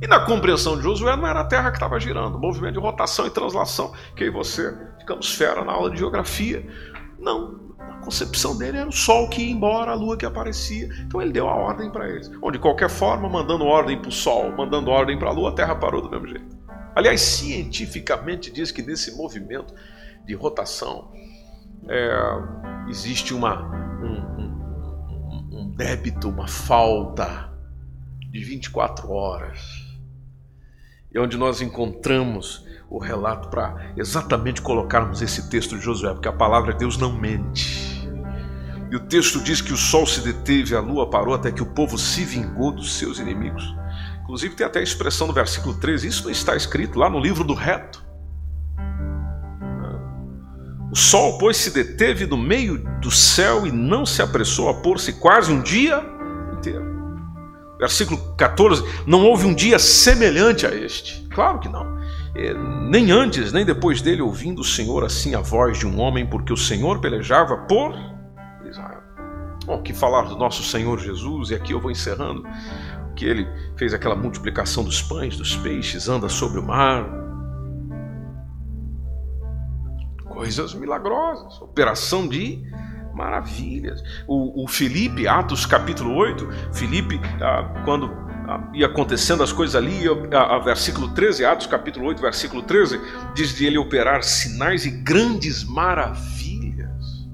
E 0.00 0.06
na 0.06 0.20
compreensão 0.20 0.76
de 0.76 0.82
Josué 0.82 1.16
não 1.16 1.26
era 1.26 1.40
a 1.40 1.44
terra 1.44 1.70
que 1.70 1.76
estava 1.76 1.98
girando, 1.98 2.38
movimento 2.38 2.74
de 2.74 2.80
rotação 2.80 3.26
e 3.26 3.30
translação, 3.30 3.92
que 4.14 4.24
e 4.24 4.30
você 4.30 4.76
ficamos 4.98 5.34
fera 5.34 5.64
na 5.64 5.72
aula 5.72 5.90
de 5.90 5.98
geografia. 5.98 6.66
Não, 7.18 7.74
a 7.78 7.96
concepção 8.04 8.58
dele 8.58 8.76
era 8.76 8.88
o 8.88 8.92
sol 8.92 9.28
que 9.30 9.40
ia 9.40 9.50
embora, 9.50 9.92
a 9.92 9.94
lua 9.94 10.16
que 10.16 10.26
aparecia. 10.26 10.88
Então 11.00 11.22
ele 11.22 11.32
deu 11.32 11.48
a 11.48 11.54
ordem 11.54 11.90
para 11.90 12.08
eles. 12.08 12.30
Ou 12.42 12.50
de 12.50 12.58
qualquer 12.58 12.90
forma, 12.90 13.28
mandando 13.28 13.64
ordem 13.64 13.98
para 13.98 14.08
o 14.08 14.12
sol, 14.12 14.52
mandando 14.52 14.90
ordem 14.90 15.18
para 15.18 15.30
a 15.30 15.32
lua, 15.32 15.50
a 15.50 15.54
terra 15.54 15.74
parou 15.74 16.02
do 16.02 16.10
mesmo 16.10 16.28
jeito. 16.28 16.56
Aliás, 16.94 17.20
cientificamente 17.20 18.50
diz 18.50 18.70
que 18.70 18.82
nesse 18.82 19.16
movimento 19.16 19.74
de 20.26 20.34
rotação 20.34 21.10
é, 21.88 22.88
existe 22.88 23.34
uma, 23.34 23.62
um, 24.02 24.40
um, 24.40 25.48
um 25.52 25.74
débito, 25.76 26.28
uma 26.28 26.48
falta 26.48 27.52
de 28.30 28.42
24 28.42 29.10
horas. 29.10 29.84
E 31.12 31.18
onde 31.18 31.36
nós 31.36 31.60
encontramos 31.60 32.66
o 32.88 32.98
relato 32.98 33.48
para 33.48 33.92
exatamente 33.96 34.62
colocarmos 34.62 35.22
esse 35.22 35.48
texto 35.48 35.76
de 35.76 35.84
Josué, 35.84 36.12
porque 36.12 36.28
a 36.28 36.32
palavra 36.32 36.72
de 36.72 36.78
Deus 36.78 36.96
não 36.96 37.12
mente. 37.12 37.96
E 38.90 38.96
o 38.96 39.00
texto 39.00 39.42
diz 39.42 39.60
que 39.60 39.72
o 39.72 39.76
sol 39.76 40.06
se 40.06 40.20
deteve, 40.20 40.76
a 40.76 40.80
lua 40.80 41.10
parou 41.10 41.34
até 41.34 41.50
que 41.50 41.62
o 41.62 41.66
povo 41.66 41.98
se 41.98 42.24
vingou 42.24 42.70
dos 42.70 42.98
seus 42.98 43.18
inimigos. 43.18 43.74
Inclusive 44.22 44.54
tem 44.54 44.66
até 44.66 44.78
a 44.78 44.82
expressão 44.82 45.26
no 45.26 45.32
versículo 45.32 45.74
13, 45.74 46.06
isso 46.06 46.24
não 46.24 46.30
está 46.30 46.54
escrito 46.54 46.98
lá 46.98 47.10
no 47.10 47.18
livro 47.18 47.42
do 47.42 47.54
reto. 47.54 48.05
O 50.96 50.98
sol, 50.98 51.36
pois, 51.36 51.58
se 51.58 51.70
deteve 51.70 52.24
no 52.24 52.38
meio 52.38 52.78
do 53.02 53.10
céu 53.10 53.66
e 53.66 53.70
não 53.70 54.06
se 54.06 54.22
apressou 54.22 54.70
a 54.70 54.74
pôr-se 54.80 55.12
quase 55.12 55.52
um 55.52 55.60
dia 55.60 56.02
inteiro. 56.56 56.86
Versículo 57.78 58.34
14: 58.34 58.82
Não 59.06 59.22
houve 59.26 59.44
um 59.44 59.54
dia 59.54 59.78
semelhante 59.78 60.66
a 60.66 60.74
este. 60.74 61.28
Claro 61.28 61.58
que 61.58 61.68
não. 61.68 61.98
É, 62.34 62.54
nem 62.88 63.10
antes, 63.10 63.52
nem 63.52 63.62
depois 63.62 64.00
dele, 64.00 64.22
ouvindo 64.22 64.62
o 64.62 64.64
Senhor 64.64 65.04
assim 65.04 65.34
a 65.34 65.40
voz 65.40 65.76
de 65.76 65.86
um 65.86 66.00
homem, 66.00 66.26
porque 66.26 66.50
o 66.50 66.56
Senhor 66.56 66.98
pelejava 66.98 67.58
por 67.68 67.94
Israel. 68.64 69.02
Bom, 69.66 69.82
que 69.82 69.92
falar 69.92 70.22
do 70.22 70.38
nosso 70.38 70.62
Senhor 70.62 70.98
Jesus, 70.98 71.50
e 71.50 71.56
aqui 71.56 71.74
eu 71.74 71.80
vou 71.80 71.90
encerrando, 71.90 72.42
que 73.14 73.26
ele 73.26 73.46
fez 73.76 73.92
aquela 73.92 74.16
multiplicação 74.16 74.82
dos 74.82 75.02
pães, 75.02 75.36
dos 75.36 75.56
peixes, 75.56 76.08
anda 76.08 76.30
sobre 76.30 76.58
o 76.58 76.62
mar, 76.62 77.25
coisas 80.36 80.74
milagrosas, 80.74 81.62
operação 81.62 82.28
de 82.28 82.62
maravilhas. 83.14 84.02
O, 84.28 84.64
o 84.64 84.68
Felipe, 84.68 85.26
Atos 85.26 85.64
capítulo 85.64 86.14
8, 86.14 86.46
Felipe, 86.74 87.18
ah, 87.40 87.82
quando 87.86 88.10
ah, 88.46 88.70
ia 88.74 88.84
acontecendo 88.84 89.42
as 89.42 89.50
coisas 89.50 89.74
ali, 89.74 90.02
a, 90.30 90.56
a, 90.56 90.58
versículo 90.58 91.08
13, 91.14 91.46
Atos 91.46 91.66
capítulo 91.66 92.06
8, 92.08 92.20
versículo 92.20 92.62
13, 92.62 93.00
diz 93.34 93.56
de 93.56 93.64
ele 93.64 93.78
operar 93.78 94.22
sinais 94.22 94.84
e 94.84 94.90
grandes 94.90 95.64
maravilhas. 95.64 97.26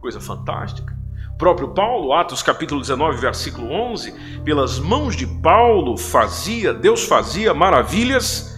Coisa 0.00 0.20
fantástica. 0.20 0.96
Próprio 1.36 1.74
Paulo, 1.74 2.12
Atos 2.12 2.44
capítulo 2.44 2.80
19, 2.80 3.20
versículo 3.20 3.72
11, 3.72 4.14
pelas 4.44 4.78
mãos 4.78 5.16
de 5.16 5.26
Paulo 5.26 5.96
fazia, 5.96 6.72
Deus 6.72 7.04
fazia 7.04 7.52
maravilhas 7.52 8.56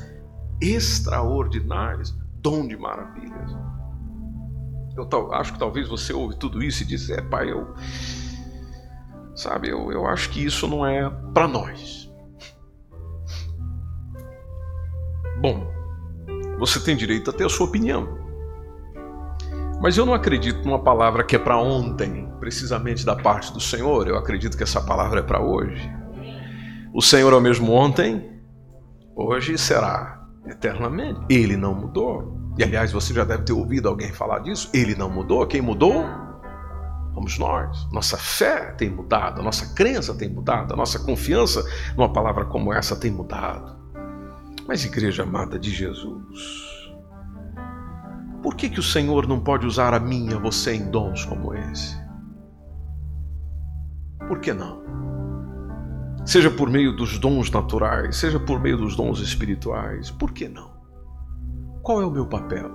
extraordinárias, 0.60 2.17
dom 2.40 2.66
de 2.66 2.76
maravilhas. 2.76 3.56
Eu 4.96 5.32
acho 5.32 5.52
que 5.52 5.58
talvez 5.58 5.88
você 5.88 6.12
ouve 6.12 6.36
tudo 6.36 6.62
isso 6.62 6.82
e 6.82 6.86
diz, 6.86 7.08
é 7.10 7.22
pai, 7.22 7.52
eu 7.52 7.74
sabe, 9.34 9.68
eu, 9.68 9.92
eu 9.92 10.06
acho 10.06 10.30
que 10.30 10.44
isso 10.44 10.66
não 10.66 10.84
é 10.84 11.08
para 11.32 11.46
nós. 11.46 12.12
Bom, 15.40 15.64
você 16.58 16.80
tem 16.80 16.96
direito 16.96 17.30
a 17.30 17.32
ter 17.32 17.46
a 17.46 17.48
sua 17.48 17.66
opinião. 17.66 18.18
Mas 19.80 19.96
eu 19.96 20.04
não 20.04 20.12
acredito 20.12 20.64
numa 20.64 20.82
palavra 20.82 21.22
que 21.22 21.36
é 21.36 21.38
para 21.38 21.56
ontem, 21.56 22.28
precisamente 22.40 23.06
da 23.06 23.14
parte 23.14 23.52
do 23.52 23.60
Senhor. 23.60 24.08
Eu 24.08 24.16
acredito 24.16 24.56
que 24.56 24.64
essa 24.64 24.80
palavra 24.80 25.20
é 25.20 25.22
para 25.22 25.40
hoje. 25.40 25.88
O 26.92 27.00
Senhor 27.00 27.32
é 27.32 27.36
o 27.36 27.40
mesmo 27.40 27.72
ontem, 27.72 28.40
hoje 29.14 29.56
será 29.56 30.17
eternamente. 30.48 31.20
Ele 31.28 31.56
não 31.56 31.74
mudou. 31.74 32.36
E 32.58 32.64
aliás, 32.64 32.92
você 32.92 33.14
já 33.14 33.24
deve 33.24 33.44
ter 33.44 33.52
ouvido 33.52 33.88
alguém 33.88 34.12
falar 34.12 34.40
disso. 34.40 34.70
Ele 34.74 34.94
não 34.94 35.10
mudou. 35.10 35.46
Quem 35.46 35.60
mudou? 35.60 36.04
Somos 37.14 37.38
nós. 37.38 37.88
Nossa 37.92 38.16
fé 38.16 38.72
tem 38.72 38.90
mudado, 38.90 39.40
a 39.40 39.44
nossa 39.44 39.74
crença 39.74 40.14
tem 40.14 40.28
mudado, 40.28 40.72
a 40.72 40.76
nossa 40.76 40.98
confiança 41.00 41.64
numa 41.96 42.12
palavra 42.12 42.44
como 42.44 42.72
essa 42.72 42.94
tem 42.94 43.10
mudado. 43.10 43.76
Mas, 44.68 44.84
igreja 44.84 45.22
amada 45.22 45.58
de 45.58 45.70
Jesus, 45.70 46.78
por 48.42 48.54
que, 48.54 48.68
que 48.68 48.78
o 48.78 48.82
Senhor 48.82 49.26
não 49.26 49.40
pode 49.40 49.66
usar 49.66 49.94
a 49.94 49.98
mim 49.98 50.28
e 50.30 50.34
a 50.34 50.38
você 50.38 50.74
em 50.74 50.90
dons 50.90 51.24
como 51.24 51.54
esse? 51.54 51.96
Por 54.28 54.40
que 54.40 54.52
não? 54.52 54.82
Seja 56.28 56.50
por 56.50 56.68
meio 56.68 56.94
dos 56.94 57.18
dons 57.18 57.50
naturais, 57.50 58.16
seja 58.16 58.38
por 58.38 58.60
meio 58.60 58.76
dos 58.76 58.94
dons 58.94 59.18
espirituais, 59.18 60.10
por 60.10 60.30
que 60.30 60.46
não? 60.46 60.70
Qual 61.82 62.02
é 62.02 62.04
o 62.04 62.10
meu 62.10 62.26
papel? 62.26 62.70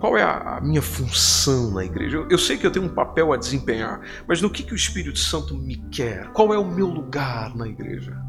Qual 0.00 0.18
é 0.18 0.24
a, 0.24 0.60
minha 0.60 0.82
função 0.82 1.70
na 1.70 1.84
igreja? 1.84 2.26
Eu, 2.28 2.36
sei 2.36 2.58
que 2.58 2.66
eu 2.66 2.72
tenho 2.72 2.86
um 2.86 2.92
papel 2.92 3.32
a 3.32 3.36
desempenhar, 3.36 4.00
mas 4.26 4.42
no 4.42 4.50
que, 4.50 4.64
que 4.64 4.72
o 4.72 4.74
Espírito 4.74 5.20
Santo 5.20 5.56
me 5.56 5.76
quer? 5.88 6.32
Qual 6.32 6.52
é 6.52 6.58
o 6.58 6.68
meu 6.68 6.88
lugar 6.88 7.54
na 7.54 7.68
igreja? 7.68 8.20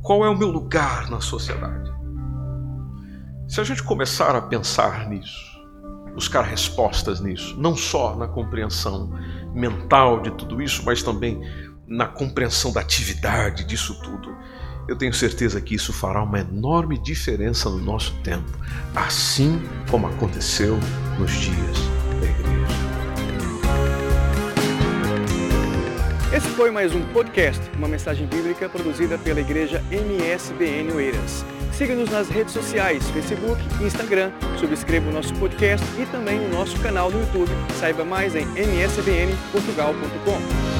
Qual 0.00 0.24
é 0.24 0.30
o 0.30 0.38
meu 0.38 0.48
lugar 0.48 1.10
na 1.10 1.20
sociedade? 1.20 1.92
Se 3.48 3.60
a 3.60 3.64
gente 3.64 3.82
começar 3.82 4.34
a 4.34 4.40
pensar 4.40 5.10
nisso, 5.10 5.60
buscar 6.14 6.40
respostas 6.40 7.20
nisso, 7.20 7.54
não 7.60 7.76
só 7.76 8.16
na 8.16 8.26
compreensão 8.26 9.12
mental 9.52 10.22
de 10.22 10.30
tudo 10.30 10.62
isso, 10.62 10.82
mas 10.86 11.02
também 11.02 11.38
na 11.90 12.06
compreensão 12.06 12.72
da 12.72 12.80
atividade 12.80 13.64
disso 13.64 14.00
tudo, 14.00 14.34
eu 14.86 14.94
tenho 14.96 15.12
certeza 15.12 15.60
que 15.60 15.74
isso 15.74 15.92
fará 15.92 16.22
uma 16.22 16.38
enorme 16.38 16.96
diferença 16.96 17.68
no 17.68 17.78
nosso 17.78 18.14
tempo, 18.22 18.48
assim 18.94 19.60
como 19.90 20.06
aconteceu 20.06 20.78
nos 21.18 21.32
dias 21.32 21.78
da 22.20 22.26
igreja. 22.26 22.78
Esse 26.32 26.46
foi 26.50 26.70
mais 26.70 26.94
um 26.94 27.04
podcast, 27.06 27.60
uma 27.76 27.88
mensagem 27.88 28.28
bíblica 28.28 28.68
produzida 28.68 29.18
pela 29.18 29.40
igreja 29.40 29.82
MSBN 29.90 30.92
Oeiras. 30.94 31.44
Siga-nos 31.72 32.08
nas 32.08 32.28
redes 32.28 32.52
sociais, 32.52 33.04
Facebook 33.10 33.60
Instagram. 33.82 34.30
Subscreva 34.58 35.10
o 35.10 35.12
nosso 35.12 35.34
podcast 35.34 35.84
e 36.00 36.06
também 36.06 36.38
o 36.38 36.48
nosso 36.50 36.78
canal 36.80 37.10
no 37.10 37.18
YouTube. 37.20 37.50
Saiba 37.80 38.04
mais 38.04 38.36
em 38.36 38.46
msbnportugal.com. 38.56 40.79